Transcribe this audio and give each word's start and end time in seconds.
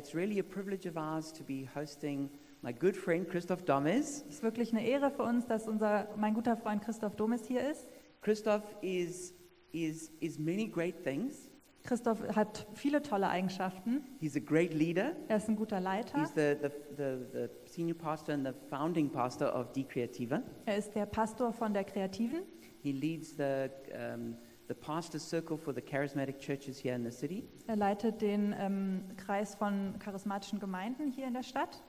it's 0.00 0.14
really 0.14 0.38
a 0.38 0.42
privilege 0.42 0.86
of 0.86 0.96
ours 0.96 1.30
to 1.30 1.42
be 1.42 1.68
hosting 1.74 2.30
my 2.62 2.72
good 2.72 2.96
friend 2.96 3.28
Christoph 3.28 3.66
Domes. 3.66 4.24
Es 4.26 4.36
ist 4.36 4.42
wirklich 4.42 4.72
eine 4.72 4.82
Ehre 4.82 5.10
für 5.10 5.24
uns, 5.24 5.46
dass 5.46 5.68
unser, 5.68 6.08
mein 6.16 6.32
guter 6.32 6.56
Freund 6.56 6.82
Christoph 6.82 7.16
Domes 7.16 7.44
hier 7.44 7.70
ist. 7.70 7.86
Christoph 8.22 8.62
is, 8.80 9.34
is, 9.72 10.10
is 10.20 10.38
many 10.38 10.66
great 10.66 11.04
things. 11.04 11.50
Christoph 11.84 12.18
hat 12.34 12.66
viele 12.72 13.02
tolle 13.02 13.28
Eigenschaften. 13.28 14.02
He's 14.20 14.36
a 14.36 14.40
great 14.40 14.72
leader. 14.72 15.14
Er 15.28 15.36
ist 15.36 15.50
ein 15.50 15.56
guter 15.56 15.80
Leiter. 15.80 16.18
He's 16.18 16.32
the, 16.32 16.56
the, 16.62 16.70
the, 16.96 17.26
the 17.32 17.50
senior 17.66 17.94
pastor 17.94 18.32
and 18.32 18.46
the 18.46 18.54
founding 18.70 19.10
pastor 19.10 19.54
of 19.54 19.70
De 19.72 19.84
Creativa. 19.84 20.42
Er 20.64 20.78
ist 20.78 20.94
der 20.94 21.04
Pastor 21.04 21.52
von 21.52 21.74
der 21.74 21.84
Kreativen. 21.84 22.44
He 22.82 22.92
leads 22.92 23.36
the, 23.36 23.68
um, 23.94 24.34
the 24.70 24.74
pastor 24.74 25.18
circle 25.18 25.56
for 25.56 25.72
the 25.72 25.82
charismatic 25.82 26.38
churches 26.38 26.78
here 26.78 26.94
in 26.94 27.02
the 27.02 27.10
city. 27.10 27.42
Er 27.66 27.74
leitet 27.74 28.22
den 28.22 28.54
ähm, 28.56 29.02
Kreis 29.16 29.56
von 29.56 29.98
charismatischen 29.98 30.60
Gemeinden 30.60 31.10
hier 31.10 31.26
in 31.26 31.34
der 31.34 31.42
Stadt. 31.42 31.82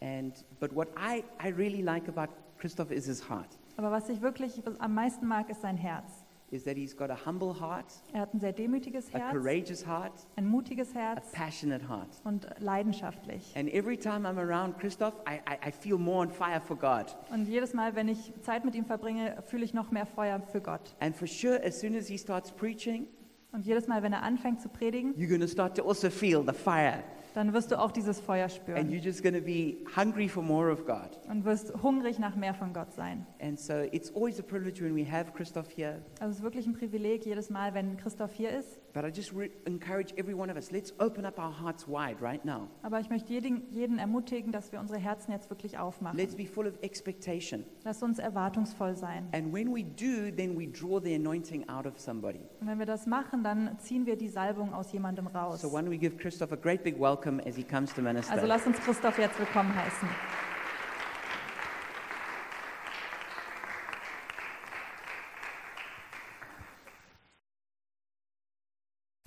And, 0.00 0.42
but 0.58 0.74
what 0.74 0.88
I, 0.96 1.22
I 1.38 1.50
really 1.50 1.82
like 1.82 2.08
about 2.08 2.32
Christoph 2.58 2.90
is 2.90 3.04
his 3.04 3.28
heart, 3.28 3.58
Aber 3.76 3.90
was 3.90 4.08
ich 4.08 4.22
wirklich 4.22 4.62
am 4.78 4.94
meisten 4.94 5.26
mag, 5.26 5.50
ist 5.50 5.60
sein 5.60 5.76
Herz. 5.76 6.21
Is 6.52 6.64
that 6.64 6.76
he's 6.76 6.94
got 6.96 7.10
a 7.10 7.16
humble 7.26 7.58
heart, 7.58 7.86
Er 8.12 8.20
hat 8.20 8.34
ein 8.34 8.40
sehr 8.40 8.52
demütiges 8.52 9.12
a 9.14 9.18
Herz, 9.18 9.32
courageous 9.32 9.86
heart, 9.86 10.12
ein 10.36 10.46
mutiges 10.46 10.94
a 10.94 10.98
Herz 10.98 11.32
passionate 11.32 11.88
heart. 11.88 12.08
und 12.24 12.46
leidenschaftlich. 12.58 13.52
And 13.56 13.68
every 13.72 13.96
time 13.96 14.26
I'm 14.28 14.38
around 14.38 14.78
Christoph, 14.78 15.14
I, 15.26 15.40
I, 15.48 15.68
I 15.68 15.72
feel 15.72 15.98
more 15.98 16.20
on 16.22 16.30
fire 16.30 16.60
for 16.60 16.76
God. 16.76 17.06
Und 17.32 17.46
jedes 17.48 17.72
Mal, 17.74 17.94
wenn 17.94 18.08
ich 18.08 18.32
Zeit 18.42 18.64
mit 18.64 18.74
ihm 18.74 18.84
verbringe, 18.84 19.42
fühle 19.46 19.64
ich 19.64 19.74
noch 19.74 19.90
mehr 19.90 20.06
Feuer 20.06 20.40
für 20.40 20.60
Gott. 20.60 20.94
And 21.00 21.16
for 21.16 21.26
sure, 21.26 21.62
as 21.64 21.80
soon 21.80 21.96
as 21.96 22.06
he 22.08 22.18
starts 22.18 22.50
preaching, 22.52 23.06
Und 23.52 23.66
jedes 23.66 23.86
Mal, 23.86 24.02
wenn 24.02 24.12
er 24.14 24.22
anfängt 24.22 24.60
zu 24.62 24.68
predigen, 24.68 25.14
you're 25.14 25.28
going 25.28 25.40
to 25.40 25.46
start 25.46 25.76
to 25.76 25.86
also 25.86 26.08
feel 26.10 26.42
the 26.46 26.54
fire. 26.54 27.02
Dann 27.34 27.52
wirst 27.52 27.70
du 27.70 27.78
auch 27.78 27.90
dieses 27.90 28.20
Feuer 28.20 28.44
And 28.44 28.52
spüren 28.52 28.88
you're 28.90 29.02
just 29.02 29.22
going 29.22 29.34
to 29.34 29.40
be 29.40 29.76
hungry 29.96 30.28
for 30.28 30.42
more 30.42 30.70
of 30.70 30.84
God. 30.84 31.18
und 31.28 31.44
wirst 31.44 31.72
hungrig 31.82 32.18
nach 32.18 32.36
mehr 32.36 32.54
von 32.54 32.72
Gott 32.72 32.92
sein. 32.92 33.26
And 33.40 33.58
so 33.58 33.74
it's 33.92 34.14
always 34.14 34.38
a 34.38 34.42
privilege 34.42 34.82
when 34.82 34.94
we 34.94 35.10
have 35.10 35.32
Christoph 35.32 35.68
here. 35.70 36.02
Also 36.20 36.32
es 36.32 36.36
ist 36.38 36.42
wirklich 36.42 36.66
ein 36.66 36.74
Privileg 36.74 37.24
jedes 37.24 37.48
Mal, 37.50 37.72
wenn 37.74 37.96
Christoph 37.96 38.32
hier 38.32 38.50
ist. 38.50 38.81
But 38.94 39.06
I 39.06 39.10
just 39.10 39.32
encourage 39.64 40.12
every 40.18 40.34
one 40.34 40.50
of 40.50 40.56
us, 40.56 40.70
let's 40.70 40.92
open 40.98 41.24
up 41.24 41.38
our 41.38 41.50
hearts 41.50 41.88
wide 41.88 42.20
right 42.20 42.44
now. 42.44 42.68
Aber 42.82 43.00
ich 43.00 43.08
möchte 43.08 43.32
jeden, 43.32 43.70
jeden 43.70 43.98
ermutigen, 43.98 44.52
dass 44.52 44.70
wir 44.70 44.80
unsere 44.80 44.98
Herzen 44.98 45.32
jetzt 45.32 45.48
wirklich 45.48 45.78
aufmachen. 45.78 46.18
Let's 46.18 46.36
be 46.36 46.46
full 46.46 46.66
of 46.66 46.74
expectation. 46.82 47.64
Lass 47.84 48.02
uns 48.02 48.18
erwartungsvoll 48.18 48.94
sein. 48.94 49.28
And 49.32 49.52
when 49.52 49.74
we 49.74 49.82
do, 49.82 50.30
then 50.30 50.58
we 50.58 50.66
draw 50.66 51.00
the 51.00 51.14
anointing 51.14 51.66
out 51.70 51.86
of 51.86 51.98
somebody. 51.98 52.40
Und 52.60 52.66
wenn 52.66 52.78
wir 52.78 52.86
das 52.86 53.06
machen, 53.06 53.42
dann 53.42 53.78
ziehen 53.78 54.04
wir 54.04 54.16
die 54.16 54.28
Salbung 54.28 54.74
aus 54.74 54.92
jemandem 54.92 55.26
raus. 55.26 55.62
So 55.62 55.72
why 55.72 55.78
don't 55.78 55.90
we 55.90 55.96
give 55.96 56.18
Christoph 56.18 56.52
a 56.52 56.56
great 56.56 56.84
big 56.84 57.00
welcome 57.00 57.40
as 57.46 57.56
he 57.56 57.64
comes 57.64 57.94
to 57.94 58.02
minister. 58.02 58.34
Also 58.34 58.46
lass 58.46 58.66
uns 58.66 58.78
Christoph 58.80 59.18
jetzt 59.18 59.38
willkommen 59.38 59.74
heißen. 59.74 60.08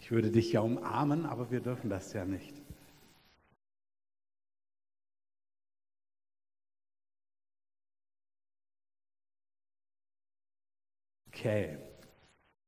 Ich 0.05 0.11
würde 0.11 0.29
dich 0.29 0.51
ja 0.51 0.59
umarmen, 0.61 1.25
aber 1.25 1.49
wir 1.49 1.61
dürfen 1.61 1.89
das 1.89 2.13
ja 2.13 2.25
nicht. 2.25 2.61
Okay, 11.29 11.79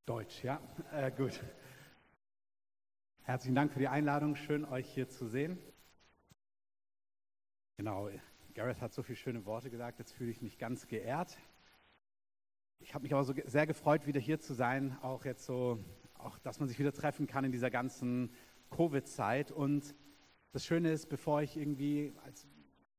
Deutsch, 0.08 0.44
ja, 0.44 0.60
äh, 0.92 1.12
gut. 1.12 1.40
Herzlichen 3.22 3.54
Dank 3.54 3.72
für 3.72 3.78
die 3.78 3.88
Einladung, 3.88 4.36
schön 4.36 4.66
euch 4.66 4.92
hier 4.92 5.08
zu 5.08 5.28
sehen. 5.28 5.60
Genau, 7.78 8.10
Gareth 8.56 8.82
hat 8.82 8.94
so 8.94 9.04
viele 9.04 9.16
schöne 9.16 9.46
Worte 9.46 9.70
gesagt, 9.70 10.00
jetzt 10.00 10.14
fühle 10.14 10.32
ich 10.32 10.42
mich 10.42 10.58
ganz 10.58 10.88
geehrt. 10.88 11.38
Ich 12.80 12.96
habe 12.96 13.04
mich 13.04 13.14
aber 13.14 13.24
so 13.24 13.36
sehr 13.46 13.68
gefreut, 13.68 14.08
wieder 14.08 14.20
hier 14.20 14.40
zu 14.40 14.56
sein, 14.56 14.98
auch 15.04 15.24
jetzt 15.24 15.46
so, 15.46 15.78
auch, 16.28 16.38
dass 16.40 16.60
man 16.60 16.68
sich 16.68 16.78
wieder 16.78 16.94
treffen 16.94 17.26
kann 17.26 17.46
in 17.46 17.52
dieser 17.52 17.70
ganzen 17.70 18.32
Covid-Zeit. 18.70 19.52
Und 19.52 19.96
das 20.52 20.66
Schöne 20.66 20.92
ist, 20.92 21.08
bevor 21.08 21.42
ich 21.42 21.58
irgendwie, 21.58 22.14
als, 22.24 22.46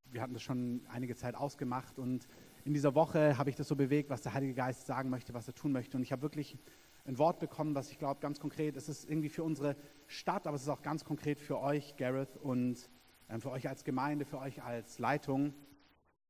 wir 0.06 0.22
hatten 0.22 0.32
das 0.32 0.42
schon 0.42 0.86
einige 0.88 1.14
Zeit 1.14 1.34
ausgemacht 1.34 1.98
und 1.98 2.26
in 2.64 2.74
dieser 2.74 2.94
Woche 2.94 3.38
habe 3.38 3.50
ich 3.50 3.56
das 3.56 3.68
so 3.68 3.76
bewegt, 3.76 4.10
was 4.10 4.22
der 4.22 4.34
Heilige 4.34 4.54
Geist 4.54 4.86
sagen 4.86 5.10
möchte, 5.10 5.32
was 5.32 5.46
er 5.46 5.54
tun 5.54 5.72
möchte. 5.72 5.96
Und 5.96 6.02
ich 6.02 6.12
habe 6.12 6.22
wirklich 6.22 6.58
ein 7.04 7.16
Wort 7.16 7.38
bekommen, 7.38 7.74
was 7.74 7.90
ich 7.90 7.98
glaube, 7.98 8.20
ganz 8.20 8.40
konkret, 8.40 8.76
es 8.76 8.88
ist 8.88 9.08
irgendwie 9.08 9.30
für 9.30 9.42
unsere 9.42 9.76
Stadt, 10.06 10.46
aber 10.46 10.56
es 10.56 10.62
ist 10.62 10.68
auch 10.68 10.82
ganz 10.82 11.04
konkret 11.04 11.40
für 11.40 11.60
euch, 11.60 11.96
Gareth, 11.96 12.36
und 12.36 12.90
ähm, 13.30 13.40
für 13.40 13.50
euch 13.50 13.68
als 13.68 13.84
Gemeinde, 13.84 14.24
für 14.24 14.38
euch 14.38 14.62
als 14.62 14.98
Leitung. 14.98 15.54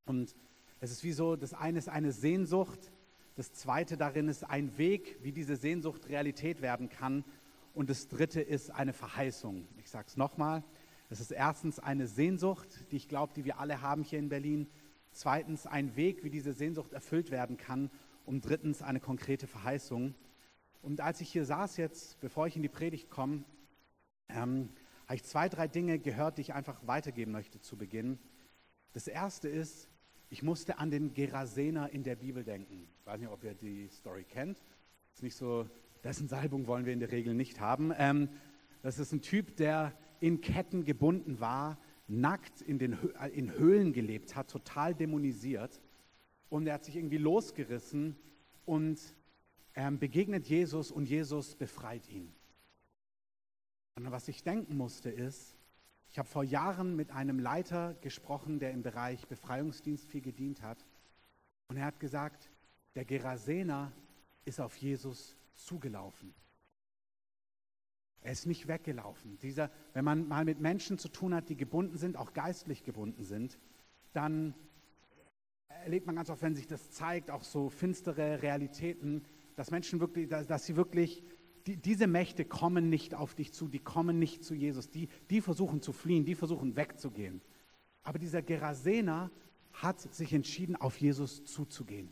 Und 0.06 0.36
es 0.78 0.92
ist 0.92 1.02
wie 1.02 1.12
so, 1.12 1.34
das 1.34 1.54
eine 1.54 1.78
ist 1.78 1.88
eine 1.88 2.12
Sehnsucht, 2.12 2.92
das 3.38 3.52
zweite 3.52 3.96
darin 3.96 4.26
ist 4.26 4.42
ein 4.42 4.78
Weg, 4.78 5.20
wie 5.22 5.30
diese 5.30 5.54
Sehnsucht 5.54 6.08
Realität 6.08 6.60
werden 6.60 6.88
kann. 6.88 7.24
Und 7.72 7.88
das 7.88 8.08
dritte 8.08 8.40
ist 8.40 8.72
eine 8.72 8.92
Verheißung. 8.92 9.68
Ich 9.76 9.90
sage 9.90 10.08
es 10.08 10.16
nochmal. 10.16 10.64
Es 11.08 11.20
ist 11.20 11.30
erstens 11.30 11.78
eine 11.78 12.08
Sehnsucht, 12.08 12.84
die 12.90 12.96
ich 12.96 13.06
glaube, 13.06 13.34
die 13.34 13.44
wir 13.44 13.60
alle 13.60 13.80
haben 13.80 14.02
hier 14.02 14.18
in 14.18 14.28
Berlin. 14.28 14.66
Zweitens 15.12 15.68
ein 15.68 15.94
Weg, 15.94 16.24
wie 16.24 16.30
diese 16.30 16.52
Sehnsucht 16.52 16.92
erfüllt 16.92 17.30
werden 17.30 17.56
kann. 17.56 17.92
Und 18.26 18.44
drittens 18.44 18.82
eine 18.82 18.98
konkrete 18.98 19.46
Verheißung. 19.46 20.16
Und 20.82 21.00
als 21.00 21.20
ich 21.20 21.30
hier 21.30 21.44
saß 21.44 21.76
jetzt, 21.76 22.18
bevor 22.18 22.48
ich 22.48 22.56
in 22.56 22.62
die 22.62 22.68
Predigt 22.68 23.08
komme, 23.08 23.44
ähm, 24.30 24.68
habe 25.06 25.14
ich 25.14 25.22
zwei, 25.22 25.48
drei 25.48 25.68
Dinge 25.68 26.00
gehört, 26.00 26.38
die 26.38 26.42
ich 26.42 26.54
einfach 26.54 26.84
weitergeben 26.88 27.30
möchte 27.30 27.60
zu 27.60 27.76
Beginn. 27.76 28.18
Das 28.94 29.06
erste 29.06 29.48
ist, 29.48 29.88
ich 30.28 30.42
musste 30.42 30.78
an 30.78 30.90
den 30.90 31.14
Gerasener 31.14 31.90
in 31.90 32.02
der 32.02 32.16
Bibel 32.16 32.42
denken. 32.42 32.88
Weiß 33.08 33.20
nicht, 33.20 33.30
ob 33.30 33.42
ihr 33.42 33.54
die 33.54 33.88
Story 33.88 34.22
kennt. 34.22 34.62
Ist 35.14 35.22
nicht 35.22 35.34
so, 35.34 35.66
dessen 36.04 36.28
Salbung 36.28 36.66
wollen 36.66 36.84
wir 36.84 36.92
in 36.92 37.00
der 37.00 37.10
Regel 37.10 37.32
nicht 37.32 37.58
haben. 37.58 37.90
Ähm, 37.96 38.28
das 38.82 38.98
ist 38.98 39.12
ein 39.12 39.22
Typ, 39.22 39.56
der 39.56 39.94
in 40.20 40.42
Ketten 40.42 40.84
gebunden 40.84 41.40
war, 41.40 41.78
nackt 42.06 42.60
in, 42.60 42.78
den, 42.78 42.98
äh, 43.14 43.28
in 43.28 43.50
Höhlen 43.54 43.94
gelebt 43.94 44.36
hat, 44.36 44.50
total 44.50 44.94
dämonisiert. 44.94 45.80
Und 46.50 46.66
er 46.66 46.74
hat 46.74 46.84
sich 46.84 46.96
irgendwie 46.96 47.16
losgerissen 47.16 48.14
und 48.66 49.00
ähm, 49.74 49.98
begegnet 49.98 50.46
Jesus 50.46 50.90
und 50.90 51.08
Jesus 51.08 51.54
befreit 51.54 52.06
ihn. 52.10 52.30
Und 53.94 54.10
was 54.10 54.28
ich 54.28 54.42
denken 54.42 54.76
musste 54.76 55.08
ist, 55.08 55.56
ich 56.10 56.18
habe 56.18 56.28
vor 56.28 56.44
Jahren 56.44 56.94
mit 56.94 57.10
einem 57.12 57.38
Leiter 57.38 57.94
gesprochen, 58.02 58.58
der 58.58 58.72
im 58.72 58.82
Bereich 58.82 59.26
Befreiungsdienst 59.28 60.06
viel 60.06 60.20
gedient 60.20 60.60
hat. 60.60 60.84
Und 61.68 61.78
er 61.78 61.86
hat 61.86 62.00
gesagt, 62.00 62.50
der 62.94 63.04
Gerasener 63.04 63.92
ist 64.44 64.60
auf 64.60 64.76
Jesus 64.76 65.36
zugelaufen. 65.54 66.34
Er 68.20 68.32
ist 68.32 68.46
nicht 68.46 68.66
weggelaufen. 68.66 69.38
Dieser, 69.38 69.70
wenn 69.92 70.04
man 70.04 70.26
mal 70.26 70.44
mit 70.44 70.60
Menschen 70.60 70.98
zu 70.98 71.08
tun 71.08 71.34
hat, 71.34 71.48
die 71.48 71.56
gebunden 71.56 71.96
sind, 71.96 72.16
auch 72.16 72.32
geistlich 72.32 72.82
gebunden 72.82 73.24
sind, 73.24 73.58
dann 74.12 74.54
erlebt 75.68 76.06
man 76.06 76.16
ganz 76.16 76.30
oft, 76.30 76.42
wenn 76.42 76.56
sich 76.56 76.66
das 76.66 76.90
zeigt, 76.90 77.30
auch 77.30 77.44
so 77.44 77.68
finstere 77.70 78.42
Realitäten, 78.42 79.24
dass 79.54 79.70
Menschen 79.70 80.00
wirklich, 80.00 80.28
dass, 80.28 80.46
dass 80.46 80.66
sie 80.66 80.76
wirklich, 80.76 81.22
die, 81.66 81.76
diese 81.76 82.06
Mächte 82.06 82.44
kommen 82.44 82.88
nicht 82.88 83.14
auf 83.14 83.34
dich 83.34 83.52
zu, 83.52 83.68
die 83.68 83.78
kommen 83.78 84.18
nicht 84.18 84.44
zu 84.44 84.54
Jesus, 84.54 84.90
die, 84.90 85.08
die 85.30 85.40
versuchen 85.40 85.82
zu 85.82 85.92
fliehen, 85.92 86.24
die 86.24 86.34
versuchen 86.34 86.76
wegzugehen. 86.76 87.40
Aber 88.02 88.18
dieser 88.18 88.42
Gerasener 88.42 89.30
hat 89.72 90.00
sich 90.00 90.32
entschieden, 90.32 90.76
auf 90.76 90.98
Jesus 90.98 91.44
zuzugehen. 91.44 92.10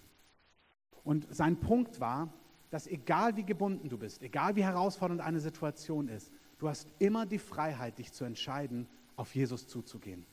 Und 1.07 1.29
sein 1.31 1.61
Punkt 1.61 2.01
war, 2.01 2.35
dass 2.71 2.89
egal 2.89 3.37
wie 3.37 3.45
gebunden 3.45 3.89
du 3.89 3.97
bist, 3.97 4.25
egal 4.25 4.57
wie 4.57 4.65
herausfordernd 4.65 5.21
eine 5.21 5.39
Situation 5.39 6.09
ist, 6.09 6.33
du 6.59 6.69
hast 6.69 6.93
immer 6.99 7.27
die 7.27 7.39
Freiheit, 7.39 7.99
dich 7.99 8.13
zu 8.13 8.25
entscheiden, 8.25 8.89
auf 9.15 9.33
Jesus 9.37 9.69
zuzugehen. 9.69 10.27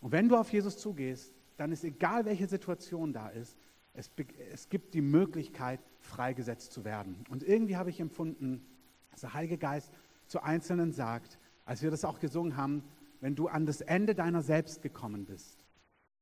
Und 0.00 0.12
wenn 0.12 0.30
du 0.30 0.36
auf 0.36 0.50
Jesus 0.50 0.78
zugehst, 0.78 1.34
dann 1.58 1.72
ist 1.72 1.84
egal, 1.84 2.24
welche 2.24 2.46
Situation 2.46 3.12
da 3.12 3.28
ist, 3.28 3.58
es, 3.92 4.10
es 4.50 4.70
gibt 4.70 4.94
die 4.94 5.02
Möglichkeit, 5.02 5.80
freigesetzt 6.00 6.72
zu 6.72 6.86
werden. 6.86 7.26
Und 7.28 7.42
irgendwie 7.42 7.76
habe 7.76 7.90
ich 7.90 8.00
empfunden, 8.00 8.64
dass 9.10 9.20
der 9.20 9.34
Heilige 9.34 9.58
Geist 9.58 9.92
zu 10.26 10.42
Einzelnen 10.42 10.90
sagt, 10.90 11.38
als 11.66 11.82
wir 11.82 11.90
das 11.90 12.06
auch 12.06 12.18
gesungen 12.18 12.56
haben, 12.56 12.82
wenn 13.20 13.34
du 13.34 13.48
an 13.48 13.66
das 13.66 13.82
Ende 13.82 14.14
deiner 14.14 14.40
selbst 14.40 14.80
gekommen 14.80 15.26
bist, 15.26 15.66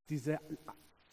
diese 0.09 0.39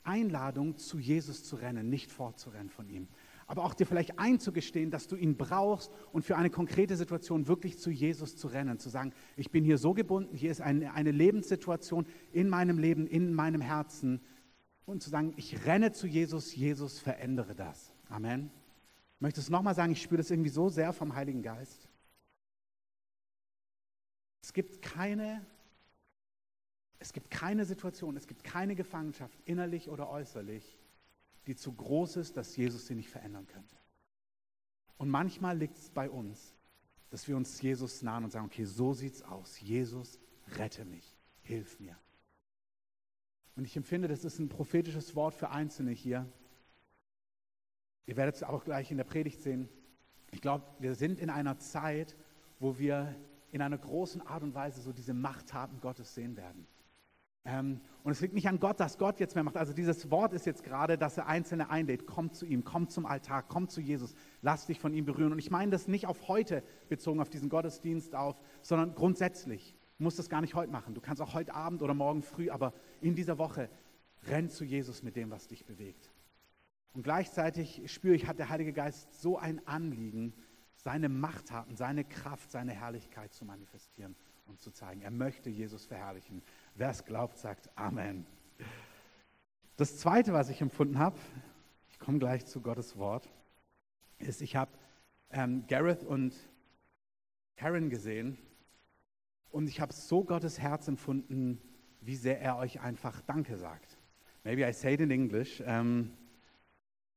Einladung, 0.04 0.76
zu 0.76 0.98
Jesus 0.98 1.44
zu 1.44 1.56
rennen, 1.56 1.88
nicht 1.90 2.12
fortzurennen 2.12 2.70
von 2.70 2.88
ihm. 2.88 3.08
Aber 3.46 3.64
auch 3.64 3.74
dir 3.74 3.86
vielleicht 3.86 4.18
einzugestehen, 4.18 4.90
dass 4.90 5.06
du 5.06 5.16
ihn 5.16 5.36
brauchst 5.36 5.92
und 6.12 6.24
für 6.24 6.36
eine 6.36 6.50
konkrete 6.50 6.96
Situation 6.96 7.46
wirklich 7.46 7.78
zu 7.78 7.90
Jesus 7.90 8.36
zu 8.36 8.48
rennen, 8.48 8.78
zu 8.78 8.88
sagen, 8.88 9.12
ich 9.36 9.50
bin 9.50 9.64
hier 9.64 9.78
so 9.78 9.92
gebunden, 9.92 10.34
hier 10.34 10.50
ist 10.50 10.60
eine, 10.60 10.94
eine 10.94 11.10
Lebenssituation 11.10 12.06
in 12.32 12.48
meinem 12.48 12.78
Leben, 12.78 13.06
in 13.06 13.34
meinem 13.34 13.60
Herzen 13.60 14.20
und 14.86 15.02
zu 15.02 15.10
sagen, 15.10 15.34
ich 15.36 15.66
renne 15.66 15.92
zu 15.92 16.06
Jesus, 16.06 16.54
Jesus 16.54 16.98
verändere 16.98 17.54
das. 17.54 17.92
Amen. 18.08 18.50
Ich 19.16 19.20
möchte 19.20 19.40
es 19.40 19.50
nochmal 19.50 19.74
sagen, 19.74 19.92
ich 19.92 20.02
spüre 20.02 20.18
das 20.18 20.30
irgendwie 20.30 20.50
so 20.50 20.68
sehr 20.68 20.92
vom 20.92 21.14
Heiligen 21.14 21.42
Geist. 21.42 21.88
Es 24.42 24.52
gibt 24.52 24.82
keine 24.82 25.44
Es 27.04 27.12
gibt 27.12 27.30
keine 27.30 27.66
Situation, 27.66 28.16
es 28.16 28.26
gibt 28.26 28.44
keine 28.44 28.74
Gefangenschaft, 28.74 29.38
innerlich 29.44 29.90
oder 29.90 30.08
äußerlich, 30.08 30.78
die 31.46 31.54
zu 31.54 31.70
groß 31.70 32.16
ist, 32.16 32.38
dass 32.38 32.56
Jesus 32.56 32.86
sie 32.86 32.94
nicht 32.94 33.10
verändern 33.10 33.46
könnte. 33.46 33.76
Und 34.96 35.10
manchmal 35.10 35.58
liegt 35.58 35.76
es 35.76 35.90
bei 35.90 36.08
uns, 36.08 36.54
dass 37.10 37.28
wir 37.28 37.36
uns 37.36 37.60
Jesus 37.60 38.00
nahen 38.00 38.24
und 38.24 38.30
sagen, 38.30 38.46
okay, 38.46 38.64
so 38.64 38.94
sieht's 38.94 39.20
aus. 39.20 39.60
Jesus, 39.60 40.18
rette 40.56 40.86
mich, 40.86 41.18
hilf 41.42 41.78
mir. 41.78 41.94
Und 43.54 43.66
ich 43.66 43.76
empfinde, 43.76 44.08
das 44.08 44.24
ist 44.24 44.38
ein 44.38 44.48
prophetisches 44.48 45.14
Wort 45.14 45.34
für 45.34 45.50
Einzelne 45.50 45.90
hier. 45.90 46.26
Ihr 48.06 48.16
werdet 48.16 48.36
es 48.36 48.42
auch 48.42 48.64
gleich 48.64 48.90
in 48.90 48.96
der 48.96 49.04
Predigt 49.04 49.42
sehen. 49.42 49.68
Ich 50.30 50.40
glaube, 50.40 50.64
wir 50.78 50.94
sind 50.94 51.20
in 51.20 51.28
einer 51.28 51.58
Zeit, 51.58 52.16
wo 52.60 52.78
wir 52.78 53.14
in 53.52 53.60
einer 53.60 53.76
großen 53.76 54.22
Art 54.22 54.42
und 54.42 54.54
Weise 54.54 54.80
so 54.80 54.90
diese 54.90 55.12
Machttaten 55.12 55.82
Gottes 55.82 56.14
sehen 56.14 56.38
werden. 56.38 56.66
Ähm, 57.46 57.81
und 58.02 58.12
es 58.12 58.20
liegt 58.20 58.35
nicht 58.35 58.49
an 58.49 58.58
Gott, 58.58 58.81
dass 58.81 58.99
Gott 58.99 59.20
jetzt 59.20 59.35
mehr 59.35 59.44
macht. 59.44 59.56
Also 59.56 59.73
dieses 59.73 60.11
Wort 60.11 60.32
ist 60.32 60.46
jetzt 60.46 60.64
gerade, 60.64 60.96
dass 60.96 61.19
er 61.19 61.26
Einzelne 61.26 61.70
einlädt. 61.70 62.06
Kommt 62.06 62.35
zu 62.35 62.46
ihm, 62.46 62.64
kommt 62.64 62.91
zum 62.91 63.06
Altar, 63.06 63.43
kommt 63.43 63.70
zu 63.70 63.81
Jesus, 63.81 64.14
lass 64.41 64.67
dich 64.67 64.81
von 64.81 64.94
ihm 64.94 65.05
berühren. 65.05 65.32
Und 65.32 65.38
ich 65.38 65.50
meine 65.50 65.70
das 65.70 65.88
nicht 65.88 66.06
auf 66.06 66.29
heute 66.29 66.62
bezogen, 66.88 67.20
auf 67.20 67.29
diesen 67.29 67.49
Gottesdienst 67.49 68.14
auf, 68.14 68.41
sondern 68.62 68.94
grundsätzlich. 68.94 69.76
Du 69.99 70.05
musst 70.05 70.19
das 70.19 70.29
gar 70.29 70.41
nicht 70.41 70.55
heute 70.55 70.73
machen. 70.73 70.94
Du 70.94 71.00
kannst 71.00 71.23
auch 71.23 71.35
heute 71.35 71.55
Abend 71.55 71.82
oder 71.82 71.94
morgen 71.94 72.23
früh, 72.23 72.50
aber 72.50 72.73
in 73.00 73.14
dieser 73.14 73.38
Woche 73.38 73.69
renn 74.26 74.49
zu 74.49 74.64
Jesus 74.64 75.02
mit 75.02 75.17
dem, 75.17 75.31
was 75.31 75.46
dich 75.46 75.67
bewegt. 75.67 76.11
Und 76.94 77.02
gleichzeitig 77.02 77.82
spüre 77.87 78.14
ich, 78.14 78.26
hat 78.26 78.38
der 78.38 78.49
Heilige 78.49 78.73
Geist 78.73 79.20
so 79.20 79.37
ein 79.37 79.67
Anliegen, 79.67 80.32
seine 80.76 81.08
Machttaten, 81.08 81.76
seine 81.76 82.05
Kraft, 82.05 82.50
seine 82.50 82.73
Herrlichkeit 82.73 83.32
zu 83.32 83.44
manifestieren 83.44 84.14
und 84.46 84.61
zu 84.61 84.70
zeigen. 84.70 85.02
Er 85.02 85.11
möchte 85.11 85.50
Jesus 85.50 85.87
verherrlichen. 85.87 86.43
Wer 86.76 86.90
es 86.90 87.04
glaubt, 87.04 87.38
sagt 87.38 87.70
Amen. 87.76 88.26
Das 89.76 89.96
Zweite, 89.96 90.32
was 90.32 90.48
ich 90.48 90.60
empfunden 90.60 90.98
habe, 90.98 91.16
ich 91.88 92.00
komme 92.00 92.18
gleich 92.18 92.46
zu 92.46 92.60
Gottes 92.60 92.96
Wort, 92.96 93.28
ist, 94.18 94.42
ich 94.42 94.56
habe 94.56 94.72
ähm, 95.30 95.64
Gareth 95.68 96.02
und 96.02 96.34
Karen 97.54 97.90
gesehen 97.90 98.38
und 99.50 99.68
ich 99.68 99.80
habe 99.80 99.92
so 99.92 100.24
Gottes 100.24 100.58
Herz 100.58 100.88
empfunden, 100.88 101.60
wie 102.00 102.16
sehr 102.16 102.40
er 102.40 102.56
euch 102.56 102.80
einfach 102.80 103.20
Danke 103.20 103.56
sagt. 103.56 103.96
Maybe 104.42 104.68
I 104.68 104.72
say 104.72 104.94
it 104.94 105.00
in 105.00 105.12
English. 105.12 105.60
Um, 105.60 106.10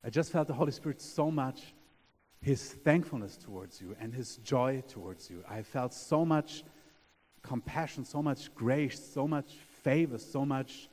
I 0.05 0.09
just 0.13 0.31
felt 0.31 0.47
the 0.47 0.53
Holy 0.53 0.71
Spirit 0.71 1.01
so 1.01 1.31
much, 1.31 1.73
his 2.41 2.77
thankfulness 2.83 3.39
towards 3.39 3.79
you 3.79 3.95
and 3.99 4.13
his 4.13 4.39
joy 4.43 4.83
towards 4.83 5.29
you. 5.29 5.39
I 5.49 5.63
felt 5.63 5.93
so 5.93 6.23
much 6.23 6.63
compassion, 7.47 8.03
so 8.03 8.21
much 8.21 8.53
grace, 8.53 8.99
so 9.13 9.27
much 9.27 9.53
favor, 9.83 10.17
so 10.17 10.45
much 10.45 10.89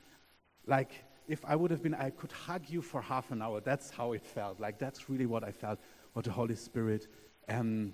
like 0.66 0.92
if 1.26 1.44
I 1.44 1.56
would 1.56 1.70
have 1.70 1.82
been, 1.82 1.94
I 1.94 2.10
could 2.10 2.32
hug 2.32 2.68
you 2.68 2.82
for 2.82 3.00
half 3.00 3.30
an 3.30 3.42
hour. 3.42 3.60
That's 3.60 3.90
how 3.90 4.12
it 4.12 4.22
felt. 4.22 4.60
Like 4.60 4.78
that's 4.78 5.08
really 5.08 5.26
what 5.26 5.42
I 5.42 5.52
felt, 5.52 5.78
what 6.12 6.24
the 6.24 6.30
Holy 6.30 6.54
Spirit 6.54 7.08
um, 7.48 7.92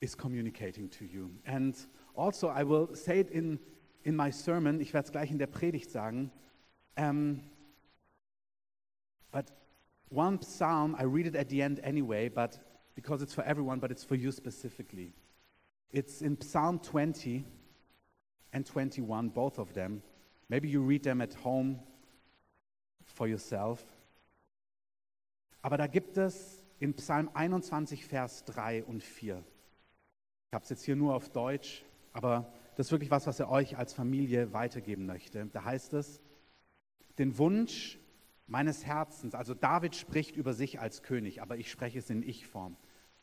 is 0.00 0.14
communicating 0.14 0.88
to 0.90 1.04
you. 1.04 1.30
And 1.46 1.74
also, 2.14 2.48
I 2.48 2.62
will 2.62 2.94
say 2.94 3.20
it 3.20 3.30
in, 3.30 3.58
in 4.04 4.14
my 4.14 4.30
sermon, 4.30 4.80
ich 4.80 4.92
werde 4.92 5.06
es 5.06 5.12
gleich 5.12 5.30
in 5.30 5.38
der 5.38 5.46
Predigt 5.46 5.90
sagen. 5.90 6.30
Um, 6.96 7.40
but 9.32 9.50
one 10.10 10.40
psalm, 10.42 10.94
I 10.98 11.04
read 11.04 11.26
it 11.26 11.36
at 11.36 11.48
the 11.48 11.62
end 11.62 11.80
anyway, 11.82 12.28
but 12.28 12.58
because 12.94 13.22
it's 13.22 13.32
for 13.32 13.44
everyone, 13.44 13.78
but 13.78 13.90
it's 13.90 14.04
for 14.04 14.14
you 14.14 14.30
specifically. 14.30 15.14
It's 15.90 16.20
in 16.20 16.38
Psalm 16.40 16.78
20 16.78 17.46
and 18.52 18.66
21, 18.66 19.30
both 19.30 19.58
of 19.58 19.72
them. 19.72 20.02
Maybe 20.48 20.68
you 20.68 20.82
read 20.82 21.02
them 21.02 21.20
at 21.20 21.34
home 21.44 21.80
for 23.04 23.26
yourself. 23.26 23.82
Aber 25.62 25.76
da 25.76 25.86
gibt 25.86 26.16
es 26.16 26.62
in 26.78 26.94
Psalm 26.94 27.30
21, 27.32 28.04
Vers 28.04 28.44
3 28.44 28.84
und 28.84 29.02
4. 29.02 29.42
Ich 30.48 30.54
habe 30.54 30.64
es 30.64 30.70
jetzt 30.70 30.84
hier 30.84 30.96
nur 30.96 31.14
auf 31.14 31.30
Deutsch, 31.30 31.84
aber 32.12 32.52
das 32.76 32.86
ist 32.86 32.92
wirklich 32.92 33.10
was, 33.10 33.26
was 33.26 33.40
er 33.40 33.50
euch 33.50 33.78
als 33.78 33.94
Familie 33.94 34.52
weitergeben 34.52 35.06
möchte. 35.06 35.46
Da 35.46 35.64
heißt 35.64 35.94
es, 35.94 36.20
den 37.18 37.38
Wunsch 37.38 37.98
meines 38.46 38.84
Herzens, 38.84 39.34
also 39.34 39.54
David 39.54 39.94
spricht 39.94 40.36
über 40.36 40.52
sich 40.52 40.80
als 40.80 41.02
König, 41.02 41.40
aber 41.40 41.56
ich 41.56 41.70
spreche 41.70 41.98
es 41.98 42.10
in 42.10 42.22
Ich-Form. 42.22 42.76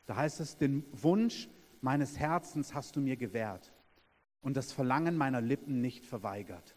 Da 0.05 0.15
heißt 0.15 0.39
es, 0.39 0.57
den 0.57 0.85
Wunsch 0.91 1.49
meines 1.81 2.17
Herzens 2.17 2.73
hast 2.73 2.95
du 2.95 3.01
mir 3.01 3.17
gewährt 3.17 3.71
und 4.41 4.57
das 4.57 4.71
Verlangen 4.71 5.17
meiner 5.17 5.41
Lippen 5.41 5.81
nicht 5.81 6.05
verweigert. 6.05 6.75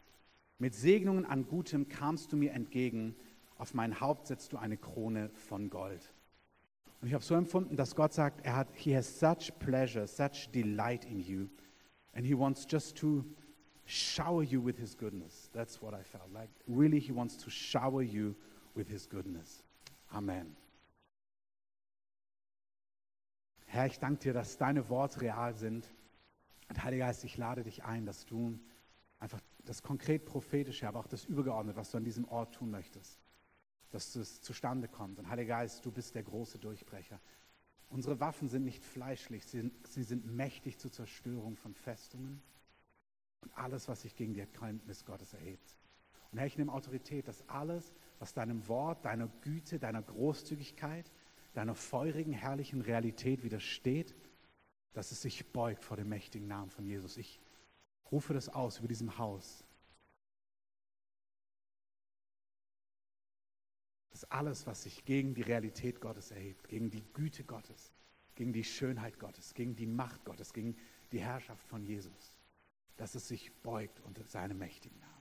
Mit 0.58 0.74
Segnungen 0.74 1.24
an 1.24 1.46
Gutem 1.46 1.88
kamst 1.88 2.32
du 2.32 2.36
mir 2.36 2.52
entgegen, 2.52 3.16
auf 3.56 3.74
mein 3.74 4.00
Haupt 4.00 4.26
setzt 4.26 4.52
du 4.52 4.56
eine 4.56 4.76
Krone 4.76 5.30
von 5.30 5.70
Gold. 5.70 6.12
Und 7.00 7.08
ich 7.08 7.14
habe 7.14 7.24
so 7.24 7.34
empfunden, 7.34 7.76
dass 7.76 7.96
Gott 7.96 8.12
sagt, 8.12 8.44
er 8.46 8.56
hat, 8.56 8.68
he 8.74 8.96
has 8.96 9.18
such 9.18 9.52
pleasure, 9.58 10.06
such 10.06 10.48
delight 10.54 11.04
in 11.04 11.18
you, 11.18 11.48
and 12.12 12.24
he 12.24 12.36
wants 12.36 12.66
just 12.68 12.96
to 12.98 13.24
shower 13.84 14.42
you 14.42 14.64
with 14.64 14.78
his 14.78 14.96
goodness. 14.96 15.50
That's 15.52 15.82
what 15.82 15.94
I 15.94 16.02
felt 16.04 16.32
like. 16.32 16.48
Really, 16.68 17.00
he 17.00 17.12
wants 17.12 17.36
to 17.38 17.50
shower 17.50 18.02
you 18.02 18.36
with 18.74 18.88
his 18.88 19.08
goodness. 19.08 19.64
Amen. 20.12 20.56
Herr, 23.66 23.86
ich 23.86 23.98
danke 23.98 24.22
dir, 24.24 24.32
dass 24.32 24.58
deine 24.58 24.88
Worte 24.88 25.22
real 25.22 25.54
sind. 25.54 25.88
Und 26.72 26.82
Heiliger 26.82 27.04
Geist, 27.04 27.22
ich 27.24 27.36
lade 27.36 27.64
dich 27.64 27.84
ein, 27.84 28.06
dass 28.06 28.24
du 28.24 28.58
einfach 29.18 29.42
das 29.66 29.82
konkret 29.82 30.24
prophetische, 30.24 30.88
aber 30.88 31.00
auch 31.00 31.06
das 31.06 31.26
übergeordnete, 31.26 31.76
was 31.76 31.90
du 31.90 31.98
an 31.98 32.04
diesem 32.04 32.24
Ort 32.24 32.54
tun 32.54 32.70
möchtest, 32.70 33.20
dass 33.90 34.16
es 34.16 34.40
zustande 34.40 34.88
kommt. 34.88 35.18
Und 35.18 35.28
Heiliger 35.28 35.56
Geist, 35.56 35.84
du 35.84 35.92
bist 35.92 36.14
der 36.14 36.22
große 36.22 36.58
Durchbrecher. 36.58 37.20
Unsere 37.90 38.20
Waffen 38.20 38.48
sind 38.48 38.64
nicht 38.64 38.82
fleischlich, 38.82 39.44
sie 39.44 39.58
sind, 39.58 39.86
sie 39.86 40.02
sind 40.02 40.24
mächtig 40.24 40.78
zur 40.78 40.90
Zerstörung 40.90 41.56
von 41.56 41.74
Festungen 41.74 42.40
und 43.42 43.54
alles, 43.54 43.86
was 43.88 44.00
sich 44.00 44.16
gegen 44.16 44.32
die 44.32 44.40
Erkenntnis 44.40 45.04
Gottes 45.04 45.34
erhebt. 45.34 45.76
Und 46.30 46.38
Herr, 46.38 46.46
ich 46.46 46.56
nehme 46.56 46.72
Autorität, 46.72 47.28
dass 47.28 47.46
alles, 47.50 47.92
was 48.18 48.32
deinem 48.32 48.66
Wort, 48.66 49.04
deiner 49.04 49.28
Güte, 49.42 49.78
deiner 49.78 50.00
Großzügigkeit, 50.00 51.12
deiner 51.52 51.74
feurigen, 51.74 52.32
herrlichen 52.32 52.80
Realität 52.80 53.44
widersteht, 53.44 54.14
dass 54.92 55.12
es 55.12 55.22
sich 55.22 55.52
beugt 55.52 55.84
vor 55.84 55.96
dem 55.96 56.08
mächtigen 56.08 56.46
Namen 56.46 56.70
von 56.70 56.84
Jesus. 56.84 57.16
Ich 57.16 57.40
rufe 58.10 58.34
das 58.34 58.48
aus 58.48 58.78
über 58.78 58.88
diesem 58.88 59.18
Haus. 59.18 59.64
Dass 64.10 64.24
alles, 64.24 64.66
was 64.66 64.82
sich 64.82 65.04
gegen 65.04 65.34
die 65.34 65.42
Realität 65.42 66.00
Gottes 66.00 66.30
erhebt, 66.30 66.68
gegen 66.68 66.90
die 66.90 67.02
Güte 67.14 67.44
Gottes, 67.44 67.92
gegen 68.34 68.52
die 68.52 68.64
Schönheit 68.64 69.18
Gottes, 69.18 69.54
gegen 69.54 69.74
die 69.74 69.86
Macht 69.86 70.24
Gottes, 70.24 70.52
gegen 70.52 70.76
die 71.10 71.20
Herrschaft 71.20 71.66
von 71.66 71.82
Jesus, 71.82 72.36
dass 72.96 73.14
es 73.14 73.28
sich 73.28 73.52
beugt 73.62 74.00
unter 74.00 74.24
seinem 74.24 74.58
mächtigen 74.58 74.98
Namen. 74.98 75.12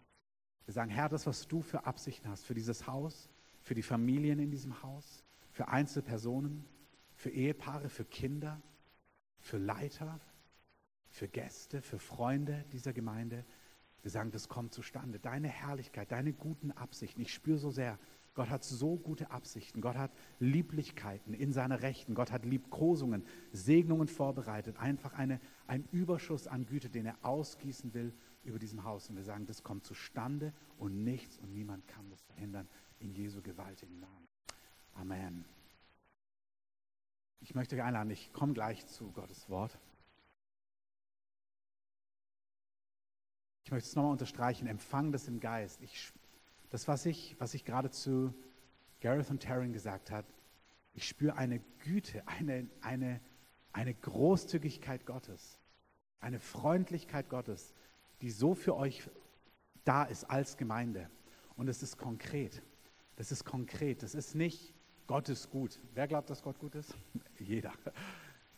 Wir 0.66 0.74
sagen, 0.74 0.92
Herr, 0.92 1.10
das, 1.10 1.26
was 1.26 1.48
du 1.48 1.62
für 1.62 1.86
Absichten 1.86 2.30
hast, 2.30 2.44
für 2.44 2.54
dieses 2.54 2.88
Haus, 2.88 3.30
für 3.62 3.74
die 3.74 3.82
Familien 3.82 4.40
in 4.40 4.52
diesem 4.52 4.82
Haus, 4.84 5.24
für 5.52 5.68
Einzelpersonen, 5.68 6.66
für 7.14 7.30
Ehepaare, 7.30 7.90
für 7.90 8.06
Kinder, 8.06 8.62
für 9.42 9.58
Leiter, 9.58 10.20
für 11.10 11.28
Gäste, 11.28 11.82
für 11.82 12.00
Freunde 12.00 12.66
dieser 12.72 12.94
Gemeinde. 12.94 13.46
Wir 14.02 14.12
sagen, 14.12 14.32
das 14.32 14.48
kommt 14.48 14.74
zustande. 14.74 15.20
Deine 15.20 15.48
Herrlichkeit, 15.48 16.12
deine 16.12 16.34
guten 16.34 16.72
Absichten. 16.72 17.22
Ich 17.22 17.34
spüre 17.34 17.58
so 17.58 17.70
sehr, 17.70 18.00
Gott 18.34 18.50
hat 18.50 18.64
so 18.64 18.96
gute 18.96 19.32
Absichten. 19.32 19.82
Gott 19.82 19.98
hat 19.98 20.12
Lieblichkeiten 20.40 21.34
in 21.34 21.52
seiner 21.52 21.82
Rechten. 21.82 22.16
Gott 22.16 22.32
hat 22.32 22.46
Liebkosungen, 22.46 23.26
Segnungen 23.52 24.08
vorbereitet. 24.08 24.78
Einfach 24.78 25.14
eine, 25.14 25.42
ein 25.68 25.88
Überschuss 25.92 26.48
an 26.48 26.66
Güte, 26.66 26.90
den 26.90 27.06
er 27.06 27.18
ausgießen 27.24 27.94
will 27.94 28.14
über 28.44 28.58
diesem 28.58 28.84
Haus. 28.86 29.10
Und 29.10 29.18
wir 29.18 29.24
sagen, 29.24 29.46
das 29.46 29.64
kommt 29.64 29.86
zustande 29.86 30.54
und 30.78 31.04
nichts 31.04 31.38
und 31.40 31.52
niemand 31.52 31.88
kann 31.88 32.10
das 32.10 32.22
verhindern. 32.22 32.68
In 33.00 33.14
Jesu 33.14 33.42
gewaltigen 33.42 34.00
Namen. 34.00 34.28
Amen. 34.94 35.61
Ich 37.42 37.56
möchte 37.56 37.76
euch 37.76 37.82
einladen, 37.82 38.12
ich 38.12 38.32
komme 38.34 38.54
gleich 38.54 38.86
zu 38.86 39.12
Gottes 39.12 39.50
Wort. 39.50 39.78
Ich 43.64 43.72
möchte 43.72 43.90
es 43.90 43.96
nochmal 43.96 44.12
unterstreichen, 44.12 44.68
empfang 44.68 45.12
das 45.12 45.28
im 45.28 45.40
Geist. 45.40 45.82
Ich, 45.82 46.14
das, 46.70 46.88
was 46.88 47.06
ich, 47.06 47.36
was 47.40 47.56
ich 47.56 47.66
gerade 47.66 47.90
zu 47.90 48.34
Gareth 49.00 49.32
und 49.32 49.42
Taryn 49.42 49.74
gesagt 49.74 50.12
habe, 50.12 50.28
ich 50.94 51.08
spüre 51.08 51.36
eine 51.36 51.60
Güte, 51.80 52.28
eine, 52.28 52.70
eine, 52.82 53.20
eine 53.72 53.94
Großzügigkeit 53.96 55.06
Gottes, 55.06 55.58
eine 56.20 56.40
Freundlichkeit 56.40 57.28
Gottes, 57.30 57.74
die 58.22 58.30
so 58.30 58.54
für 58.54 58.76
euch 58.76 59.10
da 59.84 60.04
ist 60.04 60.26
als 60.26 60.58
Gemeinde. 60.58 61.10
Und 61.56 61.68
es 61.70 61.82
ist 61.82 61.98
konkret. 61.98 62.62
Das 63.16 63.32
ist 63.32 63.46
konkret. 63.46 64.04
Das 64.04 64.14
ist 64.14 64.36
nicht, 64.36 64.76
Gott 65.12 65.28
ist 65.28 65.50
gut. 65.50 65.78
Wer 65.94 66.08
glaubt, 66.08 66.30
dass 66.30 66.42
Gott 66.42 66.58
gut 66.58 66.74
ist? 66.74 66.96
Jeder. 67.38 67.74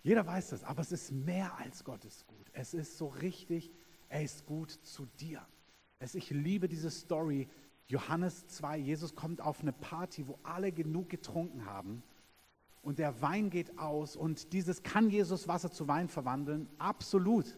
Jeder 0.04 0.24
weiß 0.24 0.52
das, 0.52 0.64
aber 0.64 0.82
es 0.82 0.92
ist 0.92 1.12
mehr 1.12 1.58
als 1.58 1.84
Gott 1.84 2.06
ist 2.06 2.28
gut. 2.28 2.52
Es 2.54 2.76
ist 2.76 2.96
so 2.96 3.08
richtig, 3.08 3.72
er 4.08 4.22
ist 4.22 4.46
gut 4.46 4.70
zu 4.70 5.08
dir. 5.20 5.44
Es, 5.98 6.14
ich 6.14 6.30
liebe 6.30 6.68
diese 6.68 6.92
Story. 6.92 7.50
Johannes 7.88 8.46
2, 8.50 8.78
Jesus 8.78 9.16
kommt 9.16 9.42
auf 9.42 9.62
eine 9.62 9.74
Party, 9.74 10.28
wo 10.28 10.38
alle 10.44 10.72
genug 10.72 11.10
getrunken 11.10 11.66
haben 11.66 12.04
und 12.84 13.00
der 13.00 13.20
Wein 13.20 13.50
geht 13.50 13.80
aus 13.80 14.16
und 14.16 14.54
dieses 14.54 14.84
kann 14.84 15.10
Jesus 15.10 15.48
Wasser 15.48 15.72
zu 15.72 15.88
Wein 15.88 16.08
verwandeln? 16.08 16.70
Absolut. 16.78 17.58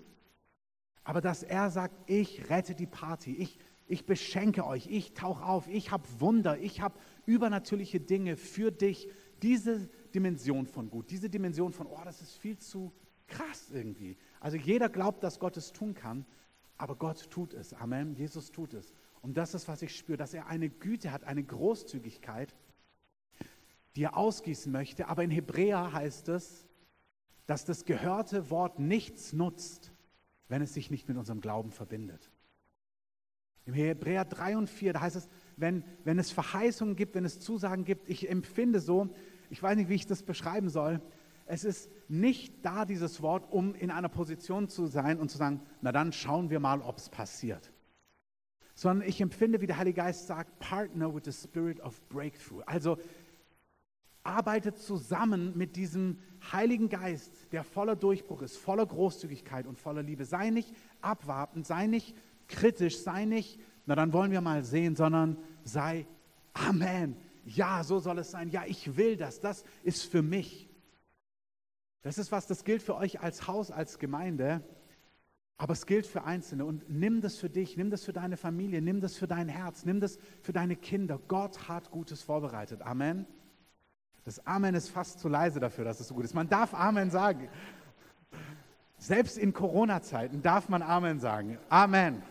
Aber 1.03 1.19
dass 1.19 1.43
er 1.43 1.69
sagt, 1.69 2.09
ich 2.09 2.49
rette 2.49 2.75
die 2.75 2.87
Party, 2.87 3.35
ich, 3.35 3.59
ich 3.87 4.05
beschenke 4.05 4.65
euch, 4.65 4.87
ich 4.87 5.13
tauche 5.13 5.45
auf, 5.45 5.67
ich 5.67 5.91
habe 5.91 6.03
Wunder, 6.19 6.57
ich 6.57 6.81
habe 6.81 6.97
übernatürliche 7.25 7.99
Dinge 7.99 8.35
für 8.35 8.71
dich. 8.71 9.09
Diese 9.41 9.89
Dimension 10.13 10.65
von 10.65 10.89
Gut, 10.89 11.11
diese 11.11 11.29
Dimension 11.29 11.71
von, 11.73 11.87
oh, 11.87 12.01
das 12.03 12.21
ist 12.21 12.33
viel 12.37 12.57
zu 12.57 12.93
krass 13.27 13.69
irgendwie. 13.71 14.17
Also 14.39 14.57
jeder 14.57 14.89
glaubt, 14.89 15.23
dass 15.23 15.39
Gott 15.39 15.57
es 15.57 15.71
tun 15.71 15.93
kann, 15.93 16.25
aber 16.77 16.95
Gott 16.95 17.29
tut 17.29 17.53
es. 17.53 17.73
Amen. 17.73 18.15
Jesus 18.15 18.51
tut 18.51 18.73
es. 18.73 18.93
Und 19.21 19.37
das 19.37 19.53
ist, 19.53 19.67
was 19.67 19.81
ich 19.81 19.95
spüre, 19.95 20.17
dass 20.17 20.33
er 20.33 20.47
eine 20.47 20.69
Güte 20.69 21.11
hat, 21.11 21.23
eine 21.23 21.43
Großzügigkeit, 21.43 22.55
die 23.95 24.03
er 24.03 24.17
ausgießen 24.17 24.71
möchte. 24.71 25.07
Aber 25.07 25.23
in 25.23 25.31
Hebräer 25.31 25.93
heißt 25.93 26.29
es, 26.29 26.67
dass 27.45 27.65
das 27.65 27.85
gehörte 27.85 28.49
Wort 28.49 28.79
nichts 28.79 29.33
nutzt, 29.33 29.91
wenn 30.47 30.61
es 30.61 30.73
sich 30.73 30.91
nicht 30.91 31.07
mit 31.07 31.17
unserem 31.17 31.41
Glauben 31.41 31.71
verbindet. 31.71 32.31
Im 33.65 33.73
Hebräer 33.73 34.25
3 34.25 34.57
und 34.57 34.69
4, 34.69 34.93
da 34.93 35.01
heißt 35.01 35.15
es, 35.15 35.27
wenn, 35.57 35.83
wenn 36.03 36.19
es 36.19 36.31
Verheißungen 36.31 36.95
gibt, 36.95 37.15
wenn 37.15 37.25
es 37.25 37.39
Zusagen 37.39 37.83
gibt, 37.83 38.09
ich 38.09 38.29
empfinde 38.29 38.79
so, 38.79 39.09
ich 39.49 39.61
weiß 39.61 39.75
nicht, 39.75 39.89
wie 39.89 39.95
ich 39.95 40.05
das 40.05 40.23
beschreiben 40.23 40.69
soll, 40.69 41.01
es 41.47 41.63
ist 41.63 41.89
nicht 42.07 42.65
da, 42.65 42.85
dieses 42.85 43.21
Wort, 43.21 43.51
um 43.51 43.75
in 43.75 43.91
einer 43.91 44.09
Position 44.09 44.67
zu 44.67 44.87
sein 44.87 45.19
und 45.19 45.29
zu 45.29 45.37
sagen, 45.37 45.61
na 45.81 45.91
dann 45.91 46.11
schauen 46.11 46.49
wir 46.49 46.59
mal, 46.59 46.81
ob 46.81 46.97
es 46.97 47.09
passiert. 47.09 47.71
Sondern 48.73 49.07
ich 49.07 49.21
empfinde, 49.21 49.61
wie 49.61 49.67
der 49.67 49.77
Heilige 49.77 49.97
Geist 49.97 50.27
sagt, 50.27 50.59
partner 50.59 51.13
with 51.13 51.23
the 51.25 51.31
spirit 51.31 51.79
of 51.81 52.01
breakthrough. 52.09 52.63
Also 52.65 52.97
arbeitet 54.23 54.79
zusammen 54.79 55.55
mit 55.55 55.75
diesem 55.75 56.19
Heiligen 56.51 56.89
Geist, 56.89 57.31
der 57.51 57.63
voller 57.63 57.95
Durchbruch 57.95 58.41
ist, 58.41 58.57
voller 58.57 58.85
Großzügigkeit 58.85 59.67
und 59.67 59.77
voller 59.77 60.01
Liebe. 60.01 60.25
Sei 60.25 60.49
nicht 60.49 60.73
abwartend, 61.01 61.67
sei 61.67 61.85
nicht 61.85 62.15
kritisch, 62.47 62.99
sei 62.99 63.25
nicht, 63.25 63.59
na 63.85 63.95
dann 63.95 64.13
wollen 64.13 64.31
wir 64.31 64.41
mal 64.41 64.63
sehen, 64.63 64.95
sondern 64.95 65.37
sei 65.63 66.07
Amen. 66.53 67.17
Ja, 67.45 67.83
so 67.83 67.99
soll 67.99 68.19
es 68.19 68.31
sein. 68.31 68.49
Ja, 68.49 68.63
ich 68.65 68.97
will 68.97 69.17
das. 69.17 69.39
Das 69.39 69.63
ist 69.83 70.03
für 70.03 70.23
mich. 70.23 70.69
Das 72.01 72.17
ist 72.17 72.31
was, 72.31 72.47
das 72.47 72.63
gilt 72.63 72.81
für 72.81 72.95
euch 72.95 73.19
als 73.21 73.47
Haus, 73.47 73.71
als 73.71 73.99
Gemeinde, 73.99 74.63
aber 75.57 75.73
es 75.73 75.85
gilt 75.85 76.05
für 76.05 76.23
Einzelne. 76.23 76.65
Und 76.65 76.89
nimm 76.89 77.21
das 77.21 77.37
für 77.37 77.49
dich, 77.49 77.77
nimm 77.77 77.89
das 77.89 78.03
für 78.03 78.13
deine 78.13 78.37
Familie, 78.37 78.81
nimm 78.81 79.01
das 79.01 79.15
für 79.15 79.27
dein 79.27 79.49
Herz, 79.49 79.85
nimm 79.85 79.99
das 79.99 80.17
für 80.41 80.53
deine 80.53 80.75
Kinder. 80.75 81.19
Gott 81.27 81.67
hat 81.67 81.91
Gutes 81.91 82.21
vorbereitet. 82.21 82.81
Amen. 82.81 83.25
Das 84.23 84.45
Amen 84.45 84.75
ist 84.75 84.89
fast 84.89 85.19
zu 85.19 85.29
leise 85.29 85.59
dafür, 85.59 85.83
dass 85.83 85.99
es 85.99 86.07
so 86.07 86.15
gut 86.15 86.25
ist. 86.25 86.33
Man 86.33 86.49
darf 86.49 86.73
Amen 86.73 87.11
sagen. 87.11 87.49
Selbst 88.97 89.37
in 89.37 89.53
Corona-Zeiten 89.53 90.41
darf 90.41 90.69
man 90.69 90.81
Amen 90.81 91.19
sagen. 91.19 91.57
Amen. 91.69 92.23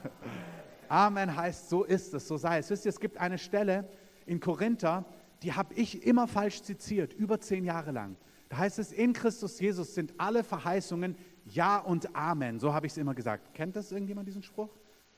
Amen 0.89 1.35
heißt, 1.37 1.69
so 1.69 1.85
ist 1.85 2.15
es, 2.15 2.27
so 2.27 2.37
sei 2.37 2.59
es. 2.59 2.71
Wisst 2.71 2.85
ihr, 2.85 2.91
es 2.91 3.01
gibt 3.01 3.19
eine 3.19 3.39
Stelle 3.39 3.89
in 4.27 4.41
Korinther, 4.41 5.05
die 5.43 5.53
habe 5.53 5.75
ich 5.75 6.07
immer 6.07 6.27
falsch 6.27 6.63
zitiert, 6.63 7.13
über 7.13 7.41
zehn 7.41 7.65
Jahre 7.65 7.91
lang. 7.91 8.17
Da 8.49 8.59
heißt 8.59 8.79
es, 8.79 8.93
in 8.93 9.13
Christus 9.13 9.61
Jesus 9.61 9.95
sind 9.95 10.15
alle 10.19 10.45
Verheißungen 10.45 11.17
Ja 11.45 11.79
und 11.79 12.15
Amen. 12.17 12.59
So 12.59 12.73
habe 12.73 12.87
ich 12.87 12.93
es 12.93 12.99
immer 12.99 13.15
gesagt. 13.15 13.55
Kennt 13.55 13.77
das 13.77 13.93
irgendjemand, 13.93 14.29
diesen 14.29 14.43
Spruch? 14.43 14.71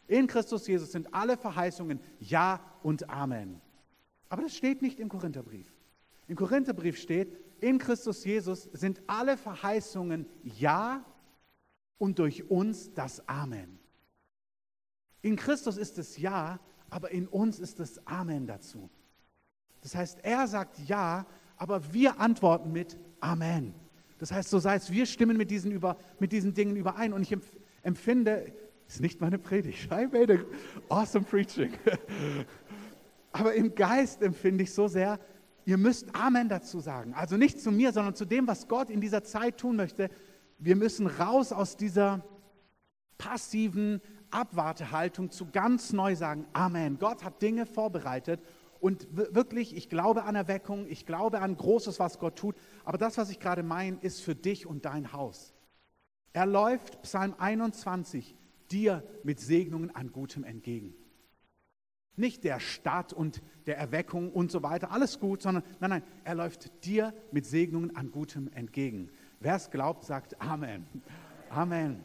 In 0.08 0.26
Christus 0.26 0.66
Jesus 0.66 0.92
sind 0.92 1.12
alle 1.12 1.36
Verheißungen 1.36 2.00
Ja 2.20 2.60
und 2.82 3.10
Amen. 3.10 3.60
Aber 4.28 4.42
das 4.42 4.56
steht 4.56 4.82
nicht 4.82 4.98
im 5.00 5.08
Korintherbrief. 5.08 5.72
Im 6.28 6.36
Korintherbrief 6.36 6.98
steht, 6.98 7.36
in 7.60 7.78
Christus 7.78 8.24
Jesus 8.24 8.64
sind 8.72 9.00
alle 9.06 9.36
Verheißungen 9.36 10.26
Ja 10.42 11.04
und 11.98 12.18
durch 12.18 12.50
uns 12.50 12.92
das 12.94 13.28
Amen. 13.28 13.78
In 15.22 15.36
Christus 15.36 15.76
ist 15.76 15.98
es 15.98 16.18
Ja, 16.18 16.60
aber 16.90 17.10
in 17.10 17.26
uns 17.26 17.58
ist 17.58 17.80
es 17.80 18.06
Amen 18.06 18.46
dazu. 18.46 18.90
Das 19.82 19.94
heißt, 19.94 20.20
er 20.22 20.46
sagt 20.46 20.78
Ja, 20.80 21.26
aber 21.56 21.92
wir 21.92 22.20
antworten 22.20 22.72
mit 22.72 22.98
Amen. 23.20 23.74
Das 24.18 24.32
heißt, 24.32 24.48
so 24.48 24.58
sei 24.58 24.76
es, 24.76 24.90
wir 24.90 25.06
stimmen 25.06 25.36
mit 25.36 25.50
diesen, 25.50 25.72
über, 25.72 25.96
mit 26.18 26.32
diesen 26.32 26.54
Dingen 26.54 26.76
überein. 26.76 27.12
Und 27.12 27.22
ich 27.22 27.36
empfinde, 27.82 28.52
ist 28.88 29.00
nicht 29.00 29.20
meine 29.20 29.38
Predigt, 29.38 29.90
I 29.90 30.06
made 30.06 30.40
a 30.88 30.94
awesome 30.94 31.24
preaching. 31.24 31.72
aber 33.32 33.54
im 33.54 33.74
Geist 33.74 34.22
empfinde 34.22 34.64
ich 34.64 34.72
so 34.72 34.88
sehr, 34.88 35.18
ihr 35.64 35.76
müsst 35.76 36.14
Amen 36.14 36.48
dazu 36.48 36.80
sagen. 36.80 37.12
Also 37.14 37.36
nicht 37.36 37.60
zu 37.60 37.70
mir, 37.70 37.92
sondern 37.92 38.14
zu 38.14 38.24
dem, 38.24 38.46
was 38.46 38.68
Gott 38.68 38.88
in 38.90 39.00
dieser 39.00 39.24
Zeit 39.24 39.58
tun 39.58 39.76
möchte. 39.76 40.08
Wir 40.58 40.76
müssen 40.76 41.06
raus 41.06 41.52
aus 41.52 41.76
dieser 41.76 42.24
passiven 43.18 44.00
Abwartehaltung 44.30 45.30
zu 45.30 45.50
ganz 45.50 45.92
neu 45.92 46.14
sagen, 46.14 46.46
Amen. 46.52 46.98
Gott 46.98 47.24
hat 47.24 47.42
Dinge 47.42 47.66
vorbereitet 47.66 48.40
und 48.80 49.08
wirklich, 49.10 49.76
ich 49.76 49.88
glaube 49.88 50.24
an 50.24 50.34
Erweckung, 50.34 50.86
ich 50.88 51.06
glaube 51.06 51.40
an 51.40 51.56
Großes, 51.56 51.98
was 51.98 52.18
Gott 52.18 52.36
tut. 52.36 52.56
Aber 52.84 52.98
das, 52.98 53.18
was 53.18 53.30
ich 53.30 53.40
gerade 53.40 53.62
meine, 53.62 53.98
ist 54.00 54.20
für 54.20 54.34
dich 54.34 54.66
und 54.66 54.84
dein 54.84 55.12
Haus. 55.12 55.54
Er 56.32 56.46
läuft, 56.46 57.02
Psalm 57.02 57.34
21, 57.38 58.36
dir 58.70 59.02
mit 59.22 59.40
Segnungen 59.40 59.94
an 59.94 60.12
Gutem 60.12 60.44
entgegen. 60.44 60.94
Nicht 62.16 62.44
der 62.44 62.60
Stadt 62.60 63.12
und 63.12 63.42
der 63.66 63.76
Erweckung 63.76 64.32
und 64.32 64.50
so 64.50 64.62
weiter, 64.62 64.90
alles 64.90 65.20
gut, 65.20 65.42
sondern 65.42 65.64
nein, 65.80 65.90
nein, 65.90 66.02
er 66.24 66.34
läuft 66.34 66.84
dir 66.84 67.14
mit 67.30 67.46
Segnungen 67.46 67.94
an 67.94 68.10
Gutem 68.10 68.48
entgegen. 68.52 69.10
Wer 69.40 69.56
es 69.56 69.70
glaubt, 69.70 70.04
sagt 70.04 70.40
Amen. 70.40 70.86
Amen. 71.50 72.04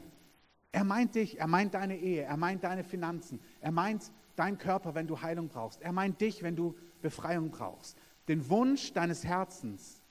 Er 0.71 0.83
meint 0.83 1.15
dich, 1.15 1.39
er 1.39 1.47
meint 1.47 1.73
deine 1.73 1.97
Ehe, 1.97 2.23
er 2.23 2.37
meint 2.37 2.63
deine 2.63 2.83
Finanzen, 2.83 3.41
er 3.59 3.71
meint 3.71 4.11
deinen 4.35 4.57
Körper, 4.57 4.95
wenn 4.95 5.07
du 5.07 5.21
Heilung 5.21 5.49
brauchst, 5.49 5.81
er 5.81 5.91
meint 5.91 6.21
dich, 6.21 6.43
wenn 6.43 6.55
du 6.55 6.75
Befreiung 7.01 7.51
brauchst. 7.51 7.97
Den 8.27 8.49
Wunsch 8.49 8.93
deines 8.93 9.25
Herzens 9.25 10.01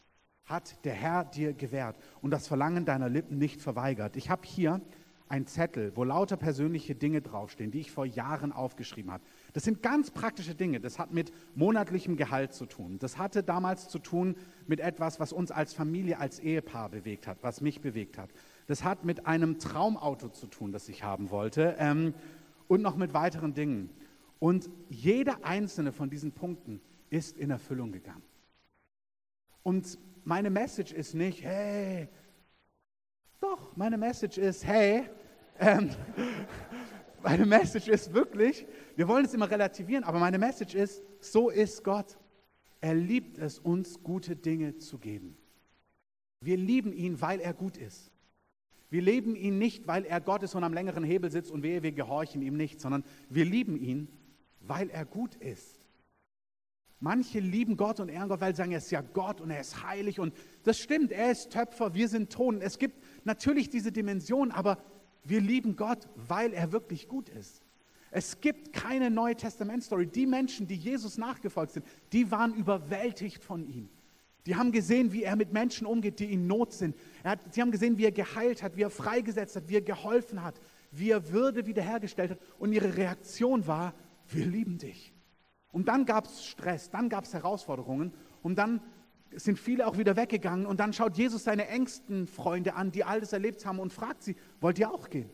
hat 0.44 0.84
der 0.84 0.94
Herr 0.94 1.24
dir 1.24 1.54
gewährt 1.54 1.96
und 2.20 2.30
das 2.30 2.46
Verlangen 2.46 2.84
deiner 2.84 3.08
Lippen 3.08 3.38
nicht 3.38 3.62
verweigert. 3.62 4.16
Ich 4.16 4.28
habe 4.28 4.46
hier 4.46 4.80
einen 5.28 5.46
Zettel, 5.46 5.96
wo 5.96 6.04
lauter 6.04 6.36
persönliche 6.36 6.94
Dinge 6.94 7.22
draufstehen, 7.22 7.70
die 7.70 7.80
ich 7.80 7.92
vor 7.92 8.04
Jahren 8.04 8.52
aufgeschrieben 8.52 9.12
habe. 9.12 9.22
Das 9.52 9.64
sind 9.64 9.82
ganz 9.82 10.10
praktische 10.10 10.54
Dinge. 10.54 10.80
Das 10.80 10.98
hat 10.98 11.12
mit 11.12 11.32
monatlichem 11.54 12.16
Gehalt 12.16 12.52
zu 12.52 12.66
tun. 12.66 12.98
Das 12.98 13.18
hatte 13.18 13.42
damals 13.42 13.88
zu 13.88 13.98
tun 13.98 14.36
mit 14.66 14.80
etwas, 14.80 15.20
was 15.20 15.32
uns 15.32 15.50
als 15.50 15.72
Familie, 15.72 16.18
als 16.18 16.38
Ehepaar 16.38 16.88
bewegt 16.88 17.26
hat, 17.26 17.38
was 17.42 17.60
mich 17.60 17.80
bewegt 17.80 18.18
hat. 18.18 18.30
Das 18.66 18.84
hat 18.84 19.04
mit 19.04 19.26
einem 19.26 19.58
Traumauto 19.58 20.28
zu 20.28 20.46
tun, 20.46 20.72
das 20.72 20.88
ich 20.88 21.02
haben 21.02 21.30
wollte 21.30 21.76
ähm, 21.78 22.14
und 22.68 22.82
noch 22.82 22.96
mit 22.96 23.14
weiteren 23.14 23.54
Dingen. 23.54 23.90
Und 24.38 24.70
jeder 24.88 25.44
einzelne 25.44 25.92
von 25.92 26.08
diesen 26.08 26.32
Punkten 26.32 26.80
ist 27.10 27.36
in 27.36 27.50
Erfüllung 27.50 27.92
gegangen. 27.92 28.22
Und 29.62 29.98
meine 30.24 30.50
Message 30.50 30.92
ist 30.92 31.14
nicht, 31.14 31.42
hey, 31.42 32.08
doch, 33.40 33.76
meine 33.76 33.98
Message 33.98 34.38
ist, 34.38 34.66
hey, 34.66 35.04
ähm, 35.58 35.90
meine 37.22 37.46
Message 37.46 37.88
ist 37.88 38.12
wirklich, 38.14 38.66
wir 39.00 39.08
wollen 39.08 39.24
es 39.24 39.32
immer 39.32 39.50
relativieren, 39.50 40.04
aber 40.04 40.18
meine 40.18 40.36
Message 40.36 40.74
ist, 40.74 41.02
so 41.20 41.48
ist 41.48 41.84
Gott. 41.84 42.18
Er 42.82 42.94
liebt 42.94 43.38
es, 43.38 43.58
uns 43.58 44.02
gute 44.02 44.36
Dinge 44.36 44.76
zu 44.76 44.98
geben. 44.98 45.38
Wir 46.42 46.58
lieben 46.58 46.92
ihn, 46.92 47.18
weil 47.22 47.40
er 47.40 47.54
gut 47.54 47.78
ist. 47.78 48.12
Wir 48.90 49.00
lieben 49.00 49.36
ihn 49.36 49.56
nicht, 49.56 49.86
weil 49.86 50.04
er 50.04 50.20
Gott 50.20 50.42
ist 50.42 50.54
und 50.54 50.64
am 50.64 50.74
längeren 50.74 51.02
Hebel 51.02 51.30
sitzt 51.30 51.50
und 51.50 51.62
wir, 51.62 51.82
wir 51.82 51.92
gehorchen 51.92 52.42
ihm 52.42 52.58
nicht, 52.58 52.78
sondern 52.78 53.02
wir 53.30 53.46
lieben 53.46 53.74
ihn, 53.74 54.08
weil 54.60 54.90
er 54.90 55.06
gut 55.06 55.34
ist. 55.36 55.86
Manche 56.98 57.40
lieben 57.40 57.78
Gott 57.78 58.00
und 58.00 58.10
ehren 58.10 58.28
Gott, 58.28 58.42
weil 58.42 58.52
sie 58.52 58.58
sagen, 58.58 58.72
er 58.72 58.78
ist 58.80 58.90
ja 58.90 59.00
Gott 59.00 59.40
und 59.40 59.48
er 59.48 59.60
ist 59.60 59.82
heilig 59.82 60.20
und 60.20 60.34
das 60.64 60.76
stimmt, 60.76 61.10
er 61.10 61.30
ist 61.30 61.52
Töpfer, 61.52 61.94
wir 61.94 62.10
sind 62.10 62.30
Ton. 62.30 62.60
Es 62.60 62.78
gibt 62.78 63.02
natürlich 63.24 63.70
diese 63.70 63.92
Dimension, 63.92 64.50
aber 64.50 64.76
wir 65.24 65.40
lieben 65.40 65.76
Gott, 65.76 66.06
weil 66.16 66.52
er 66.52 66.70
wirklich 66.72 67.08
gut 67.08 67.30
ist. 67.30 67.62
Es 68.10 68.40
gibt 68.40 68.72
keine 68.72 69.10
Neue 69.10 69.36
Testament-Story. 69.36 70.06
Die 70.06 70.26
Menschen, 70.26 70.66
die 70.66 70.74
Jesus 70.74 71.16
nachgefolgt 71.16 71.72
sind, 71.72 71.86
die 72.12 72.30
waren 72.30 72.54
überwältigt 72.54 73.44
von 73.44 73.64
ihm. 73.66 73.88
Die 74.46 74.56
haben 74.56 74.72
gesehen, 74.72 75.12
wie 75.12 75.22
er 75.22 75.36
mit 75.36 75.52
Menschen 75.52 75.86
umgeht, 75.86 76.18
die 76.18 76.32
in 76.32 76.46
Not 76.46 76.72
sind. 76.72 76.96
Hat, 77.22 77.40
sie 77.52 77.60
haben 77.60 77.70
gesehen, 77.70 77.98
wie 77.98 78.06
er 78.06 78.12
geheilt 78.12 78.62
hat, 78.62 78.76
wie 78.76 78.82
er 78.82 78.90
freigesetzt 78.90 79.54
hat, 79.54 79.68
wie 79.68 79.76
er 79.76 79.82
geholfen 79.82 80.42
hat, 80.42 80.60
wie 80.90 81.10
er 81.10 81.30
Würde 81.30 81.66
wiederhergestellt 81.66 82.32
hat. 82.32 82.38
Und 82.58 82.72
ihre 82.72 82.96
Reaktion 82.96 83.66
war, 83.66 83.94
wir 84.28 84.46
lieben 84.46 84.78
dich. 84.78 85.12
Und 85.72 85.88
dann 85.88 86.04
gab 86.04 86.26
es 86.26 86.44
Stress, 86.44 86.90
dann 86.90 87.08
gab 87.08 87.24
es 87.24 87.34
Herausforderungen 87.34 88.12
und 88.42 88.56
dann 88.56 88.80
sind 89.36 89.58
viele 89.58 89.86
auch 89.86 89.98
wieder 89.98 90.16
weggegangen 90.16 90.66
und 90.66 90.80
dann 90.80 90.92
schaut 90.92 91.16
Jesus 91.16 91.44
seine 91.44 91.68
engsten 91.68 92.26
Freunde 92.26 92.74
an, 92.74 92.90
die 92.90 93.04
all 93.04 93.20
das 93.20 93.32
erlebt 93.32 93.64
haben 93.64 93.78
und 93.78 93.92
fragt 93.92 94.24
sie, 94.24 94.34
wollt 94.60 94.78
ihr 94.80 94.90
auch 94.90 95.08
gehen? 95.08 95.30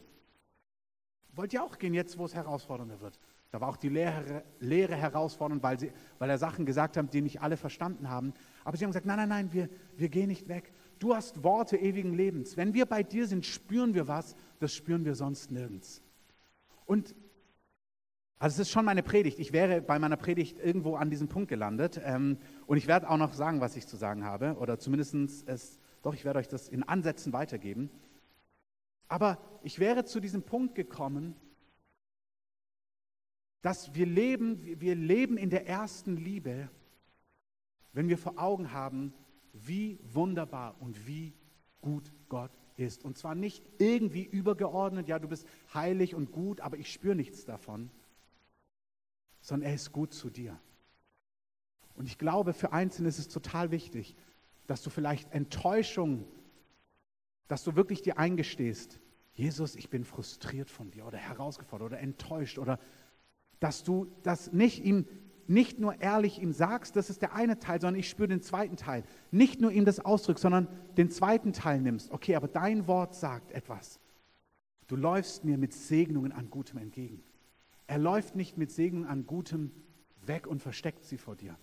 Wollt 1.37 1.53
ihr 1.53 1.63
auch 1.63 1.79
gehen 1.79 1.95
jetzt, 1.95 2.17
wo 2.19 2.25
es 2.25 2.35
herausfordernder 2.35 3.01
wird? 3.01 3.19
Da 3.51 3.61
war 3.61 3.69
auch 3.69 3.77
die 3.77 3.91
Lehre, 3.91 4.43
Lehre 4.59 4.97
herausfordernd, 4.97 5.63
weil, 5.63 5.79
sie, 5.79 5.93
weil 6.19 6.31
er 6.31 6.39
Sachen 6.39 6.67
gesagt 6.67 6.97
hat, 6.97 7.13
die 7.13 7.21
nicht 7.21 7.43
alle 7.43 7.57
verstanden 7.57 8.09
haben. 8.09 8.33
Aber 8.65 8.77
sie 8.77 8.85
haben 8.85 8.91
gesagt, 8.91 9.07
nein, 9.07 9.19
nein, 9.19 9.29
nein, 9.29 9.53
wir, 9.53 9.69
wir 9.97 10.09
gehen 10.09 10.29
nicht 10.29 10.49
weg. 10.49 10.73
Du 10.99 11.15
hast 11.15 11.45
Worte 11.45 11.77
ewigen 11.77 12.15
Lebens. 12.15 12.57
Wenn 12.57 12.75
wir 12.75 12.87
bei 12.87 13.03
dir 13.03 13.27
sind, 13.27 13.45
spüren 13.45 13.95
wir 13.95 14.09
was, 14.09 14.35
das 14.59 14.75
spüren 14.75 15.05
wir 15.05 15.15
sonst 15.15 15.51
nirgends. 15.51 16.03
Und 16.87 17.15
also 18.39 18.55
es 18.55 18.69
ist 18.69 18.71
schon 18.71 18.85
meine 18.85 19.03
Predigt. 19.03 19.39
Ich 19.39 19.53
wäre 19.53 19.81
bei 19.81 19.99
meiner 19.99 20.17
Predigt 20.17 20.59
irgendwo 20.59 20.97
an 20.97 21.09
diesem 21.11 21.29
Punkt 21.29 21.49
gelandet. 21.49 22.01
Ähm, 22.03 22.39
und 22.67 22.77
ich 22.77 22.87
werde 22.87 23.09
auch 23.09 23.17
noch 23.17 23.33
sagen, 23.33 23.61
was 23.61 23.77
ich 23.77 23.87
zu 23.87 23.97
sagen 23.97 24.25
habe. 24.25 24.57
Oder 24.59 24.79
zumindest 24.79 25.15
es, 25.47 25.79
doch, 26.03 26.15
ich 26.15 26.25
werde 26.25 26.39
euch 26.39 26.49
das 26.49 26.69
in 26.69 26.83
Ansätzen 26.83 27.33
weitergeben. 27.33 27.91
Aber 29.09 29.39
ich 29.63 29.79
wäre 29.79 30.05
zu 30.05 30.21
diesem 30.21 30.43
Punkt 30.43 30.75
gekommen, 30.75 31.37
dass 33.63 33.95
wir 33.95 34.07
leben, 34.07 34.81
wir 34.81 34.95
leben 34.95 35.37
in 35.37 35.51
der 35.51 35.67
ersten 35.67 36.17
Liebe, 36.17 36.71
wenn 37.93 38.09
wir 38.09 38.19
vor 38.19 38.39
Augen 38.39 38.73
haben, 38.73 39.13
wie 39.53 39.99
wunderbar 40.13 40.77
und 40.81 41.07
wie 41.07 41.33
gut 41.81 42.13
Gott 42.29 42.51
ist. 42.77 43.05
Und 43.05 43.17
zwar 43.17 43.35
nicht 43.35 43.65
irgendwie 43.79 44.25
übergeordnet, 44.25 45.09
ja, 45.09 45.19
du 45.19 45.29
bist 45.29 45.47
heilig 45.73 46.15
und 46.15 46.31
gut, 46.31 46.61
aber 46.61 46.77
ich 46.77 46.93
spüre 46.93 47.17
nichts 47.17 47.45
davon, 47.45 47.91
sondern 49.41 49.71
er 49.71 49.75
ist 49.75 49.93
gut 49.93 50.13
zu 50.13 50.31
dir. 50.31 50.59
Und 51.95 52.07
ich 52.07 52.19
glaube, 52.19 52.53
für 52.53 52.73
Einzelne 52.73 53.09
ist 53.09 53.19
es 53.19 53.29
total 53.29 53.71
wichtig, 53.71 54.15
dass 54.67 54.83
du 54.83 54.91
vielleicht 54.91 55.33
Enttäuschung, 55.33 56.27
dass 57.49 57.65
du 57.65 57.77
wirklich 57.77 58.03
dir 58.03 58.19
eingestehst, 58.19 59.01
Jesus, 59.33 59.77
ich 59.77 59.91
bin 59.91 60.05
frustriert 60.05 60.71
von 60.71 60.91
dir 60.91 61.07
oder 61.07 61.19
herausgefordert 61.19 61.93
oder 61.93 62.01
enttäuscht 62.01 62.59
oder 62.59 62.79
dass 63.61 63.85
du 63.85 64.07
das 64.23 64.53
nicht 64.53 64.85
ihm 64.85 65.07
nicht 65.49 65.79
nur 65.79 66.01
ehrlich 66.01 66.41
ihm 66.41 66.53
sagst, 66.53 66.97
das 66.97 67.11
ist 67.11 67.23
der 67.23 67.35
eine 67.35 67.59
Teil, 67.59 67.81
sondern 67.81 68.01
ich 68.01 68.09
spüre 68.09 68.29
den 68.29 68.43
zweiten 68.43 68.77
Teil. 68.77 69.05
Nicht 69.31 69.61
nur 69.61 69.71
ihm 69.71 69.85
das 69.85 70.01
ausdrückst, 70.01 70.43
sondern 70.43 70.69
den 70.97 71.11
zweiten 71.11 71.53
Teil 71.53 71.81
nimmst. 71.81 72.11
Okay, 72.11 72.35
aber 72.35 72.49
dein 72.49 72.87
Wort 72.89 73.15
sagt 73.15 73.53
etwas. 73.53 74.01
Du 74.89 74.97
läufst 74.97 75.45
mir 75.45 75.59
mit 75.59 75.73
Segnungen 75.73 76.33
an 76.33 76.51
Gutem 76.51 76.79
entgegen. 76.79 77.23
Er 77.87 77.99
läuft 77.99 78.35
nicht 78.35 78.57
mit 78.59 78.71
Segnungen 78.71 79.09
an 79.09 79.27
Gutem 79.27 79.71
weg 80.25 80.47
und 80.47 80.61
versteckt 80.61 81.05
sie 81.05 81.19
vor 81.19 81.37
dir. 81.37 81.57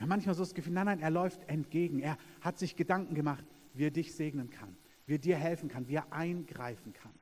Ja, 0.00 0.06
manchmal 0.06 0.34
so 0.34 0.42
das 0.42 0.54
Gefühl, 0.54 0.72
nein, 0.72 0.86
nein, 0.86 1.00
er 1.00 1.10
läuft 1.10 1.48
entgegen. 1.48 2.00
Er 2.00 2.18
hat 2.40 2.58
sich 2.58 2.76
Gedanken 2.76 3.14
gemacht, 3.14 3.44
wie 3.74 3.86
er 3.86 3.90
dich 3.90 4.14
segnen 4.14 4.50
kann, 4.50 4.76
wie 5.06 5.14
er 5.14 5.18
dir 5.18 5.36
helfen 5.36 5.68
kann, 5.68 5.88
wie 5.88 5.96
er 5.96 6.12
eingreifen 6.12 6.92
kann. 6.92 7.12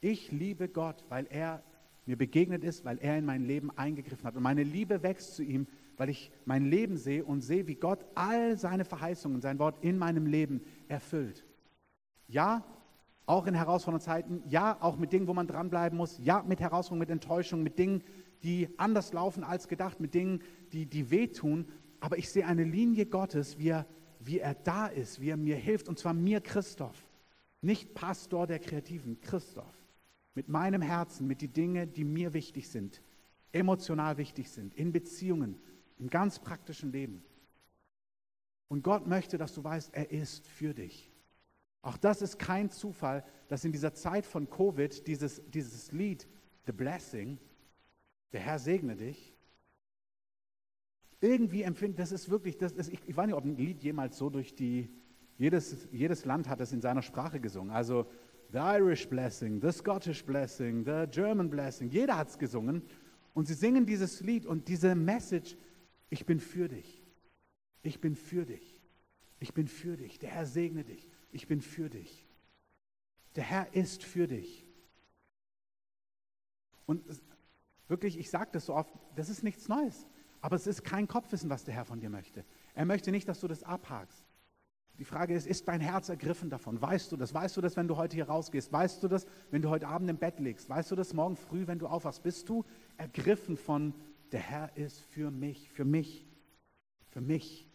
Ich 0.00 0.32
liebe 0.32 0.68
Gott, 0.68 1.04
weil 1.08 1.26
er 1.30 1.62
mir 2.06 2.16
begegnet 2.16 2.62
ist, 2.64 2.84
weil 2.84 2.98
er 2.98 3.18
in 3.18 3.24
mein 3.24 3.44
Leben 3.44 3.76
eingegriffen 3.76 4.24
hat. 4.24 4.36
Und 4.36 4.42
meine 4.42 4.62
Liebe 4.62 5.02
wächst 5.02 5.34
zu 5.34 5.42
ihm, 5.42 5.66
weil 5.96 6.08
ich 6.08 6.30
mein 6.44 6.64
Leben 6.66 6.96
sehe 6.96 7.24
und 7.24 7.40
sehe, 7.40 7.66
wie 7.66 7.74
Gott 7.74 8.04
all 8.14 8.56
seine 8.56 8.84
Verheißungen, 8.84 9.40
sein 9.40 9.58
Wort 9.58 9.82
in 9.82 9.98
meinem 9.98 10.26
Leben 10.26 10.60
erfüllt. 10.88 11.44
Ja, 12.28 12.64
auch 13.24 13.46
in 13.46 13.54
herausfordernden 13.54 14.04
Zeiten, 14.04 14.42
ja, 14.46 14.76
auch 14.80 14.96
mit 14.96 15.12
Dingen, 15.12 15.26
wo 15.26 15.34
man 15.34 15.48
dranbleiben 15.48 15.96
muss, 15.96 16.18
ja, 16.22 16.44
mit 16.46 16.60
Herausforderungen, 16.60 17.00
mit 17.00 17.10
Enttäuschungen, 17.10 17.64
mit 17.64 17.78
Dingen, 17.78 18.02
die 18.42 18.68
anders 18.76 19.12
laufen 19.12 19.42
als 19.42 19.66
gedacht, 19.66 19.98
mit 19.98 20.14
Dingen, 20.14 20.42
die, 20.72 20.86
die 20.86 21.10
wehtun. 21.10 21.66
Aber 21.98 22.18
ich 22.18 22.30
sehe 22.30 22.46
eine 22.46 22.62
Linie 22.62 23.06
Gottes, 23.06 23.58
wie 23.58 23.70
er, 23.70 23.86
wie 24.26 24.40
er 24.40 24.54
da 24.54 24.86
ist, 24.86 25.20
wie 25.20 25.30
er 25.30 25.36
mir 25.36 25.56
hilft, 25.56 25.88
und 25.88 25.98
zwar 25.98 26.14
mir, 26.14 26.40
Christoph. 26.40 27.08
Nicht 27.60 27.94
Pastor 27.94 28.46
der 28.46 28.58
Kreativen, 28.58 29.20
Christoph 29.20 29.86
mit 30.36 30.48
meinem 30.48 30.82
Herzen, 30.82 31.26
mit 31.26 31.40
den 31.40 31.52
Dingen, 31.52 31.92
die 31.94 32.04
mir 32.04 32.34
wichtig 32.34 32.68
sind, 32.68 33.02
emotional 33.52 34.18
wichtig 34.18 34.50
sind, 34.50 34.74
in 34.74 34.92
Beziehungen, 34.92 35.58
im 35.98 36.10
ganz 36.10 36.38
praktischen 36.38 36.92
Leben. 36.92 37.24
Und 38.68 38.82
Gott 38.82 39.06
möchte, 39.06 39.38
dass 39.38 39.54
du 39.54 39.64
weißt, 39.64 39.94
er 39.94 40.10
ist 40.10 40.46
für 40.46 40.74
dich. 40.74 41.10
Auch 41.80 41.96
das 41.96 42.20
ist 42.20 42.38
kein 42.38 42.70
Zufall, 42.70 43.24
dass 43.48 43.64
in 43.64 43.72
dieser 43.72 43.94
Zeit 43.94 44.26
von 44.26 44.50
Covid 44.50 45.06
dieses, 45.06 45.40
dieses 45.50 45.90
Lied, 45.92 46.28
The 46.66 46.72
Blessing, 46.72 47.38
der 48.32 48.40
Herr 48.40 48.58
segne 48.58 48.94
dich, 48.94 49.35
irgendwie 51.20 51.62
empfindet, 51.62 51.98
das 51.98 52.12
ist 52.12 52.30
wirklich, 52.30 52.58
das 52.58 52.72
ist, 52.72 52.92
ich, 52.92 53.00
ich 53.06 53.16
weiß 53.16 53.26
nicht, 53.26 53.34
ob 53.34 53.44
ein 53.44 53.56
Lied 53.56 53.82
jemals 53.82 54.18
so 54.18 54.30
durch 54.30 54.54
die, 54.54 54.90
jedes, 55.38 55.88
jedes 55.90 56.24
Land 56.24 56.48
hat 56.48 56.60
es 56.60 56.72
in 56.72 56.80
seiner 56.80 57.02
Sprache 57.02 57.40
gesungen. 57.40 57.70
Also 57.70 58.06
the 58.52 58.58
Irish 58.58 59.08
Blessing, 59.08 59.60
the 59.60 59.72
Scottish 59.72 60.24
Blessing, 60.24 60.84
the 60.84 61.06
German 61.10 61.50
Blessing. 61.50 61.90
Jeder 61.90 62.16
hat 62.16 62.28
es 62.28 62.38
gesungen. 62.38 62.82
Und 63.34 63.46
sie 63.46 63.54
singen 63.54 63.84
dieses 63.84 64.20
Lied 64.20 64.46
und 64.46 64.68
diese 64.68 64.94
Message, 64.94 65.56
ich 66.08 66.24
bin 66.24 66.40
für 66.40 66.68
dich. 66.68 67.04
Ich 67.82 68.00
bin 68.00 68.16
für 68.16 68.46
dich. 68.46 68.82
Ich 69.38 69.52
bin 69.52 69.68
für 69.68 69.96
dich. 69.96 70.18
Der 70.18 70.30
Herr 70.30 70.46
segne 70.46 70.84
dich. 70.84 71.10
Ich 71.32 71.46
bin 71.46 71.60
für 71.60 71.90
dich. 71.90 72.26
Der 73.34 73.44
Herr 73.44 73.74
ist 73.74 74.02
für 74.02 74.26
dich. 74.26 74.66
Und 76.86 77.04
wirklich, 77.88 78.18
ich 78.18 78.30
sage 78.30 78.50
das 78.52 78.66
so 78.66 78.74
oft, 78.74 78.92
das 79.16 79.28
ist 79.28 79.42
nichts 79.42 79.68
Neues. 79.68 80.06
Aber 80.46 80.54
es 80.54 80.68
ist 80.68 80.84
kein 80.84 81.08
Kopfwissen, 81.08 81.50
was 81.50 81.64
der 81.64 81.74
Herr 81.74 81.84
von 81.84 81.98
dir 81.98 82.08
möchte. 82.08 82.44
Er 82.72 82.84
möchte 82.84 83.10
nicht, 83.10 83.26
dass 83.26 83.40
du 83.40 83.48
das 83.48 83.64
abhakst. 83.64 84.24
Die 84.96 85.04
Frage 85.04 85.34
ist, 85.34 85.44
ist 85.44 85.66
dein 85.66 85.80
Herz 85.80 86.08
ergriffen 86.08 86.50
davon? 86.50 86.80
Weißt 86.80 87.10
du 87.10 87.16
das? 87.16 87.34
Weißt 87.34 87.56
du 87.56 87.60
das, 87.60 87.76
wenn 87.76 87.88
du 87.88 87.96
heute 87.96 88.14
hier 88.14 88.28
rausgehst? 88.28 88.72
Weißt 88.72 89.02
du 89.02 89.08
das, 89.08 89.26
wenn 89.50 89.60
du 89.60 89.70
heute 89.70 89.88
Abend 89.88 90.08
im 90.08 90.18
Bett 90.18 90.38
liegst? 90.38 90.68
Weißt 90.68 90.88
du 90.92 90.94
das 90.94 91.14
morgen 91.14 91.34
früh, 91.34 91.66
wenn 91.66 91.80
du 91.80 91.88
aufwachst? 91.88 92.22
Bist 92.22 92.48
du 92.48 92.64
ergriffen 92.96 93.56
von, 93.56 93.92
der 94.30 94.38
Herr 94.38 94.76
ist 94.76 95.00
für 95.00 95.32
mich, 95.32 95.68
für 95.68 95.84
mich, 95.84 96.24
für 97.08 97.20
mich. 97.20 97.68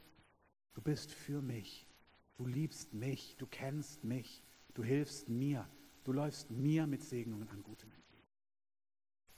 Du 0.73 0.81
bist 0.81 1.11
für 1.11 1.41
mich. 1.41 1.89
Du 2.37 2.45
liebst 2.45 2.93
mich. 2.93 3.35
Du 3.35 3.47
kennst 3.47 4.05
mich. 4.05 4.45
Du 4.75 4.81
hilfst 4.81 5.27
mir. 5.27 5.67
Du 6.05 6.13
läufst 6.13 6.49
mir 6.49 6.87
mit 6.87 7.03
Segnungen 7.03 7.49
an 7.49 7.63
Gutem 7.63 7.91
entgegen. 7.91 8.23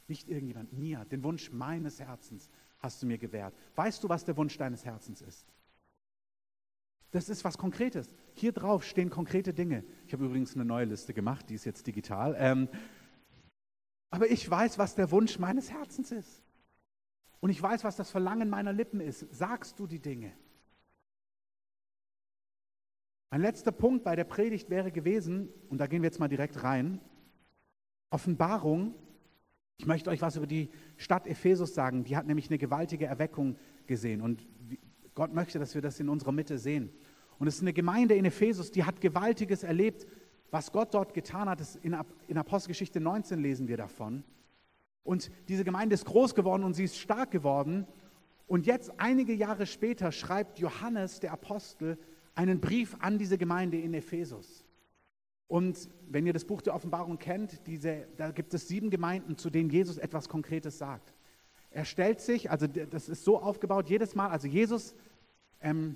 Nicht 0.08 0.30
irgendjemand, 0.30 0.72
mir. 0.72 1.06
Den 1.06 1.24
Wunsch 1.24 1.52
meines 1.52 2.00
Herzens 2.00 2.48
hast 2.84 3.02
du 3.02 3.08
mir 3.08 3.18
gewährt. 3.18 3.56
Weißt 3.76 4.04
du, 4.04 4.10
was 4.10 4.26
der 4.26 4.38
Wunsch 4.38 4.58
deines 4.58 4.86
Herzens 4.86 5.22
ist? 5.22 5.48
Das 7.12 7.30
ist 7.30 7.44
was 7.44 7.58
Konkretes. 7.58 8.14
Hier 8.34 8.52
drauf 8.52 8.84
stehen 8.84 9.10
konkrete 9.10 9.54
Dinge. 9.54 9.84
Ich 10.06 10.14
habe 10.14 10.26
übrigens 10.26 10.56
eine 10.56 10.66
neue 10.66 10.86
Liste 10.86 11.14
gemacht, 11.14 11.50
die 11.50 11.56
ist 11.56 11.64
jetzt 11.64 11.88
digital. 11.88 12.36
Ähm, 12.38 12.68
aber 14.10 14.30
ich 14.30 14.48
weiß, 14.50 14.78
was 14.78 14.96
der 14.96 15.10
Wunsch 15.12 15.40
meines 15.40 15.72
Herzens 15.72 16.12
ist. 16.12 16.44
Und 17.40 17.50
ich 17.50 17.62
weiß, 17.62 17.84
was 17.84 17.96
das 17.96 18.10
Verlangen 18.10 18.50
meiner 18.50 18.74
Lippen 18.74 19.00
ist. 19.00 19.28
Sagst 19.34 19.80
du 19.80 19.88
die 19.88 20.00
Dinge? 20.00 20.34
Ein 23.30 23.42
letzter 23.42 23.72
Punkt 23.72 24.04
bei 24.04 24.16
der 24.16 24.26
Predigt 24.26 24.70
wäre 24.70 24.92
gewesen, 24.92 25.50
und 25.70 25.80
da 25.80 25.88
gehen 25.88 26.02
wir 26.02 26.08
jetzt 26.08 26.20
mal 26.20 26.28
direkt 26.28 26.64
rein, 26.64 27.00
Offenbarung. 28.10 28.94
Ich 29.78 29.86
möchte 29.86 30.10
euch 30.10 30.22
was 30.22 30.36
über 30.36 30.48
die 30.48 30.70
Stadt 30.98 31.28
Ephesus 31.28 31.74
sagen. 31.74 32.04
Die 32.04 32.16
hat 32.16 32.28
nämlich 32.28 32.50
eine 32.50 32.58
gewaltige 32.58 33.06
Erweckung 33.06 33.58
gesehen. 33.88 34.22
Und 34.22 34.46
Gott 35.16 35.34
möchte, 35.34 35.60
dass 35.60 35.76
wir 35.76 35.82
das 35.82 36.00
in 36.00 36.10
unserer 36.10 36.32
Mitte 36.32 36.58
sehen. 36.58 36.92
Und 37.40 37.48
es 37.48 37.56
ist 37.56 37.62
eine 37.62 37.74
Gemeinde 37.74 38.16
in 38.16 38.26
Ephesus, 38.26 38.72
die 38.72 38.84
hat 38.84 39.02
Gewaltiges 39.02 39.64
erlebt. 39.64 40.08
Was 40.52 40.72
Gott 40.72 40.94
dort 40.94 41.14
getan 41.14 41.50
hat, 41.50 41.60
ist 41.60 41.76
in, 41.78 41.98
in 42.28 42.38
Apostelgeschichte 42.38 43.00
19 43.00 43.40
lesen 43.42 43.68
wir 43.68 43.78
davon. 43.78 44.24
Und 45.04 45.32
diese 45.50 45.64
Gemeinde 45.64 45.96
ist 45.96 46.06
groß 46.06 46.36
geworden 46.36 46.64
und 46.64 46.74
sie 46.76 46.86
ist 46.86 46.98
stark 46.98 47.32
geworden. 47.32 47.88
Und 48.48 48.66
jetzt, 48.66 49.00
einige 49.00 49.34
Jahre 49.34 49.66
später, 49.66 50.12
schreibt 50.12 50.60
Johannes, 50.60 51.20
der 51.20 51.34
Apostel, 51.34 51.98
einen 52.36 52.62
Brief 52.62 52.96
an 53.00 53.18
diese 53.18 53.38
Gemeinde 53.38 53.78
in 53.78 53.94
Ephesus. 53.94 54.63
Und 55.48 55.90
wenn 56.10 56.26
ihr 56.26 56.34
das 56.34 56.46
Buch 56.46 56.62
der 56.62 56.74
Offenbarung 56.74 57.20
kennt, 57.20 57.68
diese, 57.68 58.08
da 58.18 58.32
gibt 58.32 58.54
es 58.54 58.68
sieben 58.68 58.90
Gemeinden, 58.90 59.38
zu 59.38 59.50
denen 59.50 59.70
Jesus 59.70 59.98
etwas 59.98 60.30
Konkretes 60.30 60.78
sagt. 60.78 61.14
Er 61.70 61.86
stellt 61.86 62.22
sich, 62.22 62.52
also 62.52 62.68
das 62.68 63.10
ist 63.10 63.24
so 63.24 63.40
aufgebaut, 63.40 63.90
jedes 63.90 64.16
Mal, 64.16 64.30
also 64.30 64.48
Jesus 64.48 64.94
ähm, 65.62 65.96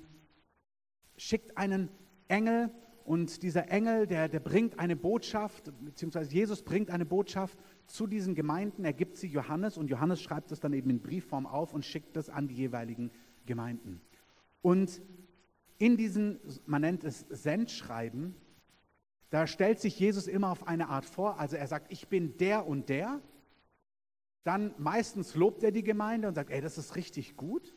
schickt 1.16 1.56
einen 1.56 1.88
Engel 2.26 2.70
und 3.04 3.42
dieser 3.42 3.70
Engel, 3.70 4.06
der, 4.06 4.28
der 4.28 4.40
bringt 4.40 4.78
eine 4.78 4.96
Botschaft, 4.96 5.72
beziehungsweise 5.80 6.32
Jesus 6.32 6.62
bringt 6.62 6.90
eine 6.90 7.06
Botschaft 7.06 7.58
zu 7.86 8.06
diesen 8.06 8.34
Gemeinden, 8.34 8.84
er 8.84 8.92
gibt 8.92 9.16
sie 9.16 9.28
Johannes 9.28 9.78
und 9.78 9.88
Johannes 9.88 10.20
schreibt 10.20 10.50
das 10.50 10.60
dann 10.60 10.72
eben 10.72 10.90
in 10.90 11.00
Briefform 11.00 11.46
auf 11.46 11.72
und 11.72 11.84
schickt 11.84 12.16
das 12.16 12.28
an 12.28 12.48
die 12.48 12.54
jeweiligen 12.54 13.10
Gemeinden. 13.46 14.00
Und 14.60 15.00
in 15.78 15.96
diesem, 15.96 16.38
man 16.66 16.82
nennt 16.82 17.04
es 17.04 17.20
Sendschreiben, 17.30 18.34
da 19.30 19.46
stellt 19.46 19.80
sich 19.80 19.98
Jesus 19.98 20.26
immer 20.26 20.50
auf 20.50 20.66
eine 20.66 20.88
Art 20.88 21.04
vor. 21.04 21.38
Also 21.38 21.56
er 21.56 21.66
sagt, 21.66 21.92
ich 21.92 22.08
bin 22.08 22.36
der 22.38 22.66
und 22.66 22.88
der 22.88 23.20
dann 24.48 24.74
meistens 24.78 25.34
lobt 25.34 25.62
er 25.62 25.72
die 25.72 25.82
Gemeinde 25.82 26.26
und 26.26 26.34
sagt, 26.34 26.48
ey, 26.48 26.62
das 26.62 26.78
ist 26.78 26.96
richtig 26.96 27.36
gut. 27.36 27.74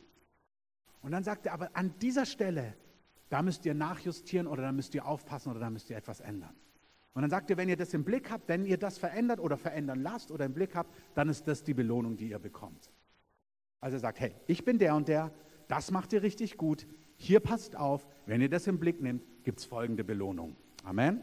Und 1.02 1.12
dann 1.12 1.22
sagt 1.22 1.44
er, 1.44 1.52
aber 1.52 1.68
an 1.74 1.92
dieser 2.00 2.24
Stelle, 2.24 2.74
da 3.28 3.42
müsst 3.42 3.66
ihr 3.66 3.74
nachjustieren 3.74 4.46
oder 4.46 4.62
da 4.62 4.72
müsst 4.72 4.94
ihr 4.94 5.04
aufpassen 5.04 5.50
oder 5.50 5.60
da 5.60 5.68
müsst 5.68 5.90
ihr 5.90 5.98
etwas 5.98 6.20
ändern. 6.20 6.54
Und 7.12 7.20
dann 7.20 7.30
sagt 7.30 7.50
er, 7.50 7.58
wenn 7.58 7.68
ihr 7.68 7.76
das 7.76 7.92
im 7.92 8.04
Blick 8.04 8.30
habt, 8.30 8.48
wenn 8.48 8.64
ihr 8.64 8.78
das 8.78 8.96
verändert 8.96 9.38
oder 9.38 9.58
verändern 9.58 10.00
lasst 10.00 10.30
oder 10.30 10.46
im 10.46 10.54
Blick 10.54 10.74
habt, 10.74 10.94
dann 11.14 11.28
ist 11.28 11.46
das 11.46 11.62
die 11.62 11.74
Belohnung, 11.74 12.16
die 12.16 12.30
ihr 12.30 12.38
bekommt. 12.38 12.90
Also 13.80 13.98
er 13.98 14.00
sagt, 14.00 14.20
hey, 14.20 14.34
ich 14.46 14.64
bin 14.64 14.78
der 14.78 14.94
und 14.94 15.08
der, 15.08 15.30
das 15.68 15.90
macht 15.90 16.14
ihr 16.14 16.22
richtig 16.22 16.56
gut, 16.56 16.86
hier 17.16 17.40
passt 17.40 17.76
auf, 17.76 18.08
wenn 18.24 18.40
ihr 18.40 18.48
das 18.48 18.66
im 18.66 18.78
Blick 18.78 19.02
nehmt, 19.02 19.22
gibt 19.44 19.58
es 19.58 19.66
folgende 19.66 20.04
Belohnung. 20.04 20.56
Amen. 20.84 21.20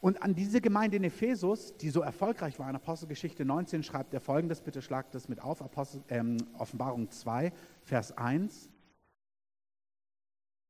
Und 0.00 0.22
an 0.22 0.34
diese 0.34 0.60
Gemeinde 0.60 0.98
in 0.98 1.04
Ephesus, 1.04 1.76
die 1.78 1.90
so 1.90 2.00
erfolgreich 2.00 2.58
war, 2.58 2.68
in 2.68 2.76
Apostelgeschichte 2.76 3.44
19 3.44 3.82
schreibt 3.82 4.12
er 4.12 4.20
folgendes, 4.20 4.60
bitte 4.60 4.82
schlagt 4.82 5.14
das 5.14 5.28
mit 5.28 5.40
auf, 5.40 5.62
Apostel, 5.62 6.02
ähm, 6.08 6.36
Offenbarung 6.58 7.10
2, 7.10 7.52
Vers 7.82 8.16
1. 8.16 8.68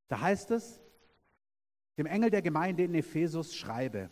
Da 0.08 0.20
heißt 0.20 0.52
es, 0.52 0.80
dem 1.98 2.06
Engel 2.06 2.30
der 2.30 2.42
Gemeinde 2.42 2.84
in 2.84 2.94
Ephesus 2.94 3.54
schreibe. 3.54 4.10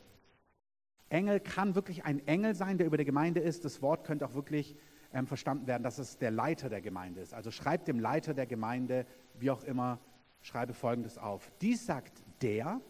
Engel 1.10 1.38
kann 1.38 1.74
wirklich 1.74 2.04
ein 2.04 2.26
Engel 2.26 2.54
sein, 2.54 2.78
der 2.78 2.86
über 2.86 2.96
der 2.96 3.06
Gemeinde 3.06 3.40
ist. 3.40 3.64
Das 3.64 3.82
Wort 3.82 4.04
könnte 4.04 4.26
auch 4.26 4.34
wirklich 4.34 4.74
ähm, 5.12 5.26
verstanden 5.28 5.66
werden, 5.68 5.84
dass 5.84 5.98
es 5.98 6.18
der 6.18 6.32
Leiter 6.32 6.68
der 6.68 6.80
Gemeinde 6.80 7.20
ist. 7.20 7.34
Also 7.34 7.52
schreibt 7.52 7.86
dem 7.86 8.00
Leiter 8.00 8.34
der 8.34 8.46
Gemeinde, 8.46 9.06
wie 9.38 9.50
auch 9.50 9.62
immer, 9.62 10.00
schreibe 10.40 10.74
Folgendes 10.74 11.18
auf. 11.18 11.52
Dies 11.60 11.86
sagt 11.86 12.22
der, 12.42 12.80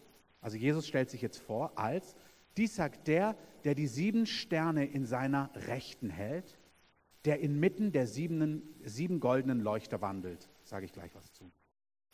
also 0.45 0.59
Jesus 0.59 0.87
stellt 0.87 1.09
sich 1.09 1.23
jetzt 1.23 1.39
vor 1.39 1.73
als, 1.79 2.15
dies 2.59 2.77
sagt 2.77 3.09
der, 3.09 3.35
der 3.65 3.75
die 3.75 3.87
sieben 3.87 4.27
Sterne 4.27 4.85
in 4.85 5.07
seiner 5.07 5.51
Rechten 5.55 6.11
hält, 6.11 6.59
der 7.25 7.41
inmitten 7.41 7.93
der 7.93 8.07
sieben, 8.07 8.63
sieben 8.85 9.21
goldenen 9.21 9.61
Leuchter 9.61 10.03
wandelt. 10.03 10.51
Sage 10.65 10.85
ich 10.85 10.93
gleich 10.93 11.15
was 11.15 11.33
zu. 11.33 11.51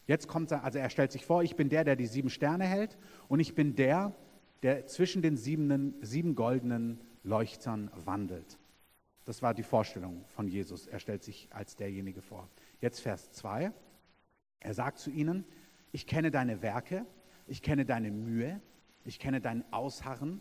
Jetzt 0.07 0.29
kommt 0.29 0.53
er, 0.53 0.62
also 0.62 0.79
er 0.79 0.90
stellt 0.90 1.11
sich 1.11 1.27
vor, 1.27 1.43
ich 1.43 1.57
bin 1.57 1.71
der, 1.71 1.83
der 1.83 1.97
die 1.97 2.07
sieben 2.07 2.31
Sterne 2.31 2.66
hält 2.66 2.97
und 3.27 3.40
ich 3.40 3.57
bin 3.57 3.75
der, 3.75 4.14
der 4.62 4.87
zwischen 4.87 5.23
den 5.23 5.37
sieben, 5.37 5.97
sieben 6.01 6.37
goldenen 6.37 7.01
Leuchtern 7.25 7.90
wandelt. 8.05 8.61
Das 9.25 9.43
war 9.43 9.55
die 9.55 9.64
Vorstellung 9.64 10.25
von 10.29 10.47
Jesus. 10.47 10.87
Er 10.87 11.01
stellt 11.01 11.25
sich 11.25 11.49
als 11.51 11.75
derjenige 11.75 12.23
vor. 12.23 12.49
Jetzt 12.81 13.01
Vers 13.01 13.33
2. 13.33 13.73
Er 14.61 14.75
sagt 14.75 14.99
zu 14.99 15.11
ihnen, 15.11 15.45
ich 15.90 16.07
kenne 16.07 16.31
deine 16.31 16.62
Werke, 16.62 17.05
ich 17.50 17.62
kenne 17.62 17.84
deine 17.84 18.12
Mühe, 18.12 18.60
ich 19.04 19.18
kenne 19.18 19.40
dein 19.40 19.64
Ausharren 19.72 20.40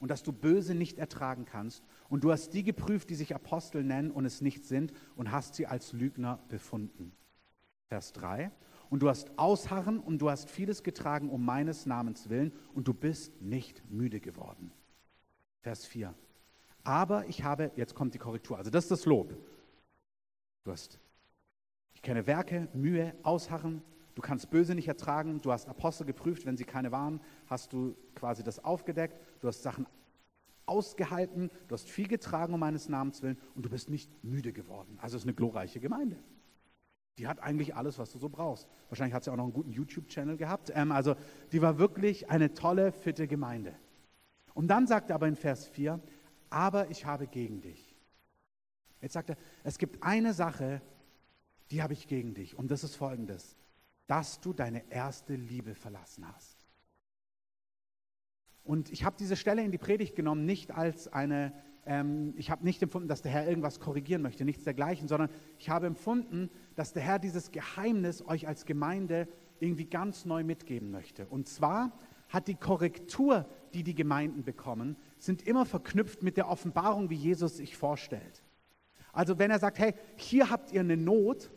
und 0.00 0.10
dass 0.10 0.24
du 0.24 0.32
Böse 0.32 0.74
nicht 0.74 0.98
ertragen 0.98 1.44
kannst. 1.44 1.84
Und 2.08 2.24
du 2.24 2.32
hast 2.32 2.52
die 2.52 2.64
geprüft, 2.64 3.10
die 3.10 3.14
sich 3.14 3.34
Apostel 3.34 3.84
nennen 3.84 4.10
und 4.10 4.24
es 4.24 4.40
nicht 4.40 4.64
sind 4.64 4.92
und 5.14 5.30
hast 5.30 5.54
sie 5.54 5.66
als 5.66 5.92
Lügner 5.92 6.40
befunden. 6.48 7.12
Vers 7.86 8.12
3. 8.12 8.50
Und 8.90 9.02
du 9.02 9.08
hast 9.08 9.38
Ausharren 9.38 10.00
und 10.00 10.18
du 10.18 10.30
hast 10.30 10.50
vieles 10.50 10.82
getragen 10.82 11.30
um 11.30 11.44
meines 11.44 11.86
Namens 11.86 12.28
willen 12.28 12.52
und 12.74 12.88
du 12.88 12.94
bist 12.94 13.40
nicht 13.40 13.88
müde 13.88 14.18
geworden. 14.18 14.72
Vers 15.60 15.86
4. 15.86 16.12
Aber 16.82 17.26
ich 17.28 17.44
habe, 17.44 17.70
jetzt 17.76 17.94
kommt 17.94 18.14
die 18.14 18.18
Korrektur, 18.18 18.58
also 18.58 18.70
das 18.70 18.84
ist 18.84 18.90
das 18.90 19.04
Lob. 19.04 19.36
Du 20.64 20.72
hast, 20.72 20.98
ich 21.94 22.02
kenne 22.02 22.26
Werke, 22.26 22.68
Mühe, 22.72 23.14
Ausharren, 23.22 23.82
Du 24.18 24.22
kannst 24.22 24.50
Böse 24.50 24.74
nicht 24.74 24.88
ertragen. 24.88 25.40
Du 25.42 25.52
hast 25.52 25.68
Apostel 25.68 26.04
geprüft, 26.04 26.44
wenn 26.44 26.56
sie 26.56 26.64
keine 26.64 26.90
waren, 26.90 27.20
hast 27.46 27.72
du 27.72 27.94
quasi 28.16 28.42
das 28.42 28.64
aufgedeckt. 28.64 29.20
Du 29.38 29.46
hast 29.46 29.62
Sachen 29.62 29.86
ausgehalten. 30.66 31.52
Du 31.68 31.74
hast 31.74 31.88
viel 31.88 32.08
getragen 32.08 32.52
um 32.52 32.58
meines 32.58 32.88
Namens 32.88 33.22
willen 33.22 33.38
und 33.54 33.64
du 33.64 33.70
bist 33.70 33.90
nicht 33.90 34.10
müde 34.24 34.52
geworden. 34.52 34.98
Also 35.00 35.16
es 35.16 35.22
ist 35.22 35.28
eine 35.28 35.36
glorreiche 35.36 35.78
Gemeinde. 35.78 36.16
Die 37.18 37.28
hat 37.28 37.40
eigentlich 37.40 37.76
alles, 37.76 38.00
was 38.00 38.10
du 38.10 38.18
so 38.18 38.28
brauchst. 38.28 38.66
Wahrscheinlich 38.88 39.14
hat 39.14 39.22
sie 39.22 39.30
auch 39.30 39.36
noch 39.36 39.44
einen 39.44 39.52
guten 39.52 39.70
YouTube-Channel 39.70 40.36
gehabt. 40.36 40.72
Ähm, 40.74 40.90
also 40.90 41.14
die 41.52 41.62
war 41.62 41.78
wirklich 41.78 42.28
eine 42.28 42.54
tolle, 42.54 42.90
fitte 42.90 43.28
Gemeinde. 43.28 43.72
Und 44.52 44.66
dann 44.66 44.88
sagt 44.88 45.10
er 45.10 45.14
aber 45.14 45.28
in 45.28 45.36
Vers 45.36 45.68
4, 45.68 46.00
aber 46.50 46.90
ich 46.90 47.06
habe 47.06 47.28
gegen 47.28 47.60
dich. 47.60 47.94
Jetzt 49.00 49.12
sagt 49.12 49.30
er, 49.30 49.36
es 49.62 49.78
gibt 49.78 50.02
eine 50.02 50.34
Sache, 50.34 50.82
die 51.70 51.82
habe 51.82 51.92
ich 51.92 52.08
gegen 52.08 52.34
dich. 52.34 52.58
Und 52.58 52.72
das 52.72 52.82
ist 52.82 52.96
folgendes 52.96 53.57
dass 54.08 54.40
du 54.40 54.52
deine 54.52 54.90
erste 54.90 55.36
Liebe 55.36 55.76
verlassen 55.76 56.26
hast. 56.26 56.66
Und 58.64 58.90
ich 58.90 59.04
habe 59.04 59.16
diese 59.18 59.36
Stelle 59.36 59.62
in 59.62 59.70
die 59.70 59.78
Predigt 59.78 60.16
genommen, 60.16 60.44
nicht 60.44 60.72
als 60.72 61.08
eine, 61.08 61.54
ähm, 61.86 62.34
ich 62.36 62.50
habe 62.50 62.64
nicht 62.64 62.82
empfunden, 62.82 63.08
dass 63.08 63.22
der 63.22 63.30
Herr 63.30 63.48
irgendwas 63.48 63.80
korrigieren 63.80 64.22
möchte, 64.22 64.44
nichts 64.44 64.64
dergleichen, 64.64 65.08
sondern 65.08 65.30
ich 65.58 65.70
habe 65.70 65.86
empfunden, 65.86 66.50
dass 66.74 66.92
der 66.92 67.02
Herr 67.02 67.18
dieses 67.18 67.52
Geheimnis 67.52 68.26
euch 68.26 68.48
als 68.48 68.66
Gemeinde 68.66 69.28
irgendwie 69.60 69.86
ganz 69.86 70.24
neu 70.24 70.42
mitgeben 70.42 70.90
möchte. 70.90 71.26
Und 71.28 71.48
zwar 71.48 71.98
hat 72.28 72.48
die 72.48 72.56
Korrektur, 72.56 73.48
die 73.72 73.82
die 73.82 73.94
Gemeinden 73.94 74.44
bekommen, 74.44 74.96
sind 75.18 75.46
immer 75.46 75.64
verknüpft 75.64 76.22
mit 76.22 76.36
der 76.36 76.48
Offenbarung, 76.48 77.10
wie 77.10 77.14
Jesus 77.14 77.56
sich 77.56 77.76
vorstellt. 77.76 78.42
Also 79.12 79.38
wenn 79.38 79.50
er 79.50 79.58
sagt, 79.58 79.78
hey, 79.78 79.94
hier 80.16 80.50
habt 80.50 80.72
ihr 80.72 80.80
eine 80.80 80.96
Not, 80.96 81.50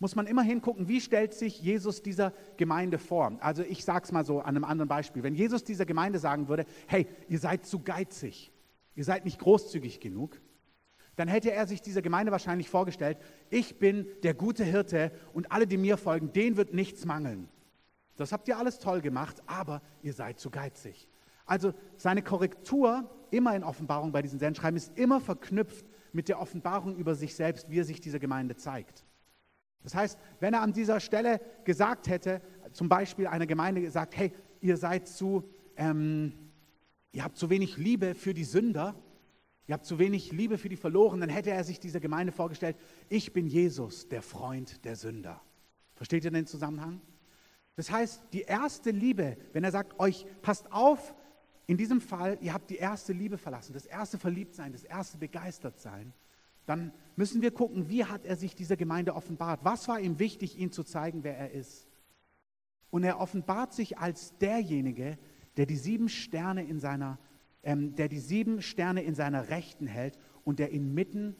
muss 0.00 0.16
man 0.16 0.26
immer 0.26 0.42
hingucken, 0.42 0.88
wie 0.88 1.00
stellt 1.00 1.34
sich 1.34 1.60
Jesus 1.60 2.02
dieser 2.02 2.32
Gemeinde 2.56 2.98
vor. 2.98 3.36
Also 3.40 3.62
ich 3.62 3.84
sage 3.84 4.04
es 4.04 4.12
mal 4.12 4.24
so 4.24 4.40
an 4.40 4.56
einem 4.56 4.64
anderen 4.64 4.88
Beispiel. 4.88 5.22
Wenn 5.22 5.34
Jesus 5.34 5.62
dieser 5.62 5.86
Gemeinde 5.86 6.18
sagen 6.18 6.48
würde, 6.48 6.64
hey, 6.88 7.06
ihr 7.28 7.38
seid 7.38 7.66
zu 7.66 7.80
geizig, 7.80 8.50
ihr 8.96 9.04
seid 9.04 9.26
nicht 9.26 9.38
großzügig 9.38 10.00
genug, 10.00 10.40
dann 11.16 11.28
hätte 11.28 11.52
er 11.52 11.66
sich 11.66 11.82
dieser 11.82 12.00
Gemeinde 12.00 12.32
wahrscheinlich 12.32 12.70
vorgestellt, 12.70 13.18
ich 13.50 13.78
bin 13.78 14.06
der 14.22 14.32
gute 14.32 14.64
Hirte 14.64 15.12
und 15.34 15.52
alle, 15.52 15.66
die 15.66 15.76
mir 15.76 15.98
folgen, 15.98 16.32
denen 16.32 16.56
wird 16.56 16.72
nichts 16.72 17.04
mangeln. 17.04 17.50
Das 18.16 18.32
habt 18.32 18.48
ihr 18.48 18.56
alles 18.56 18.78
toll 18.78 19.02
gemacht, 19.02 19.42
aber 19.46 19.82
ihr 20.02 20.14
seid 20.14 20.40
zu 20.40 20.50
geizig. 20.50 21.08
Also 21.44 21.74
seine 21.96 22.22
Korrektur 22.22 23.10
immer 23.30 23.54
in 23.54 23.64
Offenbarung 23.64 24.12
bei 24.12 24.22
diesen 24.22 24.38
Sendschreiben 24.38 24.78
ist 24.78 24.96
immer 24.96 25.20
verknüpft 25.20 25.84
mit 26.12 26.28
der 26.28 26.40
Offenbarung 26.40 26.96
über 26.96 27.14
sich 27.14 27.34
selbst, 27.34 27.68
wie 27.68 27.80
er 27.80 27.84
sich 27.84 28.00
dieser 28.00 28.18
Gemeinde 28.18 28.56
zeigt. 28.56 29.04
Das 29.82 29.94
heißt, 29.94 30.18
wenn 30.40 30.54
er 30.54 30.62
an 30.62 30.72
dieser 30.72 31.00
Stelle 31.00 31.40
gesagt 31.64 32.08
hätte, 32.08 32.42
zum 32.72 32.88
Beispiel 32.88 33.26
einer 33.26 33.46
Gemeinde 33.46 33.80
gesagt, 33.80 34.16
hey, 34.16 34.32
ihr 34.60 34.76
seid 34.76 35.08
zu, 35.08 35.48
ähm, 35.76 36.32
ihr 37.12 37.24
habt 37.24 37.36
zu 37.36 37.50
wenig 37.50 37.76
Liebe 37.76 38.14
für 38.14 38.34
die 38.34 38.44
Sünder, 38.44 38.94
ihr 39.66 39.74
habt 39.74 39.86
zu 39.86 39.98
wenig 39.98 40.32
Liebe 40.32 40.58
für 40.58 40.68
die 40.68 40.76
Verlorenen, 40.76 41.20
dann 41.20 41.30
hätte 41.30 41.50
er 41.50 41.64
sich 41.64 41.80
dieser 41.80 42.00
Gemeinde 42.00 42.32
vorgestellt, 42.32 42.76
ich 43.08 43.32
bin 43.32 43.46
Jesus, 43.46 44.08
der 44.08 44.22
Freund 44.22 44.84
der 44.84 44.96
Sünder. 44.96 45.40
Versteht 45.94 46.24
ihr 46.24 46.30
den 46.30 46.46
Zusammenhang? 46.46 47.00
Das 47.76 47.90
heißt, 47.90 48.22
die 48.32 48.42
erste 48.42 48.90
Liebe, 48.90 49.36
wenn 49.52 49.64
er 49.64 49.70
sagt, 49.70 49.98
euch 49.98 50.26
passt 50.42 50.70
auf, 50.72 51.14
in 51.66 51.76
diesem 51.76 52.00
Fall, 52.00 52.36
ihr 52.40 52.52
habt 52.52 52.68
die 52.68 52.76
erste 52.76 53.12
Liebe 53.12 53.38
verlassen, 53.38 53.72
das 53.72 53.86
erste 53.86 54.18
Verliebtsein, 54.18 54.72
das 54.72 54.82
erste 54.82 55.18
Begeistertsein, 55.18 56.12
dann 56.66 56.92
müssen 57.20 57.42
wir 57.42 57.50
gucken, 57.50 57.90
wie 57.90 58.06
hat 58.06 58.24
er 58.24 58.34
sich 58.34 58.54
dieser 58.54 58.78
Gemeinde 58.78 59.14
offenbart? 59.14 59.62
Was 59.62 59.88
war 59.88 60.00
ihm 60.00 60.18
wichtig, 60.18 60.58
ihn 60.58 60.72
zu 60.72 60.84
zeigen, 60.84 61.22
wer 61.22 61.36
er 61.36 61.50
ist? 61.50 61.86
Und 62.88 63.04
er 63.04 63.20
offenbart 63.20 63.74
sich 63.74 63.98
als 63.98 64.38
derjenige, 64.38 65.18
der 65.58 65.66
die 65.66 65.76
sieben 65.76 66.08
Sterne 66.08 66.64
in 66.64 66.80
seiner, 66.80 67.18
ähm, 67.62 67.94
der 67.94 68.08
die 68.08 68.20
sieben 68.20 68.62
Sterne 68.62 69.02
in 69.02 69.14
seiner 69.14 69.50
Rechten 69.50 69.86
hält 69.86 70.18
und 70.44 70.58
der 70.58 70.70
inmitten 70.70 71.36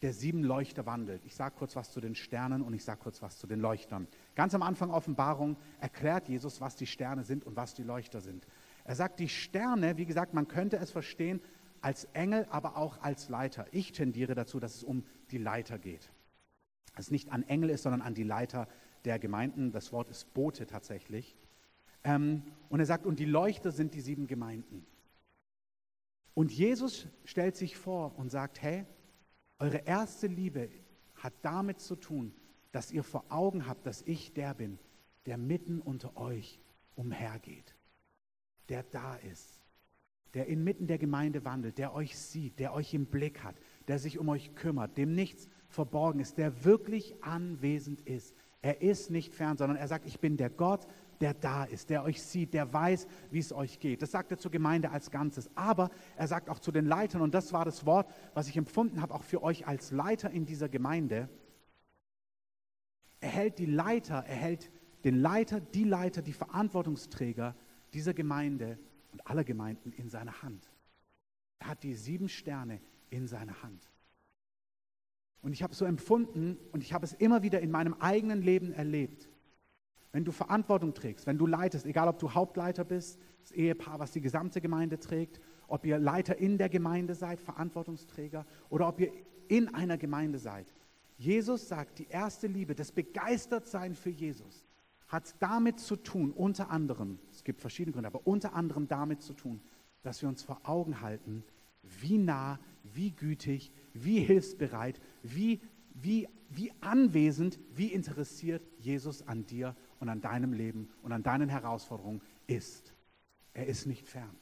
der 0.00 0.14
sieben 0.14 0.42
Leuchter 0.42 0.86
wandelt. 0.86 1.26
Ich 1.26 1.34
sage 1.34 1.56
kurz 1.58 1.76
was 1.76 1.90
zu 1.90 2.00
den 2.00 2.14
Sternen 2.14 2.62
und 2.62 2.72
ich 2.72 2.84
sage 2.84 3.00
kurz 3.02 3.20
was 3.20 3.36
zu 3.36 3.46
den 3.46 3.60
Leuchtern. 3.60 4.08
Ganz 4.34 4.54
am 4.54 4.62
Anfang 4.62 4.90
Offenbarung 4.90 5.58
erklärt 5.78 6.26
Jesus, 6.28 6.60
was 6.62 6.74
die 6.74 6.86
Sterne 6.86 7.24
sind 7.24 7.44
und 7.44 7.56
was 7.56 7.74
die 7.74 7.82
Leuchter 7.82 8.22
sind. 8.22 8.46
Er 8.84 8.94
sagt, 8.94 9.20
die 9.20 9.28
Sterne, 9.28 9.98
wie 9.98 10.06
gesagt, 10.06 10.32
man 10.32 10.48
könnte 10.48 10.78
es 10.78 10.90
verstehen 10.90 11.42
als 11.88 12.04
Engel, 12.12 12.46
aber 12.50 12.76
auch 12.76 13.00
als 13.00 13.30
Leiter. 13.30 13.64
Ich 13.70 13.92
tendiere 13.92 14.34
dazu, 14.34 14.60
dass 14.60 14.74
es 14.74 14.84
um 14.84 15.06
die 15.30 15.38
Leiter 15.38 15.78
geht. 15.78 16.12
Dass 16.94 17.06
es 17.06 17.10
nicht 17.10 17.32
an 17.32 17.44
Engel 17.44 17.70
ist, 17.70 17.84
sondern 17.84 18.02
an 18.02 18.12
die 18.12 18.24
Leiter 18.24 18.68
der 19.06 19.18
Gemeinden. 19.18 19.72
Das 19.72 19.90
Wort 19.90 20.10
ist 20.10 20.34
Bote 20.34 20.66
tatsächlich. 20.66 21.34
Ähm, 22.04 22.42
und 22.68 22.80
er 22.80 22.84
sagt, 22.84 23.06
und 23.06 23.18
die 23.18 23.24
Leuchter 23.24 23.72
sind 23.72 23.94
die 23.94 24.02
sieben 24.02 24.26
Gemeinden. 24.26 24.84
Und 26.34 26.52
Jesus 26.52 27.08
stellt 27.24 27.56
sich 27.56 27.78
vor 27.78 28.18
und 28.18 28.28
sagt, 28.28 28.60
hey, 28.60 28.84
eure 29.58 29.78
erste 29.78 30.26
Liebe 30.26 30.68
hat 31.14 31.32
damit 31.40 31.80
zu 31.80 31.96
tun, 31.96 32.34
dass 32.70 32.92
ihr 32.92 33.02
vor 33.02 33.24
Augen 33.30 33.66
habt, 33.66 33.86
dass 33.86 34.02
ich 34.02 34.34
der 34.34 34.52
bin, 34.52 34.78
der 35.24 35.38
mitten 35.38 35.80
unter 35.80 36.18
euch 36.18 36.60
umhergeht, 36.96 37.74
der 38.68 38.82
da 38.82 39.16
ist 39.16 39.57
der 40.34 40.46
inmitten 40.46 40.86
der 40.86 40.98
Gemeinde 40.98 41.44
wandelt, 41.44 41.78
der 41.78 41.94
euch 41.94 42.18
sieht, 42.18 42.58
der 42.58 42.74
euch 42.74 42.92
im 42.94 43.06
Blick 43.06 43.42
hat, 43.42 43.56
der 43.86 43.98
sich 43.98 44.18
um 44.18 44.28
euch 44.28 44.54
kümmert, 44.54 44.96
dem 44.98 45.14
nichts 45.14 45.48
verborgen 45.68 46.20
ist, 46.20 46.38
der 46.38 46.64
wirklich 46.64 47.22
anwesend 47.22 48.00
ist. 48.02 48.34
Er 48.60 48.82
ist 48.82 49.10
nicht 49.10 49.34
fern, 49.34 49.56
sondern 49.56 49.78
er 49.78 49.86
sagt, 49.86 50.06
ich 50.06 50.18
bin 50.18 50.36
der 50.36 50.50
Gott, 50.50 50.86
der 51.20 51.32
da 51.32 51.64
ist, 51.64 51.90
der 51.90 52.02
euch 52.02 52.22
sieht, 52.22 52.54
der 52.54 52.72
weiß, 52.72 53.06
wie 53.30 53.38
es 53.38 53.52
euch 53.52 53.78
geht. 53.78 54.02
Das 54.02 54.10
sagt 54.10 54.30
er 54.32 54.38
zur 54.38 54.50
Gemeinde 54.50 54.90
als 54.90 55.10
Ganzes. 55.10 55.48
Aber 55.54 55.90
er 56.16 56.26
sagt 56.26 56.50
auch 56.50 56.58
zu 56.58 56.72
den 56.72 56.84
Leitern, 56.84 57.22
und 57.22 57.34
das 57.34 57.52
war 57.52 57.64
das 57.64 57.86
Wort, 57.86 58.10
was 58.34 58.48
ich 58.48 58.56
empfunden 58.56 59.00
habe, 59.00 59.14
auch 59.14 59.22
für 59.22 59.42
euch 59.42 59.66
als 59.66 59.92
Leiter 59.92 60.30
in 60.30 60.44
dieser 60.44 60.68
Gemeinde. 60.68 61.28
Er 63.20 63.30
hält 63.30 63.58
die 63.58 63.66
Leiter, 63.66 64.24
er 64.26 64.36
hält 64.36 64.70
den 65.04 65.16
Leiter, 65.16 65.60
die 65.60 65.84
Leiter, 65.84 66.22
die 66.22 66.32
Verantwortungsträger 66.32 67.54
dieser 67.92 68.14
Gemeinde 68.14 68.78
und 69.12 69.26
aller 69.26 69.44
Gemeinden 69.44 69.92
in 69.92 70.08
seiner 70.08 70.42
Hand. 70.42 70.70
Er 71.58 71.68
hat 71.68 71.82
die 71.82 71.94
sieben 71.94 72.28
Sterne 72.28 72.80
in 73.10 73.26
seiner 73.26 73.62
Hand. 73.62 73.90
Und 75.40 75.52
ich 75.52 75.62
habe 75.62 75.74
so 75.74 75.84
empfunden 75.84 76.58
und 76.72 76.82
ich 76.82 76.92
habe 76.92 77.04
es 77.04 77.12
immer 77.12 77.42
wieder 77.42 77.60
in 77.60 77.70
meinem 77.70 77.94
eigenen 77.94 78.42
Leben 78.42 78.72
erlebt. 78.72 79.28
Wenn 80.10 80.24
du 80.24 80.32
Verantwortung 80.32 80.94
trägst, 80.94 81.26
wenn 81.26 81.38
du 81.38 81.46
leitest, 81.46 81.86
egal 81.86 82.08
ob 82.08 82.18
du 82.18 82.32
Hauptleiter 82.32 82.84
bist, 82.84 83.20
das 83.40 83.52
Ehepaar, 83.52 83.98
was 83.98 84.12
die 84.12 84.20
gesamte 84.20 84.60
Gemeinde 84.60 84.98
trägt, 84.98 85.40
ob 85.68 85.84
ihr 85.84 85.98
Leiter 85.98 86.38
in 86.38 86.58
der 86.58 86.68
Gemeinde 86.68 87.14
seid, 87.14 87.40
Verantwortungsträger, 87.40 88.46
oder 88.70 88.88
ob 88.88 89.00
ihr 89.00 89.12
in 89.48 89.74
einer 89.74 89.98
Gemeinde 89.98 90.38
seid. 90.38 90.72
Jesus 91.18 91.68
sagt, 91.68 91.98
die 91.98 92.08
erste 92.08 92.46
Liebe, 92.46 92.74
das 92.74 92.92
Begeistertsein 92.92 93.94
für 93.94 94.10
Jesus, 94.10 94.64
hat 95.08 95.34
damit 95.40 95.80
zu 95.80 95.96
tun, 95.96 96.32
unter 96.32 96.70
anderem, 96.70 97.18
es 97.32 97.42
gibt 97.42 97.60
verschiedene 97.60 97.92
Gründe, 97.92 98.08
aber 98.08 98.26
unter 98.26 98.54
anderem 98.54 98.88
damit 98.88 99.22
zu 99.22 99.32
tun, 99.32 99.60
dass 100.02 100.22
wir 100.22 100.28
uns 100.28 100.42
vor 100.42 100.60
Augen 100.64 101.00
halten, 101.00 101.44
wie 101.82 102.18
nah, 102.18 102.58
wie 102.82 103.10
gütig, 103.10 103.72
wie 103.94 104.20
hilfsbereit, 104.20 105.00
wie, 105.22 105.60
wie, 105.94 106.28
wie 106.50 106.72
anwesend, 106.80 107.58
wie 107.74 107.92
interessiert 107.92 108.62
Jesus 108.78 109.26
an 109.26 109.46
dir 109.46 109.74
und 109.98 110.08
an 110.08 110.20
deinem 110.20 110.52
Leben 110.52 110.90
und 111.02 111.12
an 111.12 111.22
deinen 111.22 111.48
Herausforderungen 111.48 112.20
ist. 112.46 112.94
Er 113.54 113.66
ist 113.66 113.86
nicht 113.86 114.06
fern. 114.06 114.36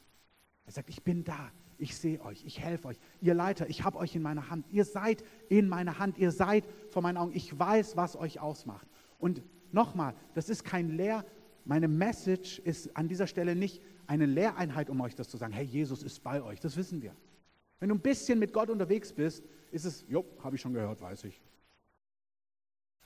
Er 0.66 0.72
sagt, 0.72 0.90
ich 0.90 1.02
bin 1.02 1.22
da, 1.22 1.52
ich 1.79 1.96
sehe 1.96 2.20
euch, 2.22 2.44
ich 2.44 2.61
helfe 2.61 2.88
euch. 2.88 2.98
Ihr 3.20 3.35
Leiter, 3.35 3.68
ich 3.68 3.85
habe 3.85 3.98
euch 3.98 4.16
in 4.16 4.22
meiner 4.22 4.50
Hand. 4.50 4.66
Ihr 4.70 4.85
seid 4.85 5.24
in 5.48 5.68
meiner 5.68 5.98
Hand, 5.98 6.18
ihr 6.18 6.33
seid 6.33 6.66
vor 6.90 7.02
meinen 7.02 7.16
Augen. 7.16 7.33
Ich 7.35 7.57
weiß, 7.57 7.96
was 7.96 8.16
euch 8.16 8.40
ausmacht. 8.40 8.88
Und 9.18 9.42
nochmal, 9.72 10.14
das 10.35 10.48
ist 10.48 10.64
kein 10.64 10.90
Lehr, 10.90 11.24
meine 11.64 11.88
Message 11.88 12.61
ist 12.61 12.96
an 12.96 13.09
dieser 13.09 13.26
Stelle 13.26 13.57
nicht 13.57 13.83
eine 14.07 14.26
Lehreinheit, 14.26 14.88
um 14.88 15.00
euch 15.00 15.14
das 15.14 15.29
zu 15.29 15.37
sagen. 15.37 15.52
Hey, 15.52 15.64
Jesus 15.64 16.02
ist 16.02 16.22
bei 16.22 16.42
euch, 16.42 16.61
das 16.61 16.76
wissen 16.76 17.02
wir. 17.02 17.14
Wenn 17.81 17.88
du 17.88 17.94
ein 17.94 18.00
bisschen 18.00 18.38
mit 18.38 18.52
Gott 18.52 18.70
unterwegs 18.70 19.12
bist, 19.12 19.44
ist 19.70 19.85
es, 19.85 20.05
jo, 20.09 20.24
habe 20.42 20.57
ich 20.57 20.62
schon 20.62 20.72
gehört, 20.72 21.00
weiß 21.00 21.24
ich. 21.24 21.42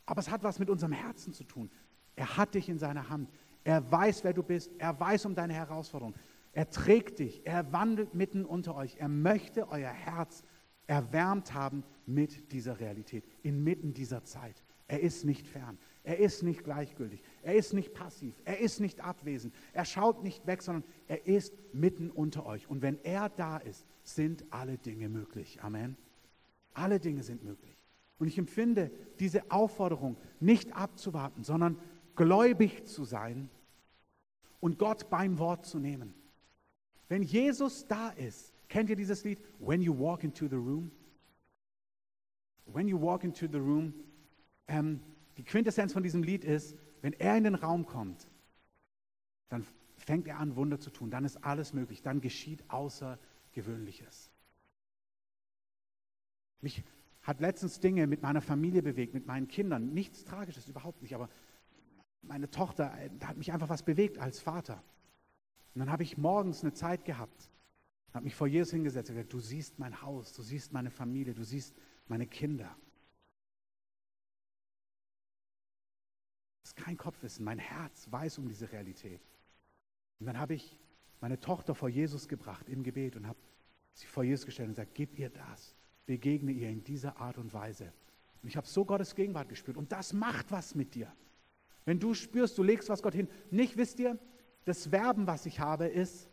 Aber 0.07 0.21
es 0.21 0.31
hat 0.31 0.43
was 0.43 0.59
mit 0.59 0.69
unserem 0.71 0.93
Herzen 0.93 1.33
zu 1.33 1.45
tun. 1.45 1.71
Er 2.17 2.37
hat 2.37 2.55
dich 2.55 2.69
in 2.69 2.79
seiner 2.79 3.09
Hand. 3.09 3.31
Er 3.65 3.91
weiß, 3.91 4.25
wer 4.25 4.33
du 4.33 4.43
bist. 4.43 4.71
Er 4.79 4.99
weiß 4.99 5.27
um 5.27 5.35
deine 5.35 5.55
Herausforderung. 5.55 6.15
Er 6.53 6.69
trägt 6.69 7.19
dich. 7.19 7.47
Er 7.47 7.73
wandelt 7.73 8.15
mitten 8.15 8.45
unter 8.45 8.75
euch. 8.75 8.97
Er 8.97 9.09
möchte 9.09 9.69
euer 9.69 9.91
Herz 9.91 10.43
erwärmt 10.87 11.55
haben 11.55 11.85
mit 12.07 12.53
dieser 12.53 12.81
Realität, 12.81 13.25
inmitten 13.43 13.95
dieser 13.95 14.25
Zeit. 14.25 14.65
Er 14.89 15.01
ist 15.01 15.25
nicht 15.25 15.47
fern. 15.47 15.79
Er 16.03 16.19
ist 16.19 16.43
nicht 16.43 16.65
gleichgültig. 16.65 17.23
Er 17.43 17.55
ist 17.55 17.75
nicht 17.75 17.93
passiv. 17.93 18.35
Er 18.45 18.59
ist 18.61 18.81
nicht 18.81 19.01
abwesend. 19.01 19.55
Er 19.73 19.85
schaut 19.85 20.23
nicht 20.23 20.47
weg, 20.47 20.63
sondern 20.63 20.85
er 21.09 21.27
ist 21.27 21.55
mitten 21.73 22.11
unter 22.11 22.47
euch. 22.47 22.69
Und 22.71 22.81
wenn 22.81 22.99
er 23.05 23.29
da 23.29 23.59
ist, 23.59 23.87
sind 24.03 24.45
alle 24.51 24.79
Dinge 24.79 25.09
möglich. 25.09 25.63
Amen. 25.63 25.97
Alle 26.73 27.01
Dinge 27.01 27.23
sind 27.23 27.45
möglich. 27.45 27.85
Und 28.19 28.29
ich 28.29 28.39
empfinde 28.39 28.91
diese 29.19 29.51
Aufforderung, 29.51 30.17
nicht 30.41 30.75
abzuwarten, 30.75 31.45
sondern 31.45 31.79
gläubig 32.17 32.85
zu 32.85 33.05
sein 33.05 33.51
und 34.61 34.79
Gott 34.79 35.11
beim 35.11 35.39
Wort 35.39 35.67
zu 35.67 35.79
nehmen. 35.79 36.15
Wenn 37.09 37.23
Jesus 37.23 37.87
da 37.87 38.11
ist, 38.11 38.55
kennt 38.69 38.89
ihr 38.89 38.97
dieses 38.97 39.25
Lied? 39.25 39.41
When 39.59 39.81
you 39.83 39.99
walk 39.99 40.23
into 40.23 40.47
the 40.49 40.57
room. 40.57 40.91
When 42.67 42.89
you 42.89 43.01
walk 43.01 43.25
into 43.25 43.47
the 43.51 43.59
room. 43.59 43.95
Ähm, 44.69 45.01
die 45.41 45.45
Quintessenz 45.45 45.95
von 45.95 46.03
diesem 46.03 46.23
Lied 46.23 46.45
ist, 46.45 46.77
wenn 47.01 47.15
er 47.15 47.35
in 47.35 47.45
den 47.45 47.55
Raum 47.55 47.87
kommt, 47.87 48.29
dann 49.49 49.65
fängt 49.97 50.29
er 50.29 50.39
an, 50.39 50.55
Wunder 50.55 50.79
zu 50.79 50.91
tun. 50.91 51.11
Dann 51.11 51.25
ist 51.25 51.43
alles 51.43 51.73
möglich. 51.73 52.03
Dann 52.03 52.21
geschieht 52.21 52.63
Außergewöhnliches. 52.69 54.31
Mich 56.61 56.85
hat 57.23 57.41
letztens 57.41 57.81
Dinge 57.81 58.07
mit 58.07 58.21
meiner 58.21 58.43
Familie 58.43 58.83
bewegt, 58.83 59.15
mit 59.15 59.27
meinen 59.27 59.49
Kindern. 59.49 59.95
Nichts 59.95 60.27
Tragisches, 60.27 60.69
überhaupt 60.69 61.01
nicht. 61.01 61.15
Aber 61.15 61.31
meine 62.21 62.51
Tochter, 62.51 62.93
äh, 62.99 63.09
da 63.19 63.29
hat 63.29 63.39
mich 63.39 63.51
einfach 63.51 63.71
was 63.71 63.83
bewegt 63.83 64.19
als 64.19 64.41
Vater. 64.41 64.85
Und 65.75 65.79
dann 65.79 65.91
habe 65.91 66.03
ich 66.03 66.19
morgens 66.19 66.63
eine 66.63 66.75
Zeit 66.75 67.07
gehabt, 67.07 67.49
habe 68.13 68.25
mich 68.25 68.35
vor 68.35 68.47
Jesus 68.47 68.73
hingesetzt 68.73 69.09
und 69.09 69.17
gesagt, 69.17 69.33
du 69.33 69.41
siehst 69.41 69.79
mein 69.79 70.03
Haus, 70.03 70.35
du 70.35 70.43
siehst 70.43 70.75
meine 70.75 70.91
Familie, 70.91 71.33
du 71.33 71.45
siehst 71.45 71.75
meine 72.09 72.27
Kinder. 72.27 72.77
Ist 76.71 76.77
kein 76.77 76.97
Kopfwissen, 76.97 77.45
mein 77.45 77.59
Herz 77.59 78.07
weiß 78.13 78.39
um 78.39 78.47
diese 78.47 78.71
Realität. 78.71 79.21
Und 80.21 80.27
dann 80.27 80.39
habe 80.39 80.55
ich 80.55 80.79
meine 81.21 81.41
Tochter 81.41 81.75
vor 81.75 81.89
Jesus 81.89 82.29
gebracht 82.29 82.69
im 82.69 82.85
Gebet 82.85 83.17
und 83.17 83.27
habe 83.27 83.41
sie 83.93 84.07
vor 84.07 84.23
Jesus 84.23 84.47
gestellt 84.47 84.69
und 84.69 84.75
gesagt, 84.77 84.95
gib 84.95 85.19
ihr 85.19 85.31
das, 85.31 85.75
begegne 86.07 86.53
ihr 86.53 86.69
in 86.69 86.85
dieser 86.85 87.17
Art 87.17 87.39
und 87.39 87.53
Weise. 87.53 87.93
Und 88.41 88.51
ich 88.51 88.57
habe 88.57 88.69
so 88.69 88.85
Gottes 88.85 89.17
Gegenwart 89.17 89.49
gespürt 89.49 89.77
und 89.77 89.91
das 89.91 90.13
macht 90.13 90.53
was 90.53 90.77
mit 90.77 90.95
dir. 90.95 91.13
Wenn 91.87 91.99
du 91.99 92.15
spürst, 92.15 92.57
du 92.57 92.63
legst 92.63 92.89
was 92.89 93.03
Gott 93.03 93.15
hin. 93.15 93.27
Nicht, 93.51 93.77
wisst 93.77 93.99
ihr, 93.99 94.17
das 94.65 94.93
Werben, 94.93 95.27
was 95.27 95.47
ich 95.47 95.59
habe, 95.59 95.89
ist 95.89 96.30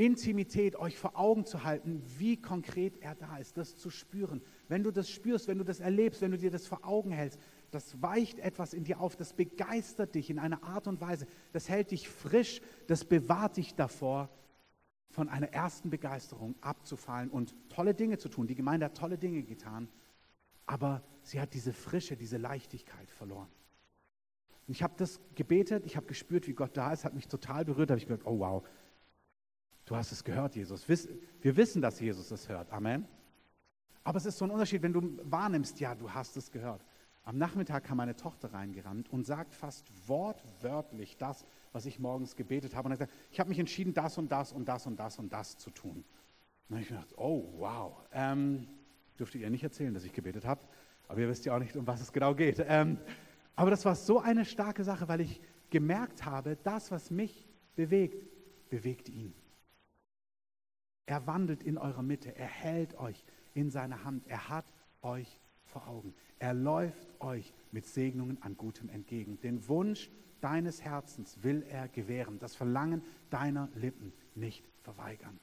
Intimität, 0.00 0.76
euch 0.76 0.96
vor 0.96 1.18
Augen 1.18 1.44
zu 1.44 1.62
halten, 1.62 2.02
wie 2.16 2.40
konkret 2.40 2.96
er 3.02 3.14
da 3.14 3.36
ist, 3.36 3.58
das 3.58 3.76
zu 3.76 3.90
spüren. 3.90 4.40
Wenn 4.66 4.82
du 4.82 4.90
das 4.90 5.10
spürst, 5.10 5.46
wenn 5.46 5.58
du 5.58 5.64
das 5.64 5.78
erlebst, 5.78 6.22
wenn 6.22 6.30
du 6.30 6.38
dir 6.38 6.50
das 6.50 6.66
vor 6.66 6.86
Augen 6.86 7.10
hältst, 7.10 7.38
das 7.70 8.00
weicht 8.00 8.38
etwas 8.38 8.72
in 8.72 8.84
dir 8.84 8.98
auf, 8.98 9.14
das 9.14 9.34
begeistert 9.34 10.14
dich 10.14 10.30
in 10.30 10.38
einer 10.38 10.62
Art 10.62 10.86
und 10.86 11.02
Weise, 11.02 11.26
das 11.52 11.68
hält 11.68 11.90
dich 11.90 12.08
frisch, 12.08 12.62
das 12.86 13.04
bewahrt 13.04 13.58
dich 13.58 13.74
davor, 13.74 14.30
von 15.10 15.28
einer 15.28 15.48
ersten 15.48 15.90
Begeisterung 15.90 16.54
abzufallen 16.62 17.28
und 17.28 17.54
tolle 17.68 17.94
Dinge 17.94 18.16
zu 18.16 18.30
tun. 18.30 18.46
Die 18.46 18.54
Gemeinde 18.54 18.86
hat 18.86 18.96
tolle 18.96 19.18
Dinge 19.18 19.42
getan, 19.42 19.90
aber 20.64 21.02
sie 21.22 21.40
hat 21.40 21.52
diese 21.52 21.74
Frische, 21.74 22.16
diese 22.16 22.38
Leichtigkeit 22.38 23.10
verloren. 23.10 23.48
Und 24.66 24.72
ich 24.72 24.82
habe 24.82 24.94
das 24.96 25.20
gebetet, 25.34 25.84
ich 25.84 25.96
habe 25.96 26.06
gespürt, 26.06 26.46
wie 26.46 26.54
Gott 26.54 26.74
da 26.76 26.92
ist, 26.92 27.04
hat 27.04 27.12
mich 27.12 27.28
total 27.28 27.66
berührt, 27.66 27.90
habe 27.90 27.98
ich 27.98 28.06
gedacht, 28.06 28.24
oh 28.24 28.38
wow, 28.38 28.64
du 29.90 29.96
hast 29.96 30.12
es 30.12 30.22
gehört, 30.22 30.54
Jesus. 30.54 30.88
Wir 30.88 31.56
wissen, 31.56 31.82
dass 31.82 31.98
Jesus 31.98 32.30
es 32.30 32.48
hört. 32.48 32.72
Amen. 32.72 33.08
Aber 34.04 34.18
es 34.18 34.24
ist 34.24 34.38
so 34.38 34.44
ein 34.44 34.52
Unterschied, 34.52 34.82
wenn 34.82 34.92
du 34.92 35.18
wahrnimmst, 35.24 35.80
ja, 35.80 35.96
du 35.96 36.12
hast 36.12 36.36
es 36.36 36.52
gehört. 36.52 36.84
Am 37.24 37.36
Nachmittag 37.38 37.84
kam 37.84 37.96
meine 37.96 38.14
Tochter 38.14 38.52
reingerannt 38.52 39.12
und 39.12 39.26
sagt 39.26 39.52
fast 39.52 39.90
wortwörtlich 40.06 41.16
das, 41.16 41.44
was 41.72 41.86
ich 41.86 41.98
morgens 41.98 42.36
gebetet 42.36 42.76
habe. 42.76 42.86
Und 42.86 42.92
hat 42.92 43.00
gesagt, 43.00 43.18
ich 43.32 43.40
habe 43.40 43.48
mich 43.48 43.58
entschieden, 43.58 43.92
das 43.92 44.16
und 44.16 44.30
das 44.30 44.52
und 44.52 44.68
das 44.68 44.86
und 44.86 44.96
das 44.96 45.18
und 45.18 45.32
das 45.32 45.58
zu 45.58 45.70
tun. 45.70 46.04
Und 46.68 46.78
ich 46.78 46.88
gedacht, 46.88 47.12
oh 47.16 47.52
wow. 47.58 47.96
Ähm, 48.12 48.68
dürfte 49.18 49.38
ihr 49.38 49.50
nicht 49.50 49.64
erzählen, 49.64 49.92
dass 49.92 50.04
ich 50.04 50.12
gebetet 50.12 50.44
habe, 50.44 50.60
aber 51.08 51.20
ihr 51.20 51.28
wisst 51.28 51.44
ja 51.44 51.56
auch 51.56 51.58
nicht, 51.58 51.76
um 51.76 51.86
was 51.86 52.00
es 52.00 52.12
genau 52.12 52.34
geht. 52.36 52.64
Ähm, 52.66 52.96
aber 53.56 53.70
das 53.70 53.84
war 53.84 53.96
so 53.96 54.20
eine 54.20 54.44
starke 54.44 54.84
Sache, 54.84 55.08
weil 55.08 55.20
ich 55.20 55.40
gemerkt 55.68 56.24
habe, 56.24 56.56
das, 56.62 56.92
was 56.92 57.10
mich 57.10 57.48
bewegt, 57.74 58.24
bewegt 58.70 59.08
ihn. 59.08 59.34
Er 61.06 61.26
wandelt 61.26 61.62
in 61.62 61.78
eurer 61.78 62.02
Mitte, 62.02 62.34
er 62.36 62.46
hält 62.46 62.94
euch 62.98 63.24
in 63.54 63.70
seiner 63.70 64.04
Hand, 64.04 64.26
er 64.26 64.48
hat 64.48 64.66
euch 65.02 65.40
vor 65.64 65.86
Augen. 65.88 66.14
Er 66.38 66.54
läuft 66.54 67.08
euch 67.20 67.52
mit 67.72 67.86
Segnungen 67.86 68.42
an 68.42 68.56
Gutem 68.56 68.88
entgegen. 68.88 69.40
Den 69.40 69.66
Wunsch 69.68 70.10
deines 70.40 70.82
Herzens 70.82 71.42
will 71.42 71.64
er 71.68 71.88
gewähren, 71.88 72.38
das 72.38 72.54
Verlangen 72.54 73.02
deiner 73.30 73.68
Lippen 73.74 74.12
nicht 74.34 74.64
verweigern. 74.82 75.38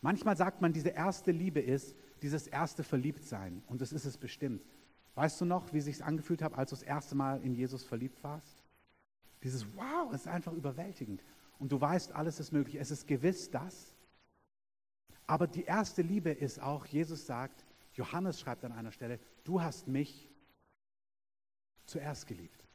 Manchmal 0.00 0.36
sagt 0.36 0.60
man, 0.62 0.72
diese 0.72 0.88
erste 0.90 1.30
Liebe 1.30 1.60
ist 1.60 1.94
dieses 2.22 2.46
erste 2.46 2.82
Verliebtsein 2.82 3.62
und 3.66 3.80
das 3.80 3.92
ist 3.92 4.04
es 4.04 4.16
bestimmt. 4.16 4.66
Weißt 5.14 5.40
du 5.40 5.44
noch, 5.44 5.72
wie 5.72 5.78
es 5.78 5.84
sich 5.84 6.02
angefühlt 6.02 6.42
hat, 6.42 6.54
als 6.54 6.70
du 6.70 6.76
das 6.76 6.82
erste 6.82 7.14
Mal 7.14 7.42
in 7.42 7.54
Jesus 7.54 7.84
verliebt 7.84 8.22
warst? 8.22 8.64
Dieses 9.42 9.66
Wow, 9.76 10.12
ist 10.12 10.28
einfach 10.28 10.52
überwältigend. 10.52 11.22
Und 11.58 11.72
du 11.72 11.80
weißt, 11.80 12.12
alles 12.12 12.40
ist 12.40 12.52
möglich. 12.52 12.76
Es 12.76 12.90
ist 12.90 13.06
gewiss 13.06 13.50
das. 13.50 13.89
Aber 15.30 15.46
die 15.46 15.62
erste 15.62 16.02
Liebe 16.02 16.32
ist 16.32 16.58
auch, 16.58 16.86
Jesus 16.86 17.24
sagt, 17.24 17.64
Johannes 17.92 18.40
schreibt 18.40 18.64
an 18.64 18.72
einer 18.72 18.90
Stelle, 18.90 19.20
du 19.44 19.62
hast 19.62 19.86
mich 19.86 20.28
zuerst 21.84 22.26
geliebt. 22.26 22.66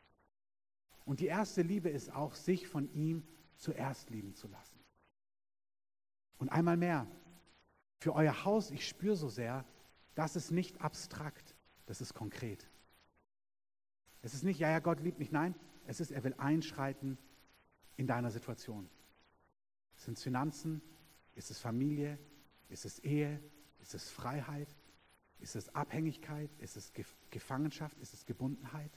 Und 1.03 1.19
die 1.19 1.25
erste 1.25 1.63
Liebe 1.63 1.89
ist 1.89 2.13
auch, 2.13 2.33
sich 2.33 2.69
von 2.69 2.89
ihm 2.93 3.27
zuerst 3.57 4.09
lieben 4.09 4.35
zu 4.35 4.47
lassen. 4.47 4.79
Und 6.37 6.47
einmal 6.47 6.77
mehr, 6.77 7.07
für 7.97 8.15
euer 8.15 8.45
Haus, 8.45 8.71
ich 8.71 8.87
spüre 8.87 9.17
so 9.17 9.27
sehr, 9.27 9.65
das 10.13 10.37
ist 10.37 10.51
nicht 10.51 10.79
abstrakt, 10.79 11.57
das 11.87 11.99
ist 11.99 12.13
konkret. 12.13 12.69
Es 14.21 14.33
ist 14.33 14.45
nicht, 14.45 14.61
ja, 14.61 14.69
ja, 14.69 14.79
Gott 14.79 15.01
liebt 15.01 15.19
mich, 15.19 15.33
nein, 15.33 15.55
es 15.87 15.99
ist, 15.99 16.11
er 16.11 16.23
will 16.23 16.35
einschreiten 16.37 17.17
in 17.97 18.07
deiner 18.07 18.31
Situation. 18.31 18.89
Sind 19.97 20.17
es 20.17 20.23
Finanzen? 20.23 20.81
Ist 21.33 21.51
es 21.51 21.59
Familie? 21.59 22.17
Ist 22.69 22.85
es 22.85 22.99
Ehe? 22.99 23.41
Ist 23.79 23.93
es 23.93 24.09
Freiheit? 24.09 24.73
Ist 25.39 25.55
es 25.55 25.73
Abhängigkeit? 25.75 26.49
Ist 26.59 26.77
es 26.77 26.93
Gefangenschaft? 27.29 27.99
Ist 27.99 28.13
es 28.13 28.25
Gebundenheit? 28.25 28.91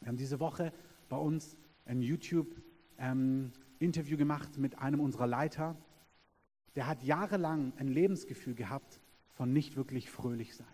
Wir 0.00 0.08
haben 0.08 0.16
diese 0.16 0.40
Woche 0.40 0.72
bei 1.08 1.16
uns 1.16 1.56
ein 1.84 2.02
YouTube-Interview 2.02 4.14
ähm, 4.14 4.18
gemacht 4.18 4.58
mit 4.58 4.78
einem 4.78 5.00
unserer 5.00 5.26
Leiter. 5.26 5.76
Der 6.76 6.86
hat 6.86 7.02
jahrelang 7.02 7.72
ein 7.76 7.88
Lebensgefühl 7.88 8.54
gehabt 8.54 9.00
von 9.30 9.52
nicht 9.52 9.76
wirklich 9.76 10.10
fröhlich 10.10 10.54
sein. 10.54 10.66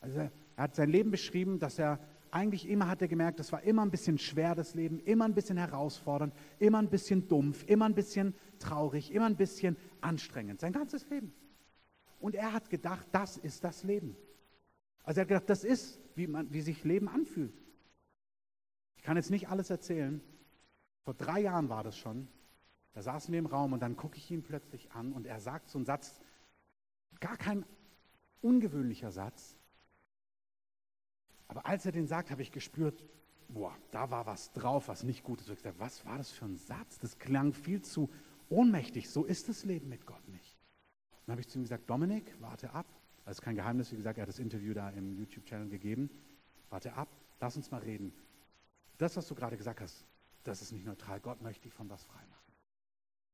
Also 0.00 0.18
er 0.18 0.32
hat 0.56 0.74
sein 0.74 0.90
Leben 0.90 1.10
beschrieben, 1.10 1.58
dass 1.58 1.78
er 1.78 1.98
eigentlich 2.30 2.68
immer 2.68 2.88
hat 2.88 3.02
er 3.02 3.08
gemerkt, 3.08 3.38
das 3.38 3.52
war 3.52 3.62
immer 3.62 3.82
ein 3.82 3.90
bisschen 3.90 4.18
schwer, 4.18 4.54
das 4.54 4.74
Leben, 4.74 5.00
immer 5.00 5.24
ein 5.24 5.34
bisschen 5.34 5.56
herausfordernd, 5.56 6.34
immer 6.58 6.78
ein 6.78 6.90
bisschen 6.90 7.28
dumpf, 7.28 7.64
immer 7.66 7.86
ein 7.86 7.94
bisschen 7.94 8.34
traurig, 8.58 9.12
immer 9.12 9.26
ein 9.26 9.36
bisschen 9.36 9.76
anstrengend, 10.00 10.60
sein 10.60 10.72
ganzes 10.72 11.08
Leben. 11.08 11.32
Und 12.20 12.34
er 12.34 12.52
hat 12.52 12.70
gedacht, 12.70 13.06
das 13.12 13.36
ist 13.36 13.64
das 13.64 13.82
Leben. 13.84 14.16
Also 15.04 15.20
er 15.20 15.22
hat 15.22 15.28
gedacht, 15.28 15.50
das 15.50 15.64
ist, 15.64 16.00
wie, 16.14 16.26
man, 16.26 16.52
wie 16.52 16.60
sich 16.60 16.84
Leben 16.84 17.08
anfühlt. 17.08 17.54
Ich 18.96 19.02
kann 19.02 19.16
jetzt 19.16 19.30
nicht 19.30 19.48
alles 19.48 19.70
erzählen. 19.70 20.20
Vor 21.04 21.14
drei 21.14 21.40
Jahren 21.40 21.68
war 21.68 21.84
das 21.84 21.96
schon. 21.96 22.28
Da 22.92 23.02
saßen 23.02 23.32
wir 23.32 23.38
im 23.38 23.46
Raum 23.46 23.72
und 23.72 23.80
dann 23.80 23.96
gucke 23.96 24.16
ich 24.16 24.30
ihn 24.30 24.42
plötzlich 24.42 24.90
an 24.92 25.12
und 25.12 25.26
er 25.26 25.40
sagt 25.40 25.68
so 25.68 25.78
einen 25.78 25.86
Satz, 25.86 26.20
gar 27.20 27.36
kein 27.36 27.64
ungewöhnlicher 28.40 29.12
Satz. 29.12 29.57
Aber 31.48 31.66
als 31.66 31.86
er 31.86 31.92
den 31.92 32.06
sagt, 32.06 32.30
habe 32.30 32.42
ich 32.42 32.52
gespürt, 32.52 33.04
boah, 33.48 33.74
da 33.90 34.10
war 34.10 34.26
was 34.26 34.52
drauf, 34.52 34.88
was 34.88 35.02
nicht 35.02 35.24
gut 35.24 35.40
ist. 35.40 35.46
Ich 35.46 35.50
habe 35.50 35.56
gesagt, 35.56 35.80
was 35.80 36.06
war 36.06 36.18
das 36.18 36.30
für 36.30 36.44
ein 36.44 36.56
Satz? 36.56 36.98
Das 36.98 37.18
klang 37.18 37.52
viel 37.52 37.82
zu 37.82 38.10
ohnmächtig. 38.50 39.10
So 39.10 39.24
ist 39.24 39.48
das 39.48 39.64
Leben 39.64 39.88
mit 39.88 40.06
Gott 40.06 40.26
nicht. 40.28 40.58
Dann 41.26 41.32
habe 41.32 41.40
ich 41.40 41.48
zu 41.48 41.58
ihm 41.58 41.62
gesagt, 41.62 41.88
Dominik, 41.88 42.34
warte 42.40 42.72
ab. 42.72 42.86
Das 43.24 43.38
ist 43.38 43.42
kein 43.42 43.56
Geheimnis, 43.56 43.92
wie 43.92 43.96
gesagt, 43.96 44.18
er 44.18 44.22
hat 44.22 44.28
das 44.28 44.38
Interview 44.38 44.72
da 44.72 44.88
im 44.90 45.12
YouTube-Channel 45.14 45.68
gegeben. 45.68 46.08
Warte 46.70 46.94
ab, 46.94 47.08
lass 47.40 47.56
uns 47.56 47.70
mal 47.70 47.80
reden. 47.82 48.12
Das, 48.96 49.16
was 49.16 49.26
du 49.26 49.34
gerade 49.34 49.56
gesagt 49.56 49.80
hast, 49.80 50.06
das 50.44 50.62
ist 50.62 50.72
nicht 50.72 50.86
neutral. 50.86 51.20
Gott 51.20 51.42
möchte 51.42 51.64
dich 51.64 51.74
von 51.74 51.90
was 51.90 52.04
freimachen. 52.04 52.52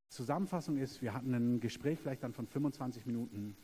Zusammenfassung 0.08 0.78
ist, 0.78 1.02
wir 1.02 1.14
hatten 1.14 1.32
ein 1.34 1.60
Gespräch 1.60 1.98
vielleicht 2.00 2.22
dann 2.22 2.32
von 2.32 2.46
25 2.46 3.06
Minuten. 3.06 3.56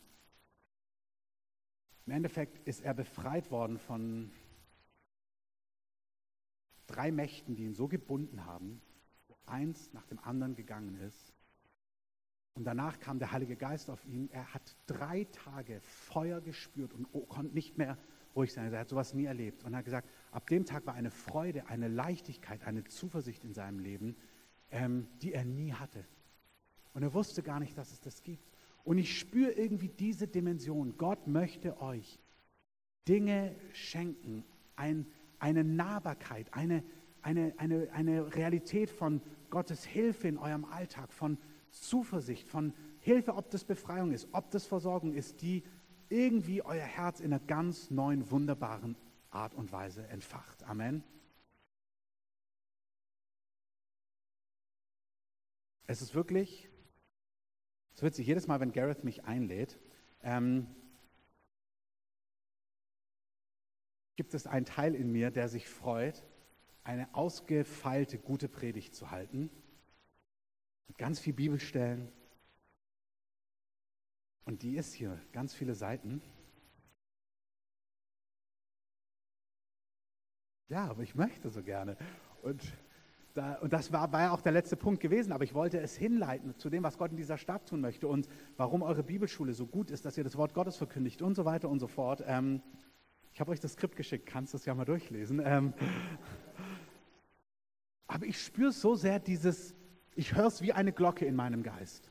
Im 2.10 2.16
Endeffekt 2.16 2.58
ist 2.66 2.80
er 2.80 2.92
befreit 2.92 3.52
worden 3.52 3.78
von 3.78 4.32
drei 6.88 7.12
Mächten, 7.12 7.54
die 7.54 7.62
ihn 7.62 7.72
so 7.72 7.86
gebunden 7.86 8.46
haben, 8.46 8.82
wo 9.28 9.36
eins 9.46 9.92
nach 9.92 10.04
dem 10.06 10.18
anderen 10.18 10.56
gegangen 10.56 10.96
ist. 11.02 11.32
Und 12.54 12.64
danach 12.64 12.98
kam 12.98 13.20
der 13.20 13.30
Heilige 13.30 13.54
Geist 13.54 13.90
auf 13.90 14.04
ihn. 14.06 14.28
Er 14.32 14.52
hat 14.52 14.76
drei 14.88 15.22
Tage 15.30 15.80
Feuer 15.82 16.40
gespürt 16.40 16.94
und 16.94 17.12
konnte 17.28 17.54
nicht 17.54 17.78
mehr 17.78 17.96
ruhig 18.34 18.52
sein. 18.52 18.72
Er 18.72 18.80
hat 18.80 18.88
sowas 18.88 19.14
nie 19.14 19.26
erlebt. 19.26 19.62
Und 19.62 19.74
er 19.74 19.78
hat 19.78 19.84
gesagt, 19.84 20.08
ab 20.32 20.48
dem 20.48 20.66
Tag 20.66 20.86
war 20.86 20.94
eine 20.94 21.12
Freude, 21.12 21.68
eine 21.68 21.86
Leichtigkeit, 21.86 22.64
eine 22.64 22.82
Zuversicht 22.82 23.44
in 23.44 23.54
seinem 23.54 23.78
Leben, 23.78 24.16
ähm, 24.72 25.06
die 25.22 25.32
er 25.32 25.44
nie 25.44 25.74
hatte. 25.74 26.04
Und 26.92 27.04
er 27.04 27.14
wusste 27.14 27.44
gar 27.44 27.60
nicht, 27.60 27.78
dass 27.78 27.92
es 27.92 28.00
das 28.00 28.24
gibt. 28.24 28.50
Und 28.84 28.98
ich 28.98 29.18
spüre 29.18 29.52
irgendwie 29.52 29.88
diese 29.88 30.26
Dimension. 30.26 30.96
Gott 30.96 31.26
möchte 31.26 31.80
euch 31.80 32.18
Dinge 33.08 33.54
schenken, 33.72 34.44
ein, 34.76 35.06
eine 35.38 35.64
Nahbarkeit, 35.64 36.52
eine, 36.54 36.82
eine, 37.22 37.54
eine, 37.58 37.90
eine 37.92 38.34
Realität 38.34 38.90
von 38.90 39.20
Gottes 39.50 39.84
Hilfe 39.84 40.28
in 40.28 40.38
eurem 40.38 40.64
Alltag, 40.64 41.12
von 41.12 41.38
Zuversicht, 41.70 42.48
von 42.48 42.72
Hilfe, 43.00 43.34
ob 43.34 43.50
das 43.50 43.64
Befreiung 43.64 44.12
ist, 44.12 44.28
ob 44.32 44.50
das 44.50 44.66
Versorgung 44.66 45.14
ist, 45.14 45.42
die 45.42 45.62
irgendwie 46.08 46.62
euer 46.62 46.84
Herz 46.84 47.20
in 47.20 47.32
einer 47.32 47.40
ganz 47.40 47.90
neuen, 47.90 48.30
wunderbaren 48.30 48.96
Art 49.30 49.54
und 49.54 49.72
Weise 49.72 50.06
entfacht. 50.08 50.64
Amen. 50.64 51.04
Es 55.86 56.02
ist 56.02 56.14
wirklich, 56.14 56.69
wird 58.02 58.14
sich 58.14 58.26
jedes 58.26 58.46
Mal, 58.46 58.60
wenn 58.60 58.72
Gareth 58.72 59.04
mich 59.04 59.24
einlädt, 59.24 59.78
ähm, 60.22 60.66
gibt 64.16 64.34
es 64.34 64.46
einen 64.46 64.66
Teil 64.66 64.94
in 64.94 65.10
mir, 65.10 65.30
der 65.30 65.48
sich 65.48 65.68
freut, 65.68 66.24
eine 66.84 67.14
ausgefeilte, 67.14 68.18
gute 68.18 68.48
Predigt 68.48 68.94
zu 68.94 69.10
halten, 69.10 69.50
mit 70.88 70.98
ganz 70.98 71.20
viel 71.20 71.32
Bibelstellen. 71.32 72.12
Und 74.44 74.62
die 74.62 74.76
ist 74.76 74.92
hier, 74.92 75.20
ganz 75.32 75.54
viele 75.54 75.74
Seiten. 75.74 76.22
Ja, 80.68 80.86
aber 80.86 81.02
ich 81.02 81.14
möchte 81.14 81.50
so 81.50 81.62
gerne. 81.62 81.96
Und, 82.42 82.62
da, 83.34 83.54
und 83.56 83.72
das 83.72 83.92
war, 83.92 84.12
war 84.12 84.22
ja 84.22 84.30
auch 84.32 84.40
der 84.40 84.52
letzte 84.52 84.76
Punkt 84.76 85.00
gewesen, 85.00 85.32
aber 85.32 85.44
ich 85.44 85.54
wollte 85.54 85.78
es 85.80 85.96
hinleiten 85.96 86.56
zu 86.56 86.68
dem, 86.68 86.82
was 86.82 86.98
Gott 86.98 87.10
in 87.12 87.16
dieser 87.16 87.38
Stadt 87.38 87.68
tun 87.68 87.80
möchte 87.80 88.08
und 88.08 88.28
warum 88.56 88.82
eure 88.82 89.02
Bibelschule 89.02 89.52
so 89.52 89.66
gut 89.66 89.90
ist, 89.90 90.04
dass 90.04 90.18
ihr 90.18 90.24
das 90.24 90.36
Wort 90.36 90.54
Gottes 90.54 90.76
verkündigt 90.76 91.22
und 91.22 91.34
so 91.34 91.44
weiter 91.44 91.68
und 91.68 91.78
so 91.78 91.86
fort. 91.86 92.24
Ähm, 92.26 92.62
ich 93.32 93.40
habe 93.40 93.52
euch 93.52 93.60
das 93.60 93.74
Skript 93.74 93.96
geschickt, 93.96 94.26
kannst 94.26 94.52
du 94.52 94.58
es 94.58 94.64
ja 94.64 94.74
mal 94.74 94.84
durchlesen. 94.84 95.40
Ähm, 95.44 95.72
aber 98.06 98.26
ich 98.26 98.42
spüre 98.42 98.72
so 98.72 98.96
sehr 98.96 99.20
dieses, 99.20 99.74
ich 100.16 100.34
höre 100.34 100.46
es 100.46 100.62
wie 100.62 100.72
eine 100.72 100.92
Glocke 100.92 101.24
in 101.24 101.36
meinem 101.36 101.62
Geist. 101.62 102.10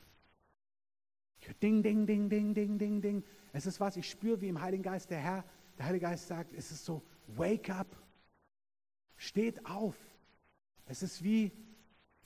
Ding, 1.62 1.82
ding, 1.82 2.06
ding, 2.06 2.28
ding, 2.28 2.54
ding, 2.54 2.78
ding, 2.78 3.00
ding. 3.02 3.24
Es 3.52 3.66
ist 3.66 3.80
was, 3.80 3.96
ich 3.96 4.08
spüre 4.08 4.40
wie 4.40 4.48
im 4.48 4.60
Heiligen 4.60 4.82
Geist 4.82 5.10
der 5.10 5.18
Herr, 5.18 5.44
der 5.76 5.86
Heilige 5.86 6.06
Geist 6.06 6.28
sagt, 6.28 6.52
es 6.54 6.70
ist 6.70 6.84
so, 6.84 7.02
wake 7.26 7.70
up, 7.70 7.86
steht 9.16 9.64
auf. 9.66 9.96
Es 10.90 11.04
ist 11.04 11.22
wie, 11.22 11.52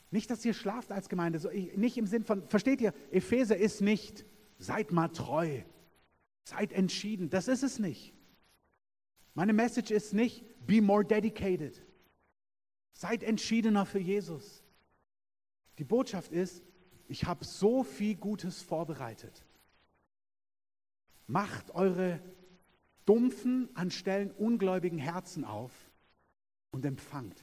nicht, 0.09 0.31
dass 0.31 0.43
ihr 0.43 0.55
schlaft 0.55 0.91
als 0.91 1.07
Gemeinde, 1.07 1.37
so, 1.37 1.49
nicht 1.49 1.97
im 1.97 2.07
Sinn 2.07 2.23
von, 2.23 2.47
versteht 2.47 2.81
ihr, 2.81 2.95
Epheser 3.11 3.55
ist 3.55 3.79
nicht, 3.79 4.25
seid 4.57 4.91
mal 4.91 5.09
treu, 5.09 5.61
seid 6.45 6.73
entschieden, 6.73 7.29
das 7.29 7.47
ist 7.47 7.61
es 7.61 7.77
nicht. 7.77 8.15
Meine 9.35 9.53
Message 9.53 9.91
ist 9.91 10.15
nicht, 10.15 10.43
be 10.65 10.81
more 10.81 11.05
dedicated. 11.05 11.85
Seid 12.93 13.21
entschiedener 13.21 13.85
für 13.85 13.99
Jesus. 13.99 14.63
Die 15.77 15.83
Botschaft 15.83 16.31
ist, 16.31 16.63
ich 17.07 17.25
habe 17.25 17.45
so 17.45 17.83
viel 17.83 18.15
Gutes 18.15 18.63
vorbereitet. 18.63 19.45
Macht 21.27 21.69
eure 21.75 22.19
dumpfen, 23.05 23.69
an 23.75 23.91
Stellen 23.91 24.31
ungläubigen 24.31 24.97
Herzen 24.97 25.45
auf 25.45 25.71
und 26.71 26.83
empfangt. 26.83 27.39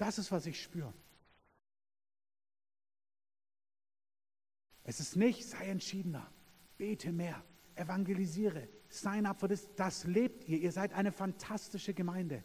Das 0.00 0.16
ist, 0.16 0.32
was 0.32 0.46
ich 0.46 0.62
spüre. 0.62 0.94
Es 4.82 4.98
ist 4.98 5.14
nicht, 5.14 5.46
sei 5.46 5.66
entschiedener, 5.66 6.26
bete 6.78 7.12
mehr, 7.12 7.44
evangelisiere, 7.74 8.66
sign 8.88 9.26
up 9.26 9.38
for 9.38 9.46
this. 9.46 9.68
Das 9.76 10.04
lebt 10.04 10.48
ihr. 10.48 10.58
Ihr 10.58 10.72
seid 10.72 10.94
eine 10.94 11.12
fantastische 11.12 11.92
Gemeinde. 11.92 12.42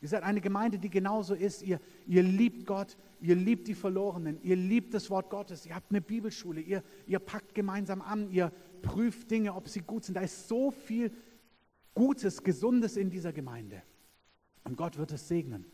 Ihr 0.00 0.08
seid 0.08 0.24
eine 0.24 0.40
Gemeinde, 0.40 0.80
die 0.80 0.90
genauso 0.90 1.34
ist. 1.34 1.62
Ihr, 1.62 1.80
ihr 2.08 2.24
liebt 2.24 2.66
Gott, 2.66 2.96
ihr 3.20 3.36
liebt 3.36 3.68
die 3.68 3.76
Verlorenen, 3.76 4.42
ihr 4.42 4.56
liebt 4.56 4.92
das 4.92 5.08
Wort 5.08 5.30
Gottes, 5.30 5.64
ihr 5.64 5.76
habt 5.76 5.92
eine 5.92 6.00
Bibelschule, 6.00 6.60
ihr, 6.60 6.82
ihr 7.06 7.20
packt 7.20 7.54
gemeinsam 7.54 8.02
an, 8.02 8.32
ihr 8.32 8.50
prüft 8.82 9.30
Dinge, 9.30 9.54
ob 9.54 9.68
sie 9.68 9.80
gut 9.80 10.04
sind. 10.04 10.16
Da 10.16 10.22
ist 10.22 10.48
so 10.48 10.72
viel 10.72 11.12
Gutes, 11.94 12.42
Gesundes 12.42 12.96
in 12.96 13.10
dieser 13.10 13.32
Gemeinde. 13.32 13.84
Und 14.64 14.76
Gott 14.76 14.98
wird 14.98 15.12
es 15.12 15.28
segnen. 15.28 15.66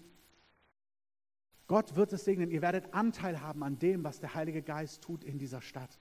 Gott 1.72 1.96
wird 1.96 2.12
es 2.12 2.26
segnen. 2.26 2.50
Ihr 2.50 2.60
werdet 2.60 2.92
Anteil 2.92 3.40
haben 3.40 3.62
an 3.62 3.78
dem, 3.78 4.04
was 4.04 4.20
der 4.20 4.34
Heilige 4.34 4.60
Geist 4.60 5.00
tut 5.00 5.24
in 5.24 5.38
dieser 5.38 5.62
Stadt. 5.62 5.98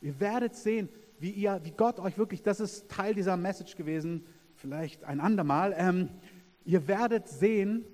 Ihr 0.00 0.20
werdet 0.20 0.54
sehen, 0.54 0.88
wie, 1.18 1.30
ihr, 1.30 1.58
wie 1.64 1.72
Gott 1.72 1.98
euch 1.98 2.16
wirklich, 2.16 2.44
das 2.44 2.60
ist 2.60 2.88
Teil 2.88 3.12
dieser 3.12 3.36
Message 3.36 3.74
gewesen, 3.74 4.24
vielleicht 4.54 5.02
ein 5.02 5.18
andermal, 5.18 5.74
ähm, 5.76 6.10
ihr 6.64 6.86
werdet 6.86 7.26
sehen, 7.26 7.84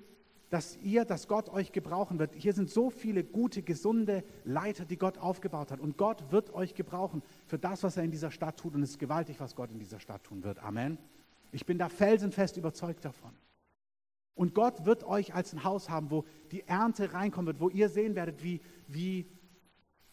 dass 0.51 0.77
ihr, 0.77 1.05
dass 1.05 1.27
Gott 1.27 1.49
euch 1.49 1.71
gebrauchen 1.71 2.19
wird. 2.19 2.35
Hier 2.35 2.53
sind 2.53 2.69
so 2.69 2.91
viele 2.91 3.23
gute, 3.23 3.63
gesunde 3.63 4.23
Leiter, 4.43 4.85
die 4.85 4.97
Gott 4.97 5.17
aufgebaut 5.17 5.71
hat. 5.71 5.79
Und 5.79 5.97
Gott 5.97 6.31
wird 6.31 6.53
euch 6.53 6.75
gebrauchen 6.75 7.23
für 7.47 7.57
das, 7.57 7.81
was 7.81 7.97
er 7.97 8.03
in 8.03 8.11
dieser 8.11 8.29
Stadt 8.29 8.59
tut. 8.59 8.75
Und 8.75 8.83
es 8.83 8.91
ist 8.91 8.99
gewaltig, 8.99 9.39
was 9.39 9.55
Gott 9.55 9.71
in 9.71 9.79
dieser 9.79 9.99
Stadt 9.99 10.23
tun 10.23 10.43
wird. 10.43 10.61
Amen. 10.61 10.99
Ich 11.51 11.65
bin 11.65 11.79
da 11.79 11.89
felsenfest 11.89 12.57
überzeugt 12.57 13.03
davon. 13.03 13.31
Und 14.37 14.53
Gott 14.53 14.85
wird 14.85 15.03
euch 15.03 15.35
als 15.35 15.51
ein 15.51 15.65
Haus 15.65 15.89
haben, 15.89 16.11
wo 16.11 16.23
die 16.51 16.65
Ernte 16.65 17.13
reinkommen 17.13 17.47
wird, 17.47 17.59
wo 17.59 17.69
ihr 17.69 17.89
sehen 17.89 18.15
werdet, 18.15 18.41
wie, 18.43 18.61
wie 18.87 19.27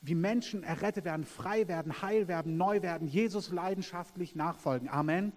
wie 0.06 0.14
Menschen 0.14 0.62
errettet 0.62 1.06
werden, 1.06 1.24
frei 1.24 1.66
werden, 1.66 2.02
heil 2.02 2.28
werden, 2.28 2.58
neu 2.58 2.82
werden, 2.82 3.08
Jesus 3.08 3.50
leidenschaftlich 3.50 4.34
nachfolgen. 4.34 4.90
Amen. 4.90 5.32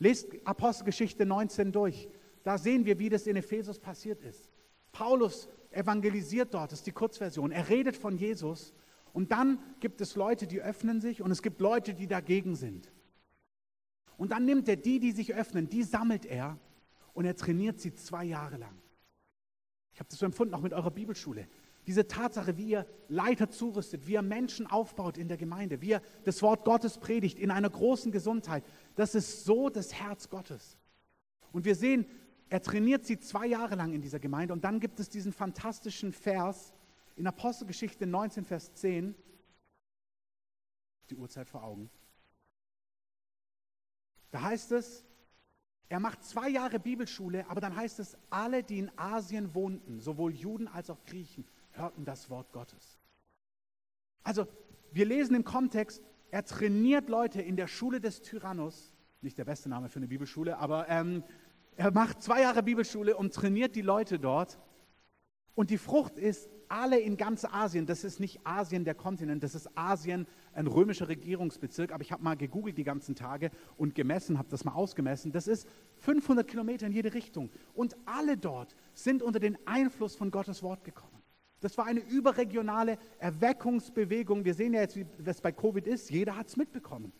Lest 0.00 0.26
Apostelgeschichte 0.44 1.24
19 1.24 1.70
durch. 1.70 2.08
Da 2.42 2.58
sehen 2.58 2.84
wir, 2.84 2.98
wie 2.98 3.10
das 3.10 3.28
in 3.28 3.36
Ephesus 3.36 3.78
passiert 3.78 4.22
ist. 4.24 4.50
Paulus 4.90 5.48
evangelisiert 5.70 6.52
dort, 6.52 6.72
das 6.72 6.80
ist 6.80 6.86
die 6.88 6.92
Kurzversion. 6.92 7.52
Er 7.52 7.68
redet 7.68 7.96
von 7.96 8.16
Jesus 8.16 8.74
und 9.12 9.30
dann 9.30 9.60
gibt 9.78 10.00
es 10.00 10.16
Leute, 10.16 10.48
die 10.48 10.60
öffnen 10.60 11.00
sich 11.00 11.22
und 11.22 11.30
es 11.30 11.42
gibt 11.42 11.60
Leute, 11.60 11.94
die 11.94 12.08
dagegen 12.08 12.56
sind. 12.56 12.90
Und 14.16 14.32
dann 14.32 14.44
nimmt 14.44 14.68
er 14.68 14.76
die, 14.76 14.98
die 14.98 15.12
sich 15.12 15.34
öffnen, 15.34 15.68
die 15.68 15.84
sammelt 15.84 16.26
er 16.26 16.58
und 17.18 17.24
er 17.24 17.34
trainiert 17.34 17.80
sie 17.80 17.92
zwei 17.92 18.22
Jahre 18.22 18.58
lang. 18.58 18.80
Ich 19.92 19.98
habe 19.98 20.08
das 20.08 20.20
so 20.20 20.24
empfunden, 20.24 20.54
auch 20.54 20.60
mit 20.60 20.72
eurer 20.72 20.92
Bibelschule. 20.92 21.48
Diese 21.88 22.06
Tatsache, 22.06 22.56
wie 22.56 22.68
ihr 22.68 22.86
Leiter 23.08 23.50
zurüstet, 23.50 24.06
wie 24.06 24.12
ihr 24.12 24.22
Menschen 24.22 24.68
aufbaut 24.68 25.18
in 25.18 25.26
der 25.26 25.36
Gemeinde, 25.36 25.80
wie 25.80 25.88
ihr 25.88 26.02
das 26.22 26.42
Wort 26.42 26.64
Gottes 26.64 26.96
predigt 26.98 27.40
in 27.40 27.50
einer 27.50 27.70
großen 27.70 28.12
Gesundheit, 28.12 28.62
das 28.94 29.16
ist 29.16 29.44
so 29.44 29.68
das 29.68 29.94
Herz 29.94 30.28
Gottes. 30.28 30.78
Und 31.50 31.64
wir 31.64 31.74
sehen, 31.74 32.06
er 32.50 32.62
trainiert 32.62 33.04
sie 33.04 33.18
zwei 33.18 33.48
Jahre 33.48 33.74
lang 33.74 33.92
in 33.94 34.00
dieser 34.00 34.20
Gemeinde 34.20 34.52
und 34.54 34.62
dann 34.62 34.78
gibt 34.78 35.00
es 35.00 35.08
diesen 35.08 35.32
fantastischen 35.32 36.12
Vers 36.12 36.72
in 37.16 37.26
Apostelgeschichte 37.26 38.06
19, 38.06 38.44
Vers 38.44 38.74
10. 38.74 39.16
Die 41.10 41.16
Uhrzeit 41.16 41.48
vor 41.48 41.64
Augen. 41.64 41.90
Da 44.30 44.42
heißt 44.42 44.70
es, 44.70 45.04
er 45.88 46.00
macht 46.00 46.22
zwei 46.22 46.48
Jahre 46.50 46.78
Bibelschule, 46.78 47.48
aber 47.48 47.60
dann 47.60 47.74
heißt 47.74 47.98
es, 47.98 48.16
alle, 48.28 48.62
die 48.62 48.78
in 48.78 48.90
Asien 48.96 49.54
wohnten, 49.54 50.00
sowohl 50.00 50.34
Juden 50.34 50.68
als 50.68 50.90
auch 50.90 51.02
Griechen, 51.06 51.46
hörten 51.72 52.04
das 52.04 52.28
Wort 52.28 52.52
Gottes. 52.52 52.98
Also, 54.22 54.46
wir 54.92 55.06
lesen 55.06 55.34
im 55.34 55.44
Kontext, 55.44 56.02
er 56.30 56.44
trainiert 56.44 57.08
Leute 57.08 57.40
in 57.40 57.56
der 57.56 57.68
Schule 57.68 58.00
des 58.00 58.20
Tyrannus, 58.20 58.94
nicht 59.22 59.38
der 59.38 59.46
beste 59.46 59.68
Name 59.68 59.88
für 59.88 59.98
eine 59.98 60.08
Bibelschule, 60.08 60.58
aber 60.58 60.88
ähm, 60.88 61.24
er 61.76 61.90
macht 61.90 62.22
zwei 62.22 62.42
Jahre 62.42 62.62
Bibelschule 62.62 63.16
und 63.16 63.32
trainiert 63.32 63.74
die 63.74 63.82
Leute 63.82 64.18
dort. 64.18 64.58
Und 65.54 65.70
die 65.70 65.78
Frucht 65.78 66.18
ist, 66.18 66.50
alle 66.68 66.98
in 66.98 67.16
ganz 67.16 67.44
Asien, 67.44 67.86
das 67.86 68.04
ist 68.04 68.20
nicht 68.20 68.40
Asien 68.44 68.84
der 68.84 68.94
Kontinent, 68.94 69.42
das 69.42 69.54
ist 69.54 69.68
Asien, 69.76 70.26
ein 70.52 70.66
römischer 70.66 71.08
Regierungsbezirk, 71.08 71.92
aber 71.92 72.02
ich 72.02 72.12
habe 72.12 72.22
mal 72.22 72.36
gegoogelt 72.36 72.78
die 72.78 72.84
ganzen 72.84 73.14
Tage 73.14 73.50
und 73.76 73.94
gemessen, 73.94 74.38
habe 74.38 74.48
das 74.48 74.64
mal 74.64 74.72
ausgemessen, 74.72 75.32
das 75.32 75.48
ist 75.48 75.68
500 75.96 76.46
Kilometer 76.46 76.86
in 76.86 76.92
jede 76.92 77.14
Richtung. 77.14 77.50
Und 77.74 77.96
alle 78.04 78.36
dort 78.36 78.74
sind 78.94 79.22
unter 79.22 79.40
den 79.40 79.58
Einfluss 79.66 80.16
von 80.16 80.30
Gottes 80.30 80.62
Wort 80.62 80.84
gekommen. 80.84 81.22
Das 81.60 81.76
war 81.76 81.86
eine 81.86 82.00
überregionale 82.00 82.98
Erweckungsbewegung. 83.18 84.44
Wir 84.44 84.54
sehen 84.54 84.74
ja 84.74 84.80
jetzt, 84.80 84.96
wie 84.96 85.06
das 85.18 85.40
bei 85.40 85.50
Covid 85.50 85.86
ist. 85.86 86.10
Jeder 86.10 86.36
hat 86.36 86.48
es 86.48 86.56
mitbekommen. 86.56 87.12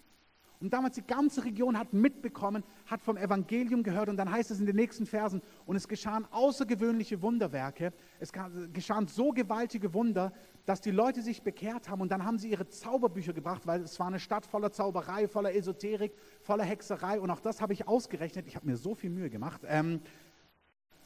Und 0.60 0.72
damals 0.72 0.96
die 0.96 1.06
ganze 1.06 1.44
Region 1.44 1.78
hat 1.78 1.92
mitbekommen, 1.92 2.64
hat 2.86 3.00
vom 3.00 3.16
Evangelium 3.16 3.82
gehört. 3.82 4.08
Und 4.08 4.16
dann 4.16 4.30
heißt 4.30 4.50
es 4.50 4.58
in 4.58 4.66
den 4.66 4.76
nächsten 4.76 5.06
Versen, 5.06 5.40
und 5.66 5.76
es 5.76 5.86
geschahen 5.86 6.26
außergewöhnliche 6.30 7.22
Wunderwerke. 7.22 7.92
Es 8.18 8.32
geschahen 8.72 9.06
so 9.06 9.30
gewaltige 9.30 9.94
Wunder, 9.94 10.32
dass 10.66 10.80
die 10.80 10.90
Leute 10.90 11.22
sich 11.22 11.42
bekehrt 11.42 11.88
haben. 11.88 12.00
Und 12.00 12.10
dann 12.10 12.24
haben 12.24 12.38
sie 12.38 12.50
ihre 12.50 12.68
Zauberbücher 12.68 13.32
gebracht, 13.32 13.66
weil 13.66 13.82
es 13.82 13.98
war 14.00 14.08
eine 14.08 14.18
Stadt 14.18 14.46
voller 14.46 14.72
Zauberei, 14.72 15.28
voller 15.28 15.54
Esoterik, 15.54 16.12
voller 16.40 16.64
Hexerei. 16.64 17.20
Und 17.20 17.30
auch 17.30 17.40
das 17.40 17.60
habe 17.60 17.72
ich 17.72 17.86
ausgerechnet. 17.86 18.46
Ich 18.48 18.56
habe 18.56 18.66
mir 18.66 18.76
so 18.76 18.94
viel 18.94 19.10
Mühe 19.10 19.30
gemacht. 19.30 19.62
Ähm, 19.64 20.00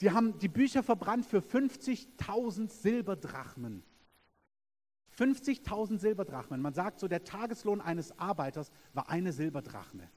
die 0.00 0.11
haben 0.11 0.38
die 0.38 0.48
Bücher 0.48 0.82
verbrannt 0.82 1.26
für 1.26 1.38
50.000 1.38 2.70
Silberdrachmen. 2.70 3.84
50.000 5.18 5.98
Silberdrachmen. 5.98 6.60
Man 6.60 6.74
sagt 6.74 7.00
so, 7.00 7.08
der 7.08 7.24
Tageslohn 7.24 7.80
eines 7.80 8.18
Arbeiters 8.18 8.70
war 8.94 9.08
eine 9.08 9.32
Silberdrachme. 9.32 10.08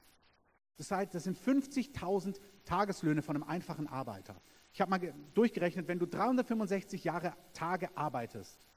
Das 0.76 0.90
heißt, 0.90 1.14
das 1.14 1.24
sind 1.24 1.38
50.000 1.38 2.38
Tageslöhne 2.64 3.22
von 3.22 3.36
einem 3.36 3.44
einfachen 3.44 3.86
Arbeiter. 3.86 4.40
Ich 4.72 4.80
habe 4.80 4.90
mal 4.90 5.14
durchgerechnet, 5.34 5.88
wenn 5.88 5.98
du 5.98 6.06
365 6.06 7.04
Jahre 7.04 7.34
Tage 7.54 7.96
arbeitest, 7.96 8.68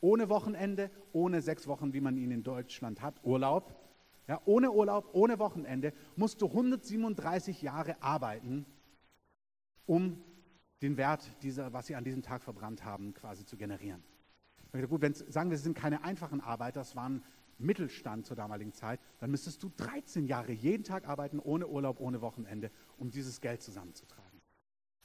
ohne 0.00 0.28
Wochenende, 0.28 0.90
ohne 1.12 1.42
sechs 1.42 1.66
Wochen, 1.66 1.92
wie 1.92 2.00
man 2.00 2.16
ihn 2.16 2.30
in 2.30 2.44
Deutschland 2.44 3.02
hat, 3.02 3.20
Urlaub, 3.24 3.74
ja, 4.28 4.40
ohne 4.44 4.70
Urlaub, 4.70 5.08
ohne 5.14 5.38
Wochenende, 5.38 5.92
musst 6.14 6.42
du 6.42 6.46
137 6.46 7.62
Jahre 7.62 8.00
arbeiten, 8.02 8.66
um 9.86 10.22
den 10.82 10.96
Wert 10.96 11.28
dieser, 11.42 11.72
was 11.72 11.86
sie 11.86 11.96
an 11.96 12.04
diesem 12.04 12.22
Tag 12.22 12.42
verbrannt 12.42 12.84
haben, 12.84 13.14
quasi 13.14 13.44
zu 13.44 13.56
generieren. 13.56 14.04
Gut, 14.72 15.00
wenn 15.00 15.14
sagen 15.14 15.50
wir, 15.50 15.56
sie 15.56 15.64
sind 15.64 15.76
keine 15.76 16.04
einfachen 16.04 16.40
Arbeiter, 16.40 16.82
es 16.82 16.94
waren 16.94 17.24
Mittelstand 17.58 18.26
zur 18.26 18.36
damaligen 18.36 18.72
Zeit, 18.72 19.00
dann 19.18 19.30
müsstest 19.30 19.62
du 19.62 19.70
13 19.76 20.26
Jahre 20.26 20.52
jeden 20.52 20.84
Tag 20.84 21.08
arbeiten, 21.08 21.38
ohne 21.38 21.66
Urlaub, 21.66 22.00
ohne 22.00 22.20
Wochenende, 22.20 22.70
um 22.96 23.10
dieses 23.10 23.40
Geld 23.40 23.62
zusammenzutragen. 23.62 24.40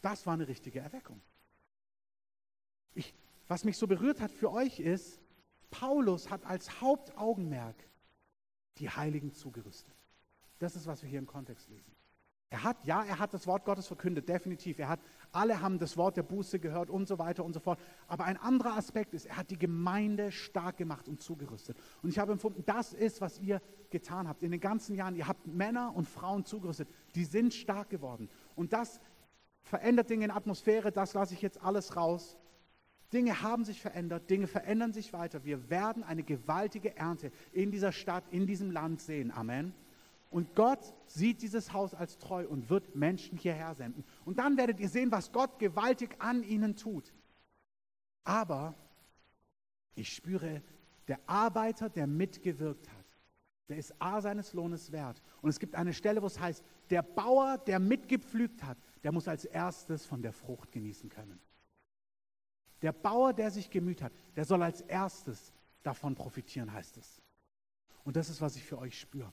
Das 0.02 0.26
war 0.26 0.34
eine 0.34 0.48
richtige 0.48 0.80
Erweckung. 0.80 1.22
Ich, 2.94 3.16
was 3.48 3.64
mich 3.64 3.78
so 3.78 3.88
berührt 3.88 4.22
hat 4.22 4.32
für 4.32 4.52
euch 4.52 4.80
ist, 4.80 5.20
Paulus 5.72 6.30
hat 6.30 6.46
als 6.46 6.82
Hauptaugenmerk 6.82 7.76
die 8.78 8.90
Heiligen 8.90 9.34
zugerüstet. 9.34 9.96
Das 10.60 10.76
ist, 10.76 10.86
was 10.86 11.02
wir 11.02 11.10
hier 11.10 11.20
im 11.20 11.26
Kontext 11.26 11.70
lesen. 11.70 11.96
Er 12.50 12.64
hat, 12.64 12.86
ja, 12.86 13.04
er 13.04 13.18
hat 13.18 13.34
das 13.34 13.48
Wort 13.48 13.66
Gottes 13.66 13.88
verkündet, 13.88 14.30
definitiv. 14.30 14.78
Er 14.78 14.88
hat, 14.88 15.00
alle 15.34 15.62
haben 15.62 15.80
das 15.80 15.98
Wort 15.98 16.16
der 16.16 16.24
Buße 16.24 16.60
gehört 16.60 16.90
und 16.90 17.08
so 17.08 17.20
weiter 17.20 17.44
und 17.44 17.54
so 17.54 17.60
fort. 17.60 17.80
Aber 18.08 18.26
ein 18.26 18.38
anderer 18.38 18.78
Aspekt 18.78 19.14
ist, 19.14 19.26
er 19.26 19.38
hat 19.38 19.50
die 19.50 19.58
Gemeinde 19.58 20.32
stark 20.32 20.78
gemacht 20.78 21.08
und 21.08 21.22
zugerüstet. 21.22 21.78
Und 22.02 22.10
ich 22.10 22.20
habe 22.20 22.32
empfunden, 22.32 22.64
das 22.66 22.94
ist, 22.94 23.20
was 23.20 23.40
ihr 23.40 23.62
getan 23.90 24.28
habt 24.28 24.44
in 24.44 24.52
den 24.52 24.60
ganzen 24.60 24.96
Jahren. 24.96 25.16
Ihr 25.16 25.28
habt 25.28 25.48
Männer 25.48 25.94
und 25.96 26.08
Frauen 26.08 26.46
zugerüstet, 26.46 26.88
die 27.16 27.26
sind 27.26 27.54
stark 27.54 27.90
geworden. 27.90 28.30
Und 28.56 28.74
das 28.74 29.02
verändert 29.64 30.10
Dinge 30.10 30.26
in 30.26 30.32
Atmosphäre, 30.32 30.92
das 30.92 31.14
lasse 31.14 31.34
ich 31.34 31.42
jetzt 31.42 31.62
alles 31.62 31.96
raus. 31.96 32.38
Dinge 33.12 33.42
haben 33.42 33.64
sich 33.64 33.82
verändert, 33.82 34.30
Dinge 34.30 34.48
verändern 34.48 34.92
sich 34.92 35.14
weiter. 35.14 35.44
Wir 35.44 35.70
werden 35.70 36.04
eine 36.04 36.24
gewaltige 36.24 36.98
Ernte 36.98 37.32
in 37.52 37.72
dieser 37.72 37.92
Stadt, 37.92 38.24
in 38.32 38.48
diesem 38.48 38.72
Land 38.72 39.02
sehen. 39.02 39.32
Amen. 39.32 39.74
Und 40.34 40.56
Gott 40.56 40.96
sieht 41.06 41.44
dieses 41.44 41.74
Haus 41.74 41.94
als 41.94 42.18
treu 42.18 42.48
und 42.48 42.68
wird 42.72 42.96
Menschen 42.96 43.38
hierher 43.38 43.76
senden. 43.76 44.04
Und 44.26 44.40
dann 44.40 44.58
werdet 44.58 44.80
ihr 44.80 44.90
sehen, 44.90 45.12
was 45.12 45.32
Gott 45.32 45.60
gewaltig 45.60 46.16
an 46.18 46.42
ihnen 46.42 46.76
tut. 46.76 47.14
Aber 48.24 48.74
ich 49.94 50.12
spüre, 50.12 50.64
der 51.08 51.20
Arbeiter, 51.28 51.88
der 51.88 52.08
mitgewirkt 52.08 52.90
hat, 52.90 53.06
der 53.70 53.78
ist 53.78 53.94
A 54.00 54.22
seines 54.22 54.54
Lohnes 54.54 54.92
wert. 54.92 55.22
Und 55.44 55.52
es 55.52 55.60
gibt 55.60 55.76
eine 55.76 55.94
Stelle, 55.94 56.24
wo 56.24 56.26
es 56.26 56.40
heißt, 56.40 56.64
der 56.90 57.04
Bauer, 57.04 57.60
der 57.60 57.78
mitgepflügt 57.78 58.64
hat, 58.64 58.80
der 59.04 59.12
muss 59.12 59.28
als 59.28 59.46
erstes 59.46 60.04
von 60.04 60.24
der 60.24 60.34
Frucht 60.34 60.72
genießen 60.72 61.10
können. 61.10 61.40
Der 62.82 62.92
Bauer, 62.92 63.34
der 63.34 63.52
sich 63.52 63.70
gemüht 63.70 64.02
hat, 64.02 64.14
der 64.36 64.46
soll 64.46 64.64
als 64.64 64.82
erstes 64.82 65.54
davon 65.84 66.16
profitieren, 66.16 66.74
heißt 66.74 66.98
es. 66.98 67.22
Und 68.04 68.16
das 68.16 68.32
ist, 68.32 68.42
was 68.42 68.56
ich 68.56 68.64
für 68.64 68.80
euch 68.80 69.00
spüre. 69.00 69.32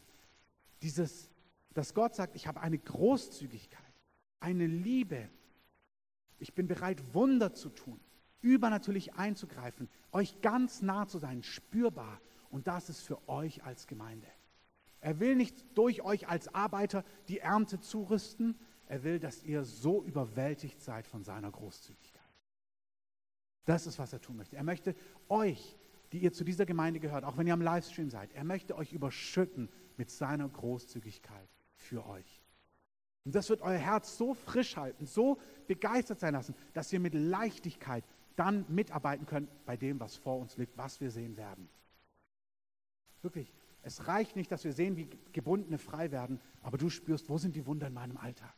Dieses, 0.83 1.31
dass 1.75 1.95
Gott 1.95 2.15
sagt, 2.15 2.35
ich 2.37 2.47
habe 2.47 2.61
eine 2.61 2.79
Großzügigkeit, 2.79 3.81
eine 4.41 4.67
Liebe. 4.67 5.29
Ich 6.39 6.55
bin 6.55 6.67
bereit, 6.67 7.15
Wunder 7.15 7.53
zu 7.53 7.69
tun, 7.69 8.01
übernatürlich 8.41 9.15
einzugreifen, 9.15 9.89
euch 10.13 10.41
ganz 10.41 10.83
nah 10.83 11.07
zu 11.07 11.19
sein, 11.19 11.43
spürbar. 11.43 12.21
Und 12.51 12.67
das 12.67 12.89
ist 12.89 13.01
für 13.01 13.29
euch 13.29 13.63
als 13.65 13.87
Gemeinde. 13.87 14.27
Er 15.01 15.21
will 15.21 15.37
nicht 15.37 15.65
durch 15.79 16.03
euch 16.03 16.29
als 16.29 16.55
Arbeiter 16.55 17.05
die 17.29 17.39
Ernte 17.39 17.81
zurüsten. 17.81 18.59
Er 18.87 19.03
will, 19.03 19.19
dass 19.19 19.43
ihr 19.45 19.65
so 19.65 20.03
überwältigt 20.03 20.81
seid 20.81 21.07
von 21.07 21.25
seiner 21.25 21.51
Großzügigkeit. 21.51 22.21
Das 23.65 23.87
ist, 23.87 23.99
was 23.99 24.13
er 24.13 24.21
tun 24.21 24.37
möchte. 24.37 24.57
Er 24.57 24.65
möchte 24.65 24.95
euch, 25.29 25.77
die 26.13 26.19
ihr 26.19 26.33
zu 26.33 26.45
dieser 26.45 26.67
Gemeinde 26.67 27.01
gehört, 27.01 27.25
auch 27.25 27.37
wenn 27.37 27.47
ihr 27.47 27.53
am 27.53 27.63
Livestream 27.63 28.11
seid, 28.11 28.33
er 28.33 28.45
möchte 28.45 28.77
euch 28.77 28.93
überschütten 28.93 29.69
mit 29.97 30.11
seiner 30.11 30.49
Großzügigkeit 30.49 31.49
für 31.75 32.07
euch. 32.07 32.43
Und 33.25 33.35
das 33.35 33.51
wird 33.51 33.61
euer 33.61 33.79
Herz 33.79 34.17
so 34.17 34.35
frisch 34.35 34.77
halten, 34.77 35.07
so 35.07 35.39
begeistert 35.67 36.21
sein 36.21 36.35
lassen, 36.35 36.55
dass 36.73 36.93
ihr 36.93 37.01
mit 37.01 37.15
Leichtigkeit 37.15 38.05
dann 38.35 38.65
mitarbeiten 38.69 39.27
könnt 39.27 39.51
bei 39.67 39.77
dem, 39.77 40.01
was 40.01 40.17
vor 40.17 40.39
uns 40.39 40.57
liegt, 40.57 40.77
was 40.77 41.01
wir 41.01 41.11
sehen 41.11 41.37
werden. 41.37 41.69
Wirklich, 43.23 43.53
es 43.83 44.07
reicht 44.07 44.37
nicht, 44.37 44.51
dass 44.51 44.65
wir 44.65 44.73
sehen, 44.73 44.97
wie 44.97 45.09
Gebundene 45.33 45.79
frei 45.79 46.11
werden, 46.11 46.41
aber 46.63 46.79
du 46.79 46.89
spürst, 46.89 47.29
wo 47.29 47.39
sind 47.39 47.55
die 47.55 47.67
Wunder 47.67 47.87
in 47.87 47.95
meinem 47.95 48.17
Alltag? 48.17 48.55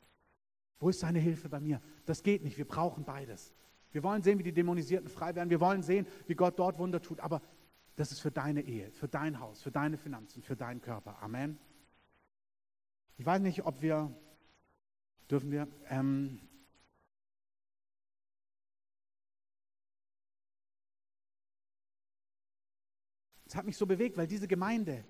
Wo 0.79 0.89
ist 0.89 1.01
seine 1.01 1.19
Hilfe 1.19 1.49
bei 1.49 1.61
mir? 1.61 1.81
Das 2.05 2.23
geht 2.23 2.43
nicht, 2.43 2.59
wir 2.59 2.67
brauchen 2.67 3.05
beides. 3.05 3.53
Wir 3.93 4.03
wollen 4.03 4.23
sehen, 4.23 4.39
wie 4.39 4.43
die 4.43 4.53
Dämonisierten 4.53 5.09
frei 5.09 5.35
werden. 5.35 5.51
Wir 5.51 5.61
wollen 5.61 5.83
sehen, 5.83 6.07
wie 6.27 6.35
Gott 6.35 6.59
dort 6.59 6.79
Wunder 6.79 7.01
tut. 7.01 7.21
Aber 7.21 7.43
das 7.95 8.11
ist 8.11 8.21
für 8.21 8.31
deine 8.31 8.63
Ehe, 8.63 8.91
für 8.91 9.09
dein 9.09 9.39
Haus, 9.39 9.63
für 9.63 9.71
deine 9.71 9.99
Finanzen, 9.99 10.43
für 10.43 10.57
deinen 10.57 10.81
Körper. 10.81 11.23
Amen. 11.23 11.59
Ich 13.19 13.27
weiß 13.27 13.43
nicht, 13.43 13.65
ob 13.67 13.83
wir, 13.83 14.11
dürfen 15.31 15.51
wir, 15.51 15.69
ähm, 15.91 16.41
es 23.45 23.55
hat 23.55 23.67
mich 23.67 23.77
so 23.77 23.87
bewegt, 23.87 24.17
weil 24.17 24.27
diese 24.27 24.49
Gemeinde 24.49 25.05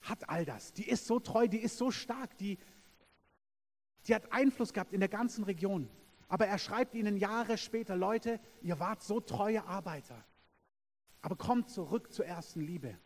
hat 0.00 0.28
all 0.28 0.44
das. 0.44 0.72
Die 0.72 0.88
ist 0.88 1.06
so 1.06 1.20
treu, 1.20 1.46
die 1.46 1.58
ist 1.60 1.78
so 1.78 1.92
stark, 1.92 2.36
die, 2.38 2.58
die 4.06 4.14
hat 4.14 4.32
Einfluss 4.32 4.72
gehabt 4.72 4.92
in 4.92 5.00
der 5.00 5.08
ganzen 5.08 5.44
Region. 5.44 5.88
Aber 6.28 6.46
er 6.46 6.58
schreibt 6.58 6.94
ihnen 6.94 7.16
Jahre 7.16 7.56
später, 7.58 7.96
Leute, 7.96 8.40
ihr 8.62 8.80
wart 8.80 9.02
so 9.02 9.20
treue 9.20 9.64
Arbeiter. 9.64 10.24
Aber 11.20 11.36
kommt 11.36 11.70
zurück 11.70 12.12
zur 12.12 12.26
ersten 12.26 12.60
Liebe. 12.60 12.98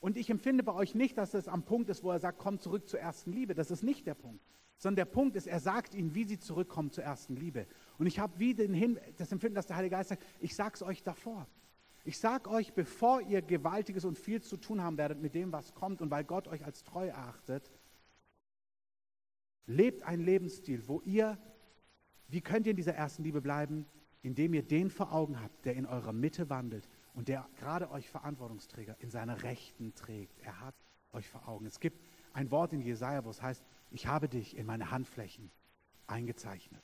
Und 0.00 0.16
ich 0.16 0.30
empfinde 0.30 0.62
bei 0.62 0.72
euch 0.72 0.94
nicht, 0.94 1.16
dass 1.16 1.34
es 1.34 1.48
am 1.48 1.64
Punkt 1.64 1.88
ist, 1.88 2.02
wo 2.02 2.10
er 2.10 2.20
sagt, 2.20 2.38
kommt 2.38 2.62
zurück 2.62 2.88
zur 2.88 3.00
ersten 3.00 3.32
Liebe. 3.32 3.54
Das 3.54 3.70
ist 3.70 3.82
nicht 3.82 4.06
der 4.06 4.14
Punkt. 4.14 4.44
Sondern 4.78 4.96
der 4.96 5.04
Punkt 5.06 5.36
ist, 5.36 5.46
er 5.46 5.60
sagt 5.60 5.94
ihnen, 5.94 6.14
wie 6.14 6.24
sie 6.24 6.38
zurückkommen 6.38 6.90
zur 6.90 7.04
ersten 7.04 7.34
Liebe. 7.34 7.66
Und 7.98 8.06
ich 8.06 8.18
habe 8.18 8.38
wie 8.38 8.54
den 8.54 8.74
Hin 8.74 9.00
das 9.16 9.32
Empfinden, 9.32 9.54
dass 9.54 9.66
der 9.66 9.76
Heilige 9.76 9.96
Geist 9.96 10.10
sagt, 10.10 10.24
ich 10.40 10.54
sage 10.54 10.74
es 10.74 10.82
euch 10.82 11.02
davor. 11.02 11.46
Ich 12.04 12.18
sage 12.18 12.50
euch, 12.50 12.72
bevor 12.72 13.20
ihr 13.22 13.42
Gewaltiges 13.42 14.04
und 14.04 14.18
viel 14.18 14.42
zu 14.42 14.56
tun 14.58 14.80
haben 14.82 14.96
werdet 14.96 15.20
mit 15.20 15.34
dem, 15.34 15.50
was 15.50 15.74
kommt 15.74 16.02
und 16.02 16.10
weil 16.10 16.24
Gott 16.24 16.46
euch 16.46 16.64
als 16.64 16.84
treu 16.84 17.08
erachtet, 17.08 17.72
lebt 19.66 20.04
einen 20.04 20.22
Lebensstil, 20.22 20.86
wo 20.86 21.00
ihr, 21.00 21.38
wie 22.28 22.40
könnt 22.40 22.66
ihr 22.66 22.70
in 22.70 22.76
dieser 22.76 22.94
ersten 22.94 23.22
Liebe 23.22 23.40
bleiben? 23.40 23.86
Indem 24.22 24.54
ihr 24.54 24.62
den 24.62 24.90
vor 24.90 25.12
Augen 25.12 25.40
habt, 25.40 25.64
der 25.64 25.74
in 25.74 25.86
eurer 25.86 26.12
Mitte 26.12 26.50
wandelt 26.50 26.88
und 27.14 27.28
der 27.28 27.48
gerade 27.56 27.90
euch 27.90 28.08
Verantwortungsträger 28.08 28.96
in 28.98 29.10
seiner 29.10 29.42
Rechten 29.42 29.94
trägt. 29.94 30.38
Er 30.40 30.60
hat 30.60 30.74
euch 31.12 31.28
vor 31.28 31.48
Augen. 31.48 31.66
Es 31.66 31.78
gibt 31.78 32.00
ein 32.32 32.50
Wort 32.50 32.72
in 32.72 32.80
Jesaja, 32.80 33.24
wo 33.24 33.30
es 33.30 33.40
heißt, 33.40 33.64
ich 33.90 34.06
habe 34.06 34.28
dich 34.28 34.56
in 34.56 34.66
meine 34.66 34.90
Handflächen 34.90 35.50
eingezeichnet. 36.06 36.82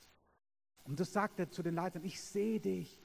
Und 0.85 0.99
das 0.99 1.13
sagt 1.13 1.39
er 1.39 1.49
zu 1.49 1.63
den 1.63 1.75
Leitern, 1.75 2.03
ich 2.03 2.21
sehe 2.21 2.59
dich. 2.59 3.01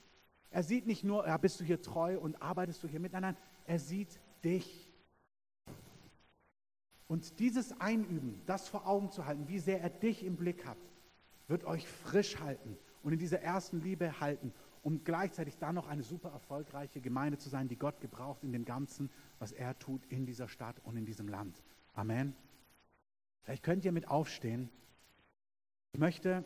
Er 0.50 0.62
sieht 0.62 0.86
nicht 0.86 1.04
nur, 1.04 1.26
ja, 1.26 1.36
bist 1.36 1.60
du 1.60 1.64
hier 1.64 1.82
treu 1.82 2.18
und 2.18 2.40
arbeitest 2.40 2.82
du 2.82 2.88
hier 2.88 3.00
mit, 3.00 3.12
nein, 3.12 3.22
nein, 3.22 3.36
er 3.66 3.78
sieht 3.78 4.20
dich. 4.42 4.90
Und 7.06 7.38
dieses 7.38 7.78
Einüben, 7.80 8.40
das 8.46 8.68
vor 8.68 8.86
Augen 8.86 9.10
zu 9.10 9.26
halten, 9.26 9.48
wie 9.48 9.58
sehr 9.58 9.80
er 9.80 9.90
dich 9.90 10.24
im 10.24 10.36
Blick 10.36 10.66
hat, 10.66 10.78
wird 11.48 11.64
euch 11.64 11.88
frisch 11.88 12.38
halten 12.38 12.78
und 13.02 13.12
in 13.12 13.18
dieser 13.18 13.40
ersten 13.40 13.80
Liebe 13.80 14.20
halten, 14.20 14.52
um 14.82 15.02
gleichzeitig 15.02 15.56
dann 15.58 15.74
noch 15.74 15.88
eine 15.88 16.02
super 16.02 16.30
erfolgreiche 16.30 17.00
Gemeinde 17.00 17.38
zu 17.38 17.48
sein, 17.48 17.68
die 17.68 17.76
Gott 17.76 18.00
gebraucht 18.00 18.44
in 18.44 18.52
dem 18.52 18.64
Ganzen, 18.64 19.10
was 19.38 19.52
er 19.52 19.78
tut 19.78 20.04
in 20.06 20.26
dieser 20.26 20.48
Stadt 20.48 20.76
und 20.84 20.96
in 20.96 21.04
diesem 21.04 21.28
Land. 21.28 21.62
Amen. 21.94 22.36
Vielleicht 23.42 23.62
könnt 23.62 23.84
ihr 23.84 23.92
mit 23.92 24.08
aufstehen. 24.08 24.70
Ich 25.92 25.98
möchte 25.98 26.44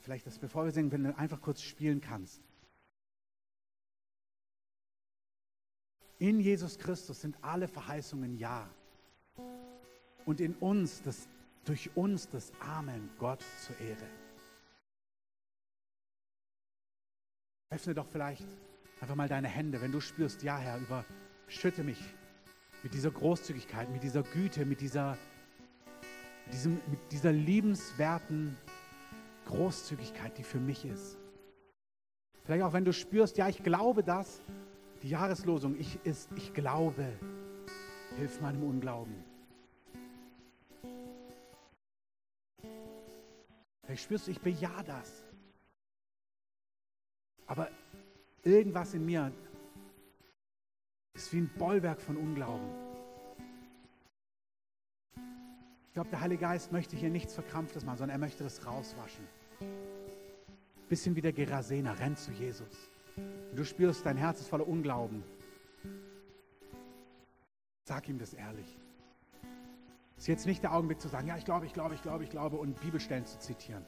vielleicht 0.00 0.26
das, 0.26 0.38
bevor 0.38 0.64
wir 0.64 0.72
singen, 0.72 0.92
wenn 0.92 1.04
du 1.04 1.16
einfach 1.16 1.40
kurz 1.40 1.62
spielen 1.62 2.00
kannst. 2.00 2.42
In 6.18 6.40
Jesus 6.40 6.78
Christus 6.78 7.20
sind 7.20 7.42
alle 7.42 7.68
Verheißungen 7.68 8.36
Ja. 8.36 8.68
Und 10.28 10.42
in 10.42 10.52
uns, 10.56 11.00
das, 11.00 11.26
durch 11.64 11.88
uns 11.96 12.28
das 12.28 12.52
Amen 12.60 13.08
Gott 13.18 13.42
zur 13.62 13.80
Ehre. 13.80 14.06
Öffne 17.70 17.94
doch 17.94 18.06
vielleicht 18.06 18.46
einfach 19.00 19.14
mal 19.14 19.30
deine 19.30 19.48
Hände, 19.48 19.80
wenn 19.80 19.90
du 19.90 20.02
spürst, 20.02 20.42
ja 20.42 20.58
Herr, 20.58 20.80
überschütte 20.80 21.82
mich 21.82 21.98
mit 22.82 22.92
dieser 22.92 23.10
Großzügigkeit, 23.10 23.88
mit 23.88 24.02
dieser 24.02 24.22
Güte, 24.22 24.66
mit 24.66 24.82
dieser, 24.82 25.16
mit 26.44 26.52
diesem, 26.52 26.74
mit 26.88 27.00
dieser 27.10 27.32
liebenswerten 27.32 28.54
Großzügigkeit, 29.46 30.36
die 30.36 30.44
für 30.44 30.60
mich 30.60 30.84
ist. 30.84 31.16
Vielleicht 32.44 32.64
auch 32.64 32.74
wenn 32.74 32.84
du 32.84 32.92
spürst, 32.92 33.38
ja, 33.38 33.48
ich 33.48 33.62
glaube 33.62 34.02
das, 34.04 34.42
die 35.02 35.08
Jahreslosung, 35.08 35.74
ich 35.80 35.98
ist, 36.04 36.28
ich 36.36 36.52
glaube, 36.52 37.18
hilf 38.18 38.42
meinem 38.42 38.62
Unglauben. 38.62 39.27
Vielleicht 43.88 44.04
spürst 44.04 44.26
du, 44.26 44.32
ich 44.32 44.40
bejahe 44.42 44.84
das. 44.84 45.24
Aber 47.46 47.70
irgendwas 48.42 48.92
in 48.92 49.06
mir 49.06 49.32
ist 51.14 51.32
wie 51.32 51.38
ein 51.38 51.50
Bollwerk 51.56 52.02
von 52.02 52.18
Unglauben. 52.18 52.68
Ich 55.86 55.94
glaube, 55.94 56.10
der 56.10 56.20
Heilige 56.20 56.42
Geist 56.42 56.70
möchte 56.70 56.96
hier 56.96 57.08
nichts 57.08 57.32
Verkrampftes 57.32 57.86
machen, 57.86 57.96
sondern 57.96 58.16
er 58.16 58.18
möchte 58.18 58.44
das 58.44 58.66
rauswaschen. 58.66 59.26
Bisschen 60.90 61.16
wie 61.16 61.22
der 61.22 61.32
Gerasener, 61.32 61.98
rennt 61.98 62.18
zu 62.18 62.30
Jesus. 62.32 62.90
Und 63.16 63.56
du 63.56 63.64
spürst, 63.64 64.04
dein 64.04 64.18
Herz 64.18 64.40
ist 64.40 64.48
voller 64.48 64.68
Unglauben. 64.68 65.24
Sag 67.84 68.06
ihm 68.10 68.18
das 68.18 68.34
ehrlich. 68.34 68.76
Es 70.18 70.24
ist 70.24 70.28
jetzt 70.28 70.46
nicht 70.46 70.64
der 70.64 70.74
Augenblick 70.74 71.00
zu 71.00 71.06
sagen, 71.06 71.28
ja, 71.28 71.36
ich 71.36 71.44
glaube, 71.44 71.64
ich 71.64 71.72
glaube, 71.72 71.94
ich 71.94 72.02
glaube, 72.02 72.24
ich 72.24 72.30
glaube 72.30 72.56
und 72.56 72.80
Bibelstellen 72.80 73.24
zu 73.24 73.38
zitieren. 73.38 73.84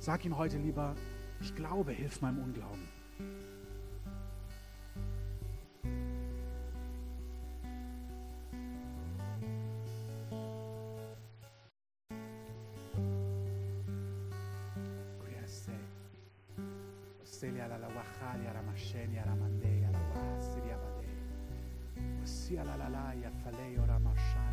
Sag 0.00 0.24
ihm 0.24 0.36
heute 0.36 0.58
lieber, 0.58 0.96
ich 1.40 1.54
glaube, 1.54 1.92
hilf 1.92 2.20
meinem 2.20 2.42
Unglauben. 2.42 2.88
Selia 17.22 17.66
la 17.68 17.76
la 17.76 17.86
la. 17.86 17.98
Sia 22.24 22.64
la 22.64 23.14
ya 23.14 23.30
faleo 23.44 23.86
ramashania 23.86 24.36
la 24.36 24.47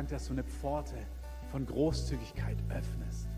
danke, 0.00 0.14
dass 0.14 0.28
du 0.28 0.32
eine 0.32 0.44
Pforte 0.44 0.94
von 1.50 1.66
Großzügigkeit 1.66 2.56
öffnest 2.70 3.28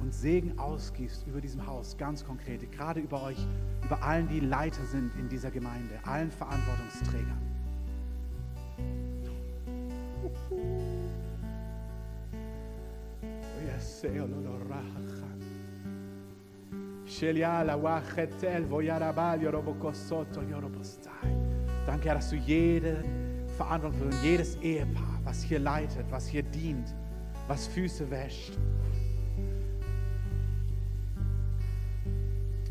und 0.00 0.12
Segen 0.12 0.58
ausgießt 0.58 1.26
über 1.26 1.40
diesem 1.40 1.66
Haus, 1.66 1.96
ganz 1.96 2.22
konkret, 2.22 2.70
gerade 2.70 3.00
über 3.00 3.22
euch, 3.22 3.38
über 3.82 4.02
allen, 4.02 4.28
die 4.28 4.40
Leiter 4.40 4.84
sind 4.84 5.10
in 5.18 5.30
dieser 5.30 5.50
Gemeinde, 5.50 5.98
allen 6.02 6.30
Verantwortungsträgern. 6.30 7.40
Danke, 21.86 22.10
dass 22.10 22.28
du 22.28 22.36
jede 22.36 23.02
Verantwortung, 23.58 24.10
jedes 24.22 24.54
Ehepaar, 24.62 25.20
was 25.24 25.42
hier 25.42 25.58
leitet, 25.58 26.08
was 26.10 26.28
hier 26.28 26.44
dient, 26.44 26.94
was 27.48 27.66
Füße 27.66 28.08
wäscht. 28.08 28.56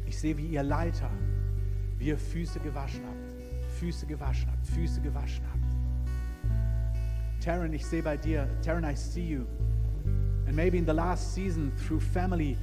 Ich 0.05 0.17
sehe, 0.17 0.37
wie 0.37 0.47
ihr 0.47 0.63
Leiter, 0.63 1.09
wie 1.97 2.07
ihr 2.07 2.17
Füße 2.17 2.61
gewaschen 2.61 3.01
habt, 3.05 3.17
Füße 3.81 4.05
gewaschen 4.05 4.49
habt, 4.49 4.65
Füße 4.65 5.01
gewaschen 5.01 5.43
habt. 5.51 5.57
Taryn, 7.43 7.73
ich 7.73 7.85
sehe 7.85 8.01
bei 8.01 8.15
dir, 8.15 8.47
Taryn, 8.61 8.85
I 8.85 8.95
see 8.95 9.27
you. 9.27 9.45
And 10.47 10.55
maybe 10.55 10.77
in 10.77 10.85
the 10.85 10.93
last 10.93 11.33
season, 11.33 11.73
through 11.85 11.99
family, 11.99 12.57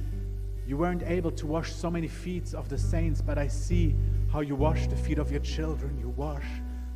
you 0.65 0.79
weren't 0.79 1.03
able 1.03 1.31
to 1.31 1.45
wash 1.45 1.71
so 1.71 1.91
many 1.91 2.07
feet 2.07 2.55
of 2.55 2.67
the 2.69 2.77
saints, 2.77 3.21
but 3.21 3.37
I 3.37 3.47
see 3.47 3.93
how 4.33 4.41
you 4.41 4.55
wash 4.55 4.87
the 4.87 4.95
feet 4.95 5.19
of 5.19 5.31
your 5.31 5.43
children. 5.43 5.95
You 5.99 6.09
wash 6.17 6.47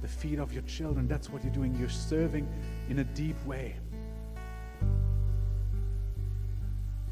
the 0.02 0.08
feet 0.08 0.40
of 0.40 0.54
your 0.54 0.64
children. 0.64 1.08
That's 1.08 1.30
what 1.30 1.44
you're 1.44 1.54
doing. 1.54 1.76
You're 1.76 1.90
serving 1.90 2.48
in 2.90 3.00
a 3.00 3.04
deep 3.04 3.36
way. 3.46 3.76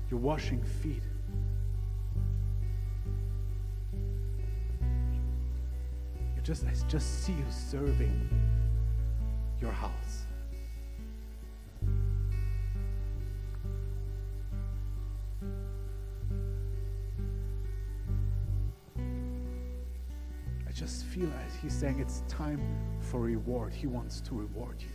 You're 0.09 0.19
washing 0.19 0.63
feet. 0.63 1.03
You 6.35 6.41
just, 6.43 6.65
I 6.65 6.73
just 6.87 7.23
see 7.23 7.33
you 7.33 7.45
serving 7.49 8.29
your 9.59 9.71
house. 9.71 10.26
Just 20.77 21.05
feel 21.05 21.31
as 21.47 21.55
he's 21.59 21.73
saying 21.73 21.99
it's 21.99 22.21
time 22.27 22.61
for 22.99 23.19
reward. 23.19 23.73
He 23.73 23.87
wants 23.87 24.21
to 24.21 24.35
reward 24.35 24.75
you. 24.79 24.87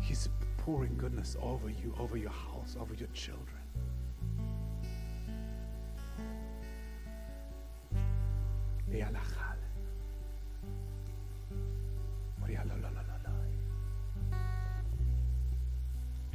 He's 0.00 0.30
pouring 0.56 0.96
goodness 0.96 1.36
over 1.42 1.68
you, 1.68 1.94
over 1.98 2.16
your 2.16 2.30
house, 2.30 2.74
over 2.80 2.94
your 2.94 3.08
children. 3.12 3.58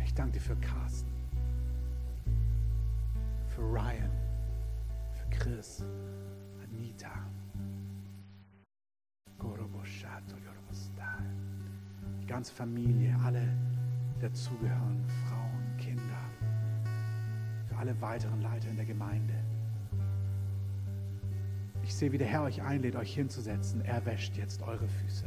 Ich 0.04 0.14
danke 0.14 0.32
dir 0.34 0.42
für 0.42 0.56
Carsten, 0.56 1.12
für 3.58 3.64
Ryan, 3.64 4.12
für 5.14 5.30
Chris, 5.36 5.84
Anita, 6.64 7.10
die 12.22 12.28
ganze 12.28 12.54
Familie, 12.54 13.18
alle 13.26 13.48
dazugehören, 14.22 15.04
Frauen, 15.28 15.78
Kinder, 15.80 16.04
für 17.68 17.78
alle 17.78 18.00
weiteren 18.00 18.42
Leiter 18.42 18.70
in 18.70 18.76
der 18.76 18.86
Gemeinde. 18.86 19.34
Ich 21.82 21.96
sehe, 21.96 22.12
wie 22.12 22.20
der 22.20 22.28
Herr 22.28 22.44
euch 22.44 22.62
einlädt, 22.62 22.96
euch 22.96 23.16
hinzusetzen. 23.16 23.82
Er 23.82 24.06
wäscht 24.06 24.38
jetzt 24.38 24.62
eure 24.62 24.88
Füße. 24.88 25.26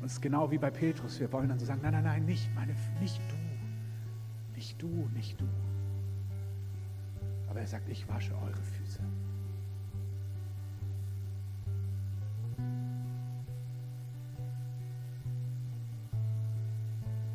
Und 0.00 0.04
es 0.04 0.12
ist 0.14 0.20
genau 0.20 0.50
wie 0.50 0.58
bei 0.58 0.70
Petrus. 0.70 1.18
Wir 1.18 1.32
wollen 1.32 1.48
dann 1.48 1.58
so 1.58 1.64
sagen, 1.64 1.80
nein, 1.82 1.92
nein, 1.92 2.04
nein, 2.04 2.26
nicht, 2.26 2.54
meine, 2.54 2.74
nicht 3.00 3.18
du. 3.30 3.41
Nicht 4.62 4.80
du, 4.80 5.08
nicht 5.12 5.40
du. 5.40 5.44
Aber 7.50 7.58
er 7.58 7.66
sagt, 7.66 7.88
ich 7.88 8.08
wasche 8.08 8.32
eure 8.32 8.62
Füße. 8.62 9.00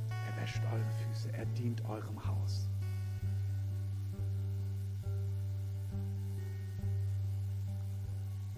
Er 0.09 0.41
wäscht 0.41 0.61
eure 0.71 0.91
Füße. 1.09 1.33
Er 1.33 1.45
dient 1.47 1.83
eurem 1.83 2.25
Haus. 2.25 2.69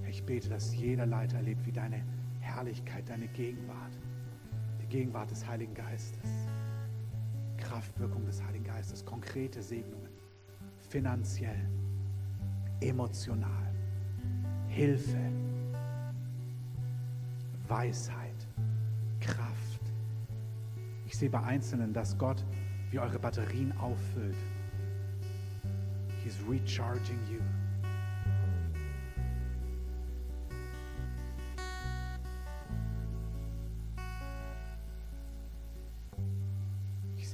Ich 0.07 0.23
bete, 0.23 0.47
dass 0.47 0.75
jeder 0.75 1.07
Leiter 1.07 1.37
erlebt, 1.37 1.65
wie 1.65 1.71
deine 1.71 2.03
Herrlichkeit, 2.39 3.09
deine 3.09 3.29
Gegenwart, 3.29 3.97
die 4.79 4.85
Gegenwart 4.85 5.31
des 5.31 5.47
Heiligen 5.47 5.73
Geistes, 5.73 6.48
Kraftwirkung 7.79 8.25
des 8.25 8.43
Heiligen 8.43 8.65
Geistes, 8.65 9.05
konkrete 9.05 9.61
Segnungen, 9.61 10.09
finanziell, 10.89 11.65
emotional, 12.81 13.73
Hilfe, 14.67 15.17
Weisheit, 17.69 18.35
Kraft. 19.21 19.93
Ich 21.05 21.17
sehe 21.17 21.29
bei 21.29 21.41
Einzelnen, 21.41 21.93
dass 21.93 22.17
Gott 22.17 22.43
wie 22.91 22.99
eure 22.99 23.17
Batterien 23.17 23.71
auffüllt. 23.77 24.35
He's 26.21 26.35
recharging 26.49 27.19
you. 27.31 27.39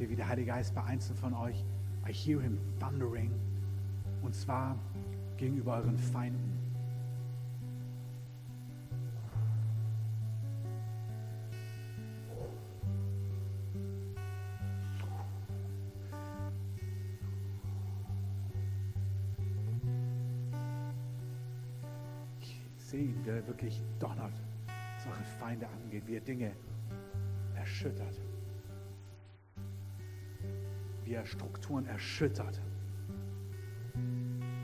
Sehe, 0.05 0.11
wie 0.11 0.15
der 0.15 0.27
Heilige 0.27 0.51
Geist 0.51 0.75
bei 0.75 0.83
Einzelnen 0.83 1.17
von 1.17 1.33
euch, 1.33 1.65
I 2.07 2.13
hear 2.13 2.39
him 2.39 2.59
thundering, 2.79 3.31
und 4.21 4.35
zwar 4.35 4.77
gegenüber 5.35 5.77
euren 5.77 5.97
Feinden. 5.97 6.51
Ihn, 22.93 23.25
wie 23.25 23.29
er 23.29 23.45
wirklich 23.45 23.81
donnert, 23.99 24.31
was 24.67 25.07
eure 25.07 25.25
Feinde 25.37 25.67
angeht, 25.67 26.03
wie 26.07 26.15
er 26.15 26.21
Dinge 26.21 26.53
erschüttert 27.53 28.24
er 31.15 31.25
Strukturen 31.25 31.85
erschüttert. 31.85 32.61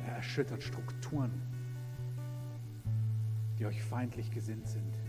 Er 0.06 0.16
erschüttert 0.16 0.62
Strukturen, 0.64 1.32
die 3.58 3.66
euch 3.66 3.82
feindlich 3.84 4.32
gesinnt 4.32 4.68
sind. 4.68 5.00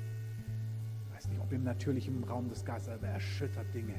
Ich 1.06 1.14
weiß 1.14 1.28
nicht, 1.28 1.40
ob 1.40 1.52
im 1.52 1.64
natürlichen 1.64 2.22
Raum 2.24 2.48
des 2.48 2.64
Geistes, 2.64 2.94
aber 2.94 3.08
er 3.08 3.14
erschüttert 3.14 3.72
Dinge. 3.74 3.94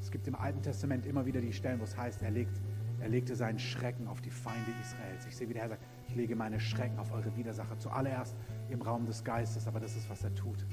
Es 0.00 0.10
gibt 0.10 0.26
im 0.26 0.34
Alten 0.34 0.62
Testament 0.62 1.06
immer 1.06 1.24
wieder 1.24 1.40
die 1.40 1.52
Stellen, 1.52 1.80
wo 1.80 1.84
es 1.84 1.96
heißt, 1.96 2.22
er, 2.22 2.30
legt, 2.30 2.60
er 3.00 3.08
legte 3.08 3.34
seinen 3.34 3.58
Schrecken 3.58 4.06
auf 4.06 4.20
die 4.20 4.30
Feinde 4.30 4.70
Israels. 4.82 5.26
Ich 5.26 5.36
sehe, 5.36 5.48
wie 5.48 5.54
der 5.54 5.62
Herr 5.62 5.68
sagt, 5.70 5.82
ich 6.08 6.14
lege 6.14 6.36
meine 6.36 6.60
Schrecken 6.60 6.98
auf 6.98 7.12
eure 7.12 7.34
Widersacher. 7.36 7.78
Zuallererst 7.78 8.36
im 8.68 8.82
Raum 8.82 9.06
des 9.06 9.24
Geistes, 9.24 9.66
aber 9.66 9.80
das 9.80 9.96
ist, 9.96 10.08
was 10.10 10.22
er 10.22 10.34
tut. 10.34 10.66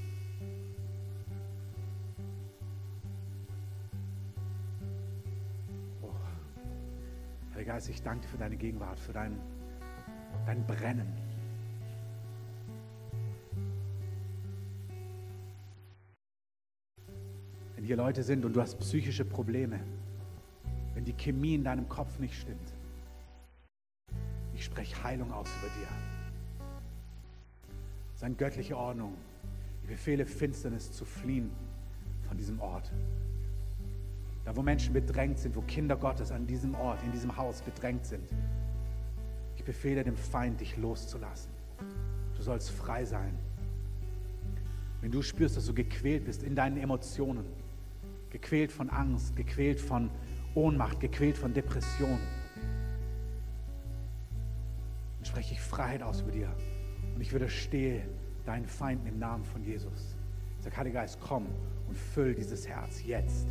Geist, 7.81 7.89
ich 7.89 8.03
danke 8.03 8.21
dir 8.21 8.27
für 8.27 8.37
deine 8.37 8.57
Gegenwart, 8.57 8.99
für 8.99 9.11
dein, 9.11 9.35
dein 10.45 10.63
Brennen. 10.67 11.11
Wenn 17.75 17.83
hier 17.83 17.95
Leute 17.95 18.21
sind 18.21 18.45
und 18.45 18.53
du 18.53 18.61
hast 18.61 18.77
psychische 18.81 19.25
Probleme, 19.25 19.79
wenn 20.93 21.05
die 21.05 21.13
Chemie 21.13 21.55
in 21.55 21.63
deinem 21.63 21.89
Kopf 21.89 22.19
nicht 22.19 22.35
stimmt, 22.39 22.71
ich 24.53 24.63
spreche 24.63 25.03
Heilung 25.03 25.31
aus 25.31 25.49
über 25.59 25.71
dir. 25.73 26.67
Sein 28.13 28.37
göttliche 28.37 28.77
Ordnung. 28.77 29.15
Ich 29.81 29.89
befehle 29.89 30.27
Finsternis 30.27 30.91
zu 30.91 31.03
fliehen 31.03 31.49
von 32.27 32.37
diesem 32.37 32.59
Ort. 32.59 32.91
Da, 34.43 34.55
wo 34.55 34.61
Menschen 34.61 34.93
bedrängt 34.93 35.39
sind, 35.39 35.55
wo 35.55 35.61
Kinder 35.61 35.95
Gottes 35.95 36.31
an 36.31 36.47
diesem 36.47 36.73
Ort, 36.75 37.03
in 37.03 37.11
diesem 37.11 37.35
Haus 37.37 37.61
bedrängt 37.61 38.05
sind. 38.05 38.27
Ich 39.55 39.63
befehle 39.63 40.03
dem 40.03 40.17
Feind, 40.17 40.59
dich 40.59 40.77
loszulassen. 40.77 41.51
Du 42.35 42.41
sollst 42.41 42.71
frei 42.71 43.05
sein. 43.05 43.37
Wenn 45.01 45.11
du 45.11 45.21
spürst, 45.21 45.57
dass 45.57 45.65
du 45.65 45.73
gequält 45.73 46.25
bist 46.25 46.41
in 46.43 46.55
deinen 46.55 46.77
Emotionen, 46.77 47.45
gequält 48.31 48.71
von 48.71 48.89
Angst, 48.89 49.35
gequält 49.35 49.79
von 49.79 50.09
Ohnmacht, 50.55 50.99
gequält 50.99 51.37
von 51.37 51.53
Depression, 51.53 52.19
dann 55.17 55.25
spreche 55.25 55.53
ich 55.53 55.61
Freiheit 55.61 56.01
aus 56.01 56.21
über 56.21 56.31
dir. 56.31 56.49
Und 57.13 57.21
ich 57.21 57.33
widerstehe 57.33 58.01
deinen 58.45 58.65
Feinden 58.65 59.05
im 59.07 59.19
Namen 59.19 59.43
von 59.43 59.63
Jesus. 59.63 60.15
Sag, 60.59 60.75
Heiliger 60.77 61.01
Geist, 61.01 61.19
komm 61.21 61.45
und 61.87 61.97
füll 61.97 62.33
dieses 62.33 62.67
Herz 62.67 63.03
jetzt 63.03 63.47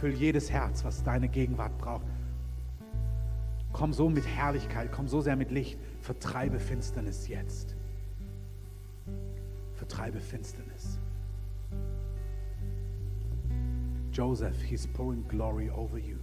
Füll 0.00 0.14
jedes 0.14 0.50
Herz, 0.50 0.84
was 0.84 1.02
deine 1.02 1.28
Gegenwart 1.28 1.76
braucht. 1.78 2.06
Komm 3.72 3.92
so 3.92 4.08
mit 4.08 4.26
Herrlichkeit, 4.26 4.92
komm 4.92 5.08
so 5.08 5.20
sehr 5.20 5.34
mit 5.34 5.50
Licht. 5.50 5.78
Vertreibe 6.00 6.60
Finsternis 6.60 7.26
jetzt. 7.26 7.74
Vertreibe 9.74 10.20
Finsternis. 10.20 10.98
Joseph, 14.12 14.60
he's 14.62 14.86
pouring 14.86 15.26
glory 15.28 15.68
over 15.70 15.98
you. 15.98 16.18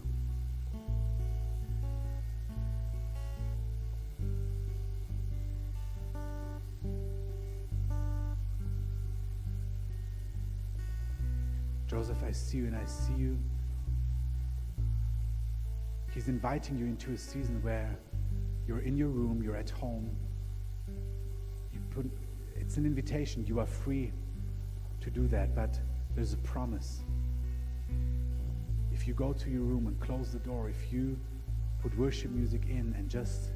Joseph, 11.88 12.22
I 12.24 12.32
see 12.32 12.58
you 12.58 12.68
and 12.68 12.76
I 12.76 12.86
see 12.86 13.14
you. 13.14 13.38
He's 16.16 16.30
inviting 16.30 16.78
you 16.80 16.86
into 16.86 17.12
a 17.12 17.18
season 17.18 17.62
where 17.62 17.94
you're 18.66 18.80
in 18.80 18.96
your 18.96 19.10
room, 19.10 19.44
you're 19.44 19.58
at 19.58 19.70
home. 19.70 20.10
You 21.74 21.80
put, 21.94 22.10
it's 22.56 22.78
an 22.78 22.86
invitation. 22.86 23.46
You 23.46 23.60
are 23.60 23.66
free 23.66 24.14
to 25.02 25.10
do 25.10 25.28
that, 25.28 25.54
but 25.54 25.78
there's 26.16 26.32
a 26.32 26.38
promise. 26.38 27.04
If 28.94 29.10
you 29.10 29.14
go 29.14 29.34
to 29.34 29.50
your 29.50 29.64
room 29.64 29.88
and 29.88 30.00
close 30.00 30.32
the 30.32 30.40
door, 30.40 30.70
if 30.70 30.94
you 30.94 31.20
put 31.82 31.96
worship 31.98 32.32
music 32.32 32.64
in 32.70 32.96
and 32.98 33.10
just 33.10 33.50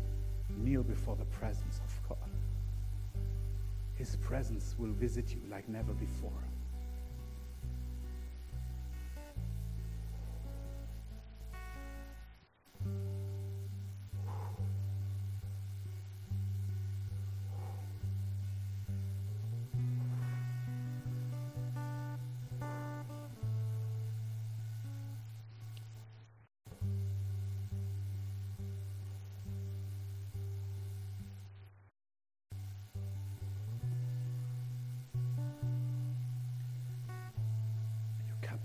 kneel 0.58 0.84
before 0.84 1.16
the 1.16 1.26
presence 1.26 1.80
of 1.86 2.10
God, 2.10 2.30
His 3.96 4.18
presence 4.18 4.76
will 4.78 4.92
visit 4.92 5.34
you 5.34 5.40
like 5.50 5.70
never 5.70 5.94
before. 5.94 6.44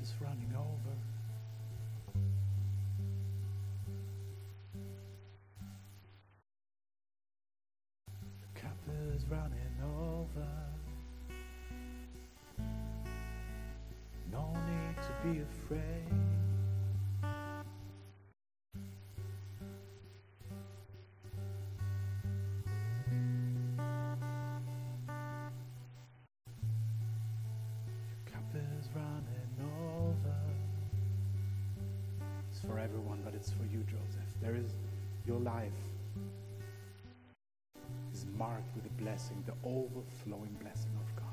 is 0.04 0.12
running 0.20 0.52
over. 0.54 0.94
The 8.42 8.60
cup 8.60 8.76
is 9.14 9.24
running 9.30 9.76
over. 9.82 10.48
No 14.30 14.52
need 14.68 14.96
to 15.02 15.12
be 15.26 15.40
afraid. 15.40 16.53
For 33.50 33.64
you, 33.64 33.82
Joseph. 33.84 34.30
There 34.40 34.56
is 34.56 34.72
your 35.26 35.40
life 35.40 35.72
is 38.12 38.26
marked 38.38 38.74
with 38.76 38.86
a 38.86 39.02
blessing, 39.02 39.42
the 39.46 39.54
overflowing 39.68 40.56
blessing 40.60 40.92
of 41.00 41.16
God. 41.16 41.24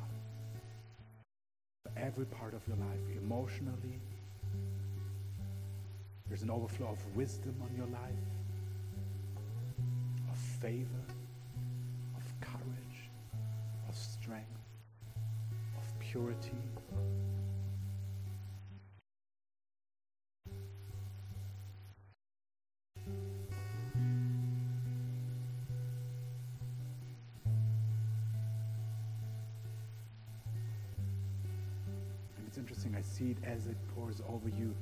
For 1.86 1.92
every 2.00 2.26
part 2.26 2.54
of 2.54 2.68
your 2.68 2.78
life, 2.78 3.00
emotionally, 3.18 4.00
there's 6.28 6.42
an 6.44 6.50
overflow 6.50 6.88
of 6.88 7.16
wisdom 7.16 7.56
on 7.62 7.76
your 7.76 7.88
life, 7.88 8.26
of 10.30 10.38
favor, 10.38 11.06
of 12.16 12.24
courage, 12.40 13.10
of 13.90 13.96
strength, 13.96 14.48
of 15.78 16.00
purity. 16.00 16.58
As 33.44 33.68
it 33.68 33.78
pours 33.96 34.22
over 34.28 34.50
you, 34.50 34.76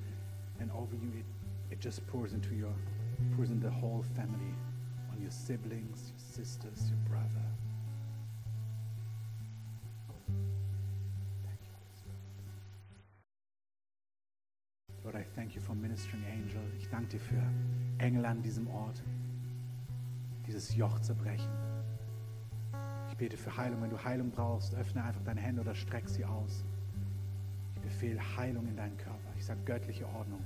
and 0.60 0.70
over 0.72 0.95
you 0.95 1.12
it, 1.20 1.26
it 1.72 1.80
just 1.80 2.06
pours 2.08 2.34
into 2.34 2.56
your 2.56 2.74
pours 3.36 3.50
in 3.50 3.60
the 3.60 3.70
whole 3.70 4.04
family, 4.16 4.54
on 5.12 5.22
your 5.22 5.32
siblings, 5.32 6.12
your 6.12 6.45
sisters, 6.45 6.89
your 6.89 7.00
brother. 7.10 7.45
Lord, 15.04 15.16
I 15.16 15.26
thank 15.36 15.56
you 15.56 15.62
for 15.62 15.74
ministering 15.74 16.24
angel. 16.26 16.62
Ich 16.78 16.88
danke 16.89 17.18
dir 17.18 17.20
für 17.20 17.41
Engel 17.97 18.26
an 18.26 18.41
diesem 18.43 18.68
Ort, 18.68 19.02
dieses 20.45 20.76
Joch 20.76 21.00
zerbrechen. 21.00 21.50
Ich 23.10 23.18
bete 23.18 23.38
für 23.38 23.56
Heilung. 23.58 23.82
Wenn 23.82 23.89
du 23.89 24.04
Heilung 24.04 24.30
brauchst, 24.30 24.76
öffne 24.76 25.04
einfach 25.04 25.24
deine 25.24 25.41
Hände 25.41 25.62
oder 25.62 25.74
streck 25.74 26.08
sie 26.08 26.26
aus. 26.26 26.64
Befehle 27.90 28.22
Heilung 28.38 28.68
in 28.68 28.78
deinen 28.78 28.98
Körper. 28.98 29.34
Ich 29.36 29.46
sage 29.46 29.62
göttliche 29.66 30.06
Ordnung. 30.06 30.42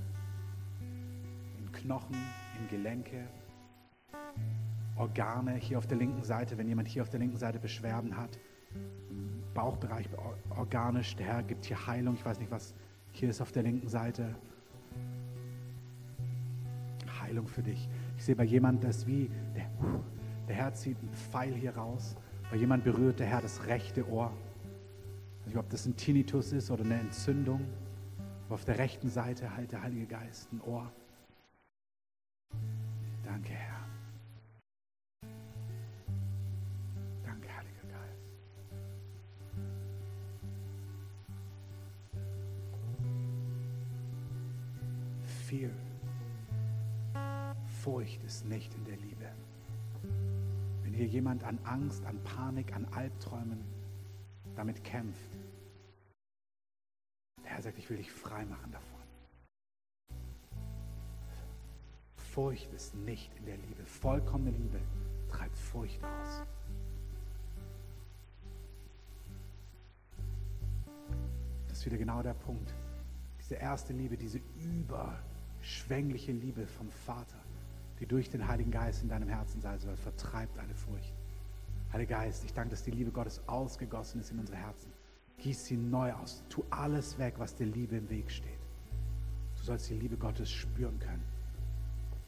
In 1.58 1.70
Knochen, 1.72 2.16
in 2.58 2.68
Gelenke, 2.68 3.28
Organe 4.96 5.54
hier 5.56 5.76
auf 5.76 5.86
der 5.86 5.98
linken 5.98 6.24
Seite. 6.24 6.56
Wenn 6.56 6.68
jemand 6.68 6.88
hier 6.88 7.02
auf 7.02 7.10
der 7.10 7.20
linken 7.20 7.36
Seite 7.36 7.58
Beschwerden 7.58 8.16
hat, 8.16 8.38
Bauchbereich 9.52 10.08
or- 10.16 10.38
organisch, 10.56 11.16
der 11.16 11.26
Herr 11.26 11.42
gibt 11.42 11.66
hier 11.66 11.86
Heilung. 11.86 12.14
Ich 12.14 12.24
weiß 12.24 12.38
nicht, 12.38 12.50
was 12.50 12.74
hier 13.12 13.28
ist 13.28 13.42
auf 13.42 13.52
der 13.52 13.62
linken 13.62 13.88
Seite. 13.88 14.34
Heilung 17.20 17.46
für 17.46 17.62
dich. 17.62 17.90
Ich 18.16 18.24
sehe 18.24 18.36
bei 18.36 18.44
jemandem, 18.44 18.88
das 18.88 19.06
wie 19.06 19.30
der, 19.54 19.68
der 20.48 20.56
Herr 20.56 20.72
zieht 20.72 20.98
einen 20.98 21.12
Pfeil 21.12 21.54
hier 21.54 21.76
raus. 21.76 22.16
Bei 22.50 22.56
jemand 22.56 22.84
berührt 22.84 23.20
der 23.20 23.26
Herr 23.26 23.42
das 23.42 23.66
rechte 23.66 24.08
Ohr. 24.08 24.32
Nicht, 25.46 25.56
ob 25.56 25.68
das 25.70 25.86
ein 25.86 25.96
Tinnitus 25.96 26.52
ist 26.52 26.70
oder 26.70 26.84
eine 26.84 26.98
Entzündung. 26.98 27.60
Aber 28.46 28.54
auf 28.54 28.64
der 28.64 28.78
rechten 28.78 29.08
Seite 29.08 29.54
halt 29.56 29.72
der 29.72 29.82
Heilige 29.82 30.06
Geist 30.06 30.52
ein 30.52 30.60
Ohr. 30.62 30.90
Danke, 33.22 33.52
Herr. 33.52 33.80
Danke, 37.24 37.48
Heiliger 37.48 37.86
Geist. 37.88 38.22
Fear. 45.46 45.70
Furcht 47.82 48.22
ist 48.24 48.46
nicht 48.46 48.74
in 48.74 48.84
der 48.84 48.96
Liebe. 48.96 49.26
Wenn 50.82 50.92
hier 50.94 51.06
jemand 51.06 51.44
an 51.44 51.58
Angst, 51.64 52.04
an 52.06 52.18
Panik, 52.24 52.74
an 52.74 52.86
Albträumen 52.92 53.60
damit 54.56 54.82
kämpft, 54.84 55.36
der 57.42 57.50
Herr 57.50 57.62
sagt, 57.62 57.78
ich 57.78 57.88
will 57.90 57.96
dich 57.96 58.10
frei 58.10 58.44
machen 58.46 58.72
davon. 58.72 58.94
Furcht 62.16 62.72
ist 62.72 62.94
nicht 62.94 63.32
in 63.36 63.44
der 63.44 63.56
Liebe. 63.56 63.84
Vollkommene 63.84 64.50
Liebe 64.50 64.80
treibt 65.28 65.56
Furcht 65.56 66.02
aus. 66.02 66.42
Das 71.68 71.78
ist 71.78 71.86
wieder 71.86 71.98
genau 71.98 72.22
der 72.22 72.34
Punkt. 72.34 72.74
Diese 73.38 73.54
erste 73.56 73.92
Liebe, 73.92 74.16
diese 74.16 74.40
überschwängliche 74.56 76.32
Liebe 76.32 76.66
vom 76.66 76.90
Vater, 76.90 77.38
die 78.00 78.06
durch 78.06 78.30
den 78.30 78.48
Heiligen 78.48 78.70
Geist 78.70 79.02
in 79.02 79.08
deinem 79.08 79.28
Herzen 79.28 79.60
sein 79.60 79.78
soll, 79.78 79.96
vertreibt 79.96 80.58
alle 80.58 80.74
Furcht. 80.74 81.14
Heiliger 81.94 82.16
Geist, 82.16 82.44
ich 82.44 82.52
danke, 82.52 82.70
dass 82.70 82.82
die 82.82 82.90
Liebe 82.90 83.12
Gottes 83.12 83.40
ausgegossen 83.46 84.20
ist 84.20 84.32
in 84.32 84.40
unsere 84.40 84.58
Herzen. 84.58 84.92
Gieß 85.38 85.66
sie 85.66 85.76
neu 85.76 86.12
aus. 86.12 86.42
Tu 86.48 86.64
alles 86.70 87.16
weg, 87.20 87.34
was 87.38 87.54
der 87.54 87.68
Liebe 87.68 87.96
im 87.96 88.10
Weg 88.10 88.32
steht. 88.32 88.58
Du 89.56 89.62
sollst 89.62 89.88
die 89.88 89.94
Liebe 89.94 90.16
Gottes 90.16 90.50
spüren 90.50 90.98
können. 90.98 91.22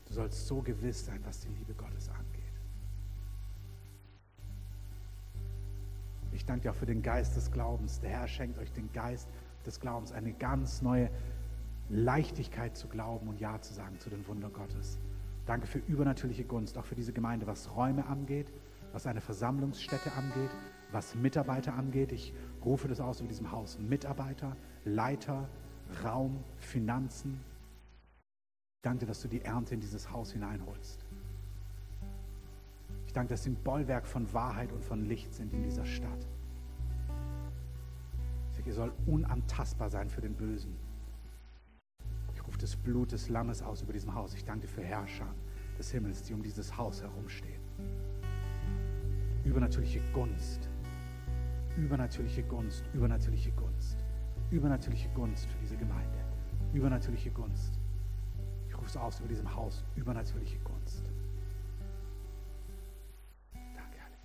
Du 0.06 0.14
sollst 0.14 0.46
so 0.46 0.62
gewiss 0.62 1.04
sein, 1.04 1.20
was 1.24 1.40
die 1.40 1.48
Liebe 1.48 1.74
Gottes 1.74 2.08
angeht. 2.08 2.44
Ich 6.30 6.44
danke 6.44 6.62
dir 6.62 6.70
auch 6.70 6.76
für 6.76 6.86
den 6.86 7.02
Geist 7.02 7.34
des 7.34 7.50
Glaubens. 7.50 7.98
Der 7.98 8.10
Herr 8.10 8.28
schenkt 8.28 8.60
euch 8.60 8.70
den 8.70 8.92
Geist 8.92 9.28
des 9.66 9.80
Glaubens, 9.80 10.12
eine 10.12 10.32
ganz 10.32 10.80
neue 10.80 11.10
Leichtigkeit 11.88 12.76
zu 12.76 12.86
glauben 12.86 13.26
und 13.26 13.40
Ja 13.40 13.60
zu 13.60 13.74
sagen 13.74 13.98
zu 13.98 14.10
den 14.10 14.24
Wundern 14.28 14.52
Gottes. 14.52 15.00
Danke 15.44 15.66
für 15.66 15.80
übernatürliche 15.80 16.44
Gunst, 16.44 16.78
auch 16.78 16.84
für 16.84 16.94
diese 16.94 17.12
Gemeinde, 17.12 17.48
was 17.48 17.74
Räume 17.74 18.06
angeht, 18.06 18.52
was 18.92 19.06
eine 19.06 19.20
Versammlungsstätte 19.20 20.12
angeht, 20.12 20.50
was 20.92 21.14
Mitarbeiter 21.14 21.74
angeht. 21.74 22.12
Ich 22.12 22.32
rufe 22.64 22.88
das 22.88 23.00
aus 23.00 23.20
über 23.20 23.28
diesem 23.28 23.50
Haus. 23.50 23.78
Mitarbeiter, 23.78 24.56
Leiter, 24.84 25.48
Raum, 26.04 26.42
Finanzen. 26.58 27.40
Danke, 28.82 29.06
dass 29.06 29.20
du 29.20 29.28
die 29.28 29.42
Ernte 29.42 29.74
in 29.74 29.80
dieses 29.80 30.10
Haus 30.10 30.32
hineinholst. 30.32 31.04
Ich 33.06 33.12
danke, 33.12 33.34
dass 33.34 33.44
sie 33.44 33.50
ein 33.50 33.62
Bollwerk 33.62 34.06
von 34.06 34.32
Wahrheit 34.32 34.72
und 34.72 34.84
von 34.84 35.04
Licht 35.04 35.34
sind 35.34 35.52
in 35.52 35.62
dieser 35.62 35.86
Stadt. 35.86 36.26
Ich 38.66 38.70
ihr 38.70 38.74
soll 38.74 38.92
unantastbar 39.06 39.88
sein 39.90 40.10
für 40.10 40.20
den 40.20 40.34
Bösen. 40.34 40.74
Ich 42.34 42.44
rufe 42.44 42.58
das 42.58 42.74
Blut 42.74 43.12
des 43.12 43.28
Lammes 43.28 43.62
aus 43.62 43.82
über 43.82 43.92
diesem 43.92 44.12
Haus. 44.12 44.34
Ich 44.34 44.44
danke 44.44 44.66
für 44.66 44.82
Herrscher 44.82 45.32
des 45.78 45.92
Himmels, 45.92 46.24
die 46.24 46.34
um 46.34 46.42
dieses 46.42 46.76
Haus 46.76 47.00
herumstehen. 47.00 47.60
Übernatürliche 49.46 50.00
Gunst, 50.12 50.68
übernatürliche 51.76 52.42
Gunst, 52.42 52.82
übernatürliche 52.92 53.52
Gunst, 53.52 53.96
übernatürliche 54.50 55.08
Gunst 55.10 55.46
für 55.46 55.58
diese 55.58 55.76
Gemeinde, 55.76 56.18
übernatürliche 56.74 57.30
Gunst. 57.30 57.78
Ich 58.66 58.76
rufe 58.76 58.86
es 58.86 58.96
aus 58.96 59.20
über 59.20 59.28
diesem 59.28 59.54
Haus, 59.54 59.84
übernatürliche 59.94 60.58
Gunst. 60.58 61.12
Danke, 63.52 63.98
Geist. 63.98 64.18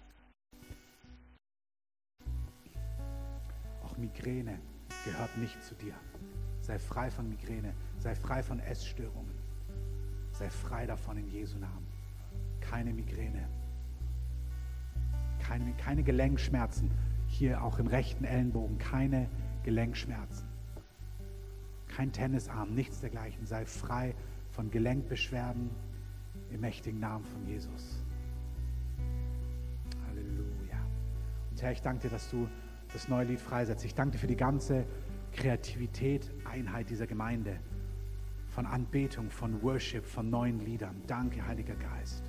Auch 3.83 3.95
Migräne 3.97 4.57
gehört 5.05 5.37
nicht 5.37 5.63
zu 5.63 5.75
dir. 5.75 5.93
Sei 6.61 6.79
frei 6.79 7.11
von 7.11 7.29
Migräne, 7.29 7.75
sei 7.99 8.15
frei 8.15 8.41
von 8.41 8.59
Essstörungen, 8.59 9.35
sei 10.33 10.49
frei 10.49 10.87
davon 10.87 11.17
in 11.17 11.27
Jesu 11.27 11.59
Namen. 11.59 11.85
Keine 12.59 12.91
Migräne, 12.91 13.47
keine, 15.41 15.73
keine 15.73 16.03
Gelenkschmerzen, 16.03 16.91
hier 17.27 17.63
auch 17.63 17.79
im 17.79 17.87
rechten 17.87 18.23
Ellenbogen, 18.23 18.77
keine 18.77 19.27
Gelenkschmerzen. 19.63 20.47
Kein 21.87 22.11
Tennisarm, 22.11 22.73
nichts 22.73 23.01
dergleichen. 23.01 23.45
Sei 23.45 23.65
frei 23.65 24.15
von 24.51 24.71
Gelenkbeschwerden 24.71 25.69
im 26.51 26.61
mächtigen 26.61 26.99
Namen 26.99 27.25
von 27.25 27.45
Jesus. 27.45 28.03
Halleluja. 30.07 30.79
Und 31.49 31.61
Herr, 31.61 31.71
ich 31.71 31.81
danke 31.81 32.03
dir, 32.03 32.09
dass 32.09 32.29
du 32.29 32.47
das 32.93 33.07
neue 33.07 33.25
Lied 33.25 33.41
freisetzt. 33.41 33.83
Ich 33.85 33.95
danke 33.95 34.13
dir 34.13 34.19
für 34.19 34.27
die 34.27 34.37
ganze 34.37 34.85
Kreativität, 35.33 36.31
Einheit 36.45 36.89
dieser 36.89 37.07
Gemeinde, 37.07 37.57
von 38.49 38.65
Anbetung, 38.65 39.29
von 39.29 39.61
Worship, 39.61 40.05
von 40.05 40.29
neuen 40.29 40.59
Liedern. 40.59 41.01
Danke, 41.07 41.45
Heiliger 41.45 41.75
Geist. 41.75 42.23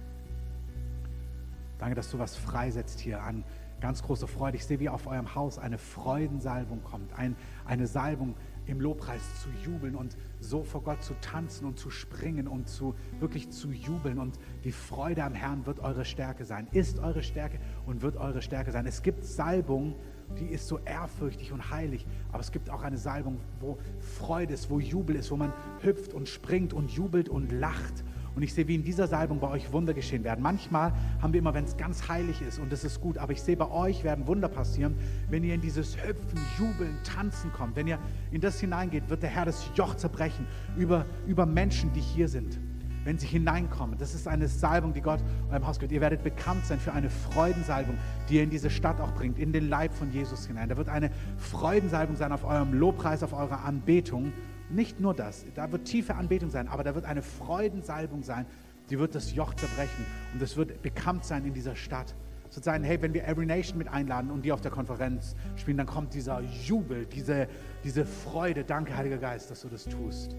Danke, 1.82 1.96
dass 1.96 2.12
du 2.12 2.20
was 2.20 2.36
freisetzt 2.36 3.00
hier 3.00 3.24
an 3.24 3.42
ganz 3.80 4.04
große 4.04 4.28
Freude. 4.28 4.56
Ich 4.56 4.64
sehe, 4.66 4.78
wie 4.78 4.88
auf 4.88 5.08
eurem 5.08 5.34
Haus 5.34 5.58
eine 5.58 5.78
Freudensalbung 5.78 6.80
kommt, 6.84 7.12
ein, 7.18 7.34
eine 7.64 7.88
Salbung 7.88 8.36
im 8.66 8.80
Lobpreis 8.80 9.20
zu 9.42 9.48
jubeln 9.64 9.96
und 9.96 10.16
so 10.38 10.62
vor 10.62 10.84
Gott 10.84 11.02
zu 11.02 11.14
tanzen 11.14 11.66
und 11.66 11.80
zu 11.80 11.90
springen 11.90 12.46
und 12.46 12.68
zu 12.68 12.94
wirklich 13.18 13.50
zu 13.50 13.72
jubeln. 13.72 14.20
Und 14.20 14.38
die 14.62 14.70
Freude 14.70 15.24
am 15.24 15.34
Herrn 15.34 15.66
wird 15.66 15.80
eure 15.80 16.04
Stärke 16.04 16.44
sein, 16.44 16.68
ist 16.70 17.00
eure 17.00 17.24
Stärke 17.24 17.58
und 17.84 18.00
wird 18.00 18.16
eure 18.16 18.42
Stärke 18.42 18.70
sein. 18.70 18.86
Es 18.86 19.02
gibt 19.02 19.24
Salbung, 19.24 19.96
die 20.38 20.46
ist 20.46 20.68
so 20.68 20.78
ehrfürchtig 20.78 21.50
und 21.50 21.72
heilig, 21.72 22.06
aber 22.30 22.38
es 22.38 22.52
gibt 22.52 22.70
auch 22.70 22.82
eine 22.82 22.96
Salbung, 22.96 23.40
wo 23.58 23.76
Freude 23.98 24.54
ist, 24.54 24.70
wo 24.70 24.78
Jubel 24.78 25.16
ist, 25.16 25.32
wo 25.32 25.36
man 25.36 25.52
hüpft 25.80 26.14
und 26.14 26.28
springt 26.28 26.72
und 26.74 26.92
jubelt 26.92 27.28
und 27.28 27.50
lacht 27.50 28.04
und 28.34 28.42
ich 28.42 28.54
sehe, 28.54 28.66
wie 28.68 28.74
in 28.74 28.82
dieser 28.82 29.06
Salbung 29.06 29.40
bei 29.40 29.48
euch 29.48 29.72
Wunder 29.72 29.94
geschehen 29.94 30.24
werden. 30.24 30.42
Manchmal 30.42 30.92
haben 31.20 31.32
wir 31.32 31.40
immer, 31.40 31.54
wenn 31.54 31.64
es 31.64 31.76
ganz 31.76 32.08
heilig 32.08 32.40
ist 32.42 32.58
und 32.58 32.72
das 32.72 32.84
ist 32.84 33.00
gut, 33.00 33.18
aber 33.18 33.32
ich 33.32 33.42
sehe, 33.42 33.56
bei 33.56 33.70
euch 33.70 34.04
werden 34.04 34.26
Wunder 34.26 34.48
passieren, 34.48 34.96
wenn 35.28 35.44
ihr 35.44 35.54
in 35.54 35.60
dieses 35.60 35.96
Hüpfen, 35.96 36.40
Jubeln, 36.58 36.96
Tanzen 37.04 37.52
kommt. 37.52 37.76
Wenn 37.76 37.86
ihr 37.86 37.98
in 38.30 38.40
das 38.40 38.60
hineingeht, 38.60 39.08
wird 39.08 39.22
der 39.22 39.30
Herr 39.30 39.44
das 39.44 39.70
Joch 39.74 39.94
zerbrechen 39.96 40.46
über, 40.76 41.06
über 41.26 41.46
Menschen, 41.46 41.92
die 41.92 42.00
hier 42.00 42.28
sind. 42.28 42.58
Wenn 43.04 43.18
sie 43.18 43.26
hineinkommen. 43.26 43.98
Das 43.98 44.14
ist 44.14 44.28
eine 44.28 44.46
Salbung, 44.46 44.92
die 44.92 45.00
Gott 45.00 45.18
eurem 45.50 45.66
Haus 45.66 45.80
gibt. 45.80 45.90
Ihr 45.90 46.00
werdet 46.00 46.22
bekannt 46.22 46.64
sein 46.64 46.78
für 46.78 46.92
eine 46.92 47.10
Freudensalbung, 47.10 47.96
die 48.28 48.36
ihr 48.36 48.44
in 48.44 48.50
diese 48.50 48.70
Stadt 48.70 49.00
auch 49.00 49.12
bringt, 49.12 49.40
in 49.40 49.52
den 49.52 49.68
Leib 49.68 49.92
von 49.92 50.12
Jesus 50.12 50.46
hinein. 50.46 50.68
Da 50.68 50.76
wird 50.76 50.88
eine 50.88 51.10
Freudensalbung 51.36 52.14
sein 52.14 52.30
auf 52.30 52.44
eurem 52.44 52.72
Lobpreis, 52.72 53.24
auf 53.24 53.32
eurer 53.32 53.64
Anbetung. 53.64 54.32
Nicht 54.70 55.00
nur 55.00 55.14
das, 55.14 55.44
da 55.54 55.70
wird 55.70 55.84
tiefe 55.84 56.14
Anbetung 56.14 56.50
sein, 56.50 56.68
aber 56.68 56.84
da 56.84 56.94
wird 56.94 57.04
eine 57.04 57.22
Freudensalbung 57.22 58.22
sein, 58.22 58.46
die 58.90 58.98
wird 58.98 59.14
das 59.14 59.34
Joch 59.34 59.54
zerbrechen 59.54 60.04
und 60.32 60.42
es 60.42 60.56
wird 60.56 60.82
bekannt 60.82 61.24
sein 61.24 61.44
in 61.44 61.54
dieser 61.54 61.76
Stadt. 61.76 62.14
Sozusagen, 62.48 62.84
hey, 62.84 63.00
wenn 63.00 63.14
wir 63.14 63.26
Every 63.26 63.46
Nation 63.46 63.78
mit 63.78 63.88
einladen 63.88 64.30
und 64.30 64.44
die 64.44 64.52
auf 64.52 64.60
der 64.60 64.70
Konferenz 64.70 65.34
spielen, 65.56 65.78
dann 65.78 65.86
kommt 65.86 66.12
dieser 66.12 66.40
Jubel, 66.40 67.06
diese, 67.06 67.48
diese 67.82 68.04
Freude. 68.04 68.62
Danke, 68.62 68.94
Heiliger 68.94 69.16
Geist, 69.16 69.50
dass 69.50 69.62
du 69.62 69.68
das 69.68 69.84
tust. 69.84 70.36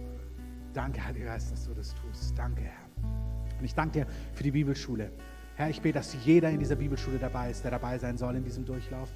Danke, 0.73 1.03
Heiliger 1.03 1.25
Geist, 1.25 1.51
dass 1.51 1.65
du 1.65 1.73
das 1.73 1.95
tust. 1.95 2.37
Danke, 2.37 2.61
Herr. 2.61 3.09
Und 3.57 3.65
ich 3.65 3.73
danke 3.73 4.01
dir 4.01 4.07
für 4.33 4.43
die 4.43 4.51
Bibelschule. 4.51 5.11
Herr, 5.55 5.69
ich 5.69 5.81
bete, 5.81 5.99
dass 5.99 6.15
jeder 6.25 6.49
in 6.49 6.59
dieser 6.59 6.75
Bibelschule 6.75 7.17
dabei 7.17 7.49
ist, 7.49 7.63
der 7.63 7.71
dabei 7.71 7.97
sein 7.97 8.17
soll 8.17 8.35
in 8.35 8.43
diesem 8.43 8.65
Durchlauf. 8.65 9.09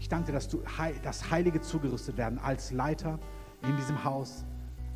Ich 0.00 0.08
danke 0.08 0.26
dir, 0.26 0.32
dass, 0.32 0.48
du, 0.48 0.62
dass 1.02 1.30
Heilige 1.30 1.60
zugerüstet 1.60 2.16
werden 2.16 2.38
als 2.40 2.72
Leiter 2.72 3.20
in 3.68 3.76
diesem 3.76 4.04
Haus, 4.04 4.44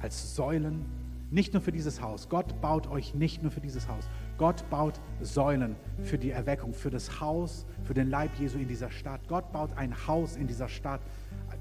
als 0.01 0.35
Säulen, 0.35 0.85
nicht 1.31 1.53
nur 1.53 1.63
für 1.63 1.73
dieses 1.73 2.01
Haus. 2.01 2.29
Gott 2.29 2.61
baut 2.61 2.87
euch 2.89 3.15
nicht 3.15 3.43
nur 3.43 3.51
für 3.51 3.61
dieses 3.61 3.89
Haus. 3.89 4.09
Gott 4.39 4.69
baut 4.71 5.01
Säulen 5.21 5.75
für 6.03 6.19
die 6.19 6.31
Erweckung, 6.31 6.73
für 6.73 6.91
das 6.91 7.21
Haus, 7.21 7.67
für 7.83 7.95
den 7.95 8.09
Leib 8.09 8.31
Jesu 8.39 8.59
in 8.59 8.69
dieser 8.69 8.91
Stadt. 8.91 9.21
Gott 9.27 9.51
baut 9.53 9.77
ein 9.77 10.07
Haus 10.07 10.37
in 10.37 10.47
dieser 10.47 10.69
Stadt. 10.69 11.01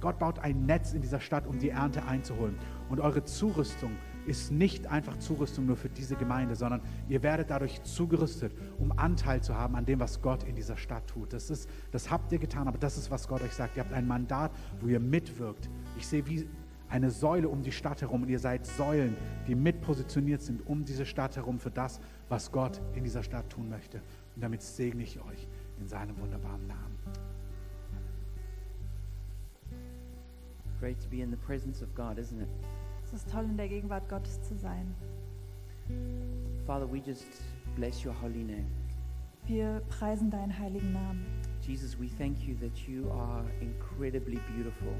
Gott 0.01 0.19
baut 0.19 0.39
ein 0.39 0.65
Netz 0.65 0.93
in 0.93 1.01
dieser 1.01 1.19
Stadt, 1.19 1.47
um 1.47 1.57
die 1.57 1.69
Ernte 1.69 2.05
einzuholen. 2.05 2.57
Und 2.89 2.99
eure 2.99 3.23
Zurüstung 3.23 3.91
ist 4.27 4.51
nicht 4.51 4.87
einfach 4.87 5.17
Zurüstung 5.17 5.65
nur 5.65 5.77
für 5.77 5.89
diese 5.89 6.15
Gemeinde, 6.15 6.55
sondern 6.55 6.81
ihr 7.09 7.23
werdet 7.23 7.49
dadurch 7.49 7.81
zugerüstet, 7.83 8.53
um 8.77 8.91
Anteil 8.97 9.41
zu 9.41 9.55
haben 9.55 9.75
an 9.75 9.85
dem, 9.85 9.99
was 9.99 10.21
Gott 10.21 10.43
in 10.43 10.55
dieser 10.55 10.77
Stadt 10.77 11.07
tut. 11.07 11.33
Das, 11.33 11.49
ist, 11.49 11.69
das 11.91 12.11
habt 12.11 12.31
ihr 12.31 12.39
getan, 12.39 12.67
aber 12.67 12.77
das 12.77 12.97
ist, 12.97 13.09
was 13.09 13.27
Gott 13.27 13.41
euch 13.41 13.53
sagt. 13.53 13.77
Ihr 13.77 13.83
habt 13.83 13.93
ein 13.93 14.07
Mandat, 14.07 14.51
wo 14.79 14.87
ihr 14.87 14.99
mitwirkt. 14.99 15.69
Ich 15.97 16.07
sehe, 16.07 16.25
wie 16.27 16.47
eine 16.89 17.09
Säule 17.11 17.49
um 17.49 17.63
die 17.63 17.71
Stadt 17.71 18.01
herum 18.01 18.23
und 18.23 18.29
ihr 18.29 18.39
seid 18.39 18.65
Säulen, 18.65 19.15
die 19.47 19.55
mitpositioniert 19.55 20.41
sind 20.41 20.65
um 20.67 20.85
diese 20.85 21.05
Stadt 21.05 21.35
herum 21.35 21.59
für 21.59 21.71
das, 21.71 21.99
was 22.29 22.51
Gott 22.51 22.81
in 22.93 23.03
dieser 23.03 23.23
Stadt 23.23 23.49
tun 23.49 23.69
möchte. 23.69 24.01
Und 24.35 24.43
damit 24.43 24.61
segne 24.61 25.03
ich 25.03 25.19
euch 25.19 25.47
in 25.79 25.87
seinem 25.87 26.17
wunderbaren 26.19 26.67
Namen. 26.67 26.97
Great 30.79 31.01
to 31.01 31.09
be 31.09 31.21
in 31.21 31.31
the 31.31 31.37
presence 31.37 31.81
of 31.81 31.93
God, 31.95 32.17
isn't 32.17 32.41
it? 32.41 32.49
Es 33.03 33.13
ist 33.13 33.31
toll, 33.31 33.45
in 33.45 33.57
der 33.57 33.69
Gegenwart 33.69 34.07
Gottes 34.09 34.41
zu 34.41 34.55
sein. 34.55 34.93
Father, 36.65 36.91
we 36.91 36.99
just 36.99 37.25
bless 37.75 38.03
your 38.05 38.13
holy 38.21 38.43
name. 38.43 38.65
Wir 39.47 39.81
preisen 39.89 40.31
deinen 40.31 40.57
heiligen 40.57 40.91
Namen. 40.91 41.25
Jesus, 41.61 41.97
we 41.99 42.07
thank 42.17 42.39
you 42.47 42.55
that 42.55 42.75
you 42.87 43.09
are 43.11 43.43
incredibly 43.61 44.39
beautiful. 44.55 44.93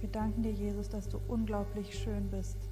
Wir 0.00 0.08
danken 0.10 0.42
dir, 0.42 0.52
Jesus, 0.52 0.88
dass 0.88 1.08
du 1.08 1.18
unglaublich 1.28 1.98
schön 1.98 2.30
bist. 2.30 2.68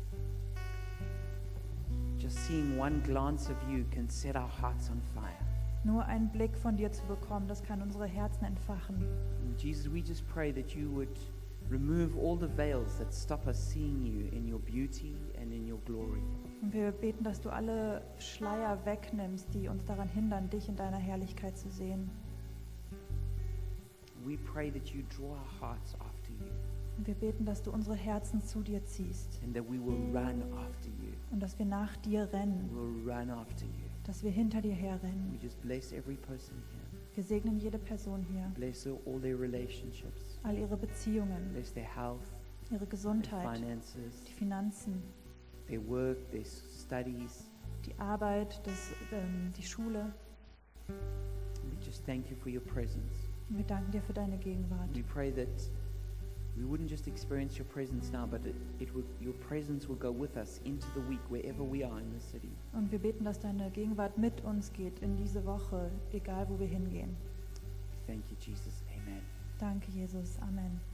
Just 2.18 2.38
seeing 2.46 2.78
one 2.78 3.00
glance 3.00 3.50
of 3.50 3.56
you 3.68 3.84
can 3.90 4.08
set 4.08 4.36
our 4.36 4.50
hearts 4.60 4.90
on 4.90 5.00
fire. 5.14 5.44
Nur 5.84 6.04
einen 6.06 6.30
Blick 6.30 6.56
von 6.56 6.76
dir 6.76 6.90
zu 6.92 7.04
bekommen, 7.06 7.46
das 7.46 7.62
kann 7.62 7.82
unsere 7.82 8.06
Herzen 8.06 8.44
entfachen. 8.44 8.96
And 9.42 9.62
Jesus, 9.62 9.92
we 9.92 10.00
just 10.00 10.26
pray 10.28 10.52
that 10.52 10.70
you 10.70 10.90
would 10.90 11.18
remove 11.70 12.16
all 12.18 12.38
the 12.38 12.48
veils 12.56 12.96
that 12.98 13.12
stop 13.12 13.46
us 13.46 13.58
seeing 13.58 14.04
you 14.04 14.26
in 14.32 14.50
your 14.50 14.60
beauty 14.60 15.14
and 15.40 15.52
in 15.52 15.70
your 15.70 15.80
glory. 15.84 16.22
Und 16.62 16.72
wir 16.72 16.92
beten, 16.92 17.24
dass 17.24 17.40
du 17.40 17.50
alle 17.50 18.02
Schleier 18.18 18.78
wegnimmst, 18.84 19.52
die 19.52 19.68
uns 19.68 19.84
daran 19.84 20.08
hindern, 20.08 20.48
dich 20.50 20.68
in 20.68 20.76
deiner 20.76 20.98
Herrlichkeit 20.98 21.58
zu 21.58 21.68
sehen. 21.70 22.10
We 24.24 24.38
pray 24.38 24.70
that 24.70 24.88
you 24.88 25.02
draw 25.14 25.32
our 25.32 25.60
hearts 25.60 25.94
after 26.00 26.13
Und 26.96 27.06
wir 27.08 27.14
beten, 27.14 27.44
dass 27.44 27.62
du 27.62 27.72
unsere 27.72 27.96
Herzen 27.96 28.40
zu 28.42 28.62
dir 28.62 28.84
ziehst 28.84 29.40
and 29.42 29.54
that 29.54 29.64
we 29.68 29.78
will 29.84 30.16
run 30.16 30.42
after 30.54 30.88
you. 30.88 31.12
und 31.32 31.40
dass 31.40 31.58
wir 31.58 31.66
nach 31.66 31.96
dir 31.98 32.28
rennen, 32.32 32.70
dass 34.04 34.22
wir 34.22 34.30
hinter 34.30 34.60
dir 34.62 34.72
We 34.72 34.76
herrennen. 34.76 35.38
just 35.42 35.60
bless 35.62 35.92
every 35.92 36.16
person 36.16 36.54
here. 36.70 37.02
Wir 37.16 37.24
segnen 37.24 37.58
jede 37.58 37.78
Person 37.78 38.24
hier, 38.32 38.50
Bless 38.54 38.86
all 38.86 39.20
their 39.20 39.38
relationships. 39.38 40.38
all 40.44 40.56
ihre 40.56 40.76
Beziehungen, 40.76 41.50
Bless 41.52 41.72
their 41.72 41.84
health, 41.96 42.20
ihre 42.70 42.78
their 42.78 42.88
Gesundheit, 42.88 43.56
finances, 43.58 44.24
die 44.28 44.32
Finanzen, 44.32 45.02
their 45.68 45.80
work, 45.88 46.16
their 46.30 46.44
studies. 46.44 47.44
die 47.86 47.98
Arbeit, 47.98 48.60
das, 48.66 48.92
ähm, 49.12 49.52
die 49.56 49.62
Schule. 49.62 50.12
We 50.88 51.84
just 51.84 52.04
thank 52.06 52.30
you 52.30 52.36
for 52.36 52.52
your 52.52 52.62
presence. 52.62 53.28
Wir 53.48 53.64
danken 53.64 53.90
dir 53.92 54.02
für 54.02 54.12
deine 54.12 54.36
Gegenwart. 54.38 54.94
We 54.94 55.02
pray 55.02 55.30
that 55.32 55.48
we 56.56 56.64
wouldn't 56.64 56.88
just 56.88 57.08
experience 57.08 57.58
your 57.58 57.66
presence 57.66 58.12
now, 58.12 58.26
but 58.30 58.40
it, 58.46 58.54
it 58.80 58.94
would, 58.94 59.04
your 59.20 59.32
presence 59.48 59.88
will 59.88 59.96
go 59.96 60.10
with 60.10 60.36
us 60.36 60.60
into 60.64 60.86
the 60.94 61.00
week 61.00 61.20
wherever 61.28 61.64
we 61.64 61.82
are 61.82 61.98
in 61.98 62.12
the 62.12 62.20
city. 62.20 62.50
Und 62.72 62.92
wir 62.92 62.98
beten, 62.98 63.24
dass 63.24 63.40
deine 63.40 63.70
Gegenwart 63.70 64.16
mit 64.18 64.44
uns 64.44 64.72
geht 64.72 65.00
in 65.00 65.16
diese 65.16 65.44
Woche, 65.44 65.90
egal 66.12 66.46
wo 66.48 66.58
wir 66.58 66.68
hingehen. 66.68 67.16
Thank 68.06 68.30
you, 68.30 68.36
Jesus. 68.38 68.84
Amen. 68.96 69.22
Danke, 69.58 69.90
Jesus. 69.90 70.38
Amen. 70.40 70.93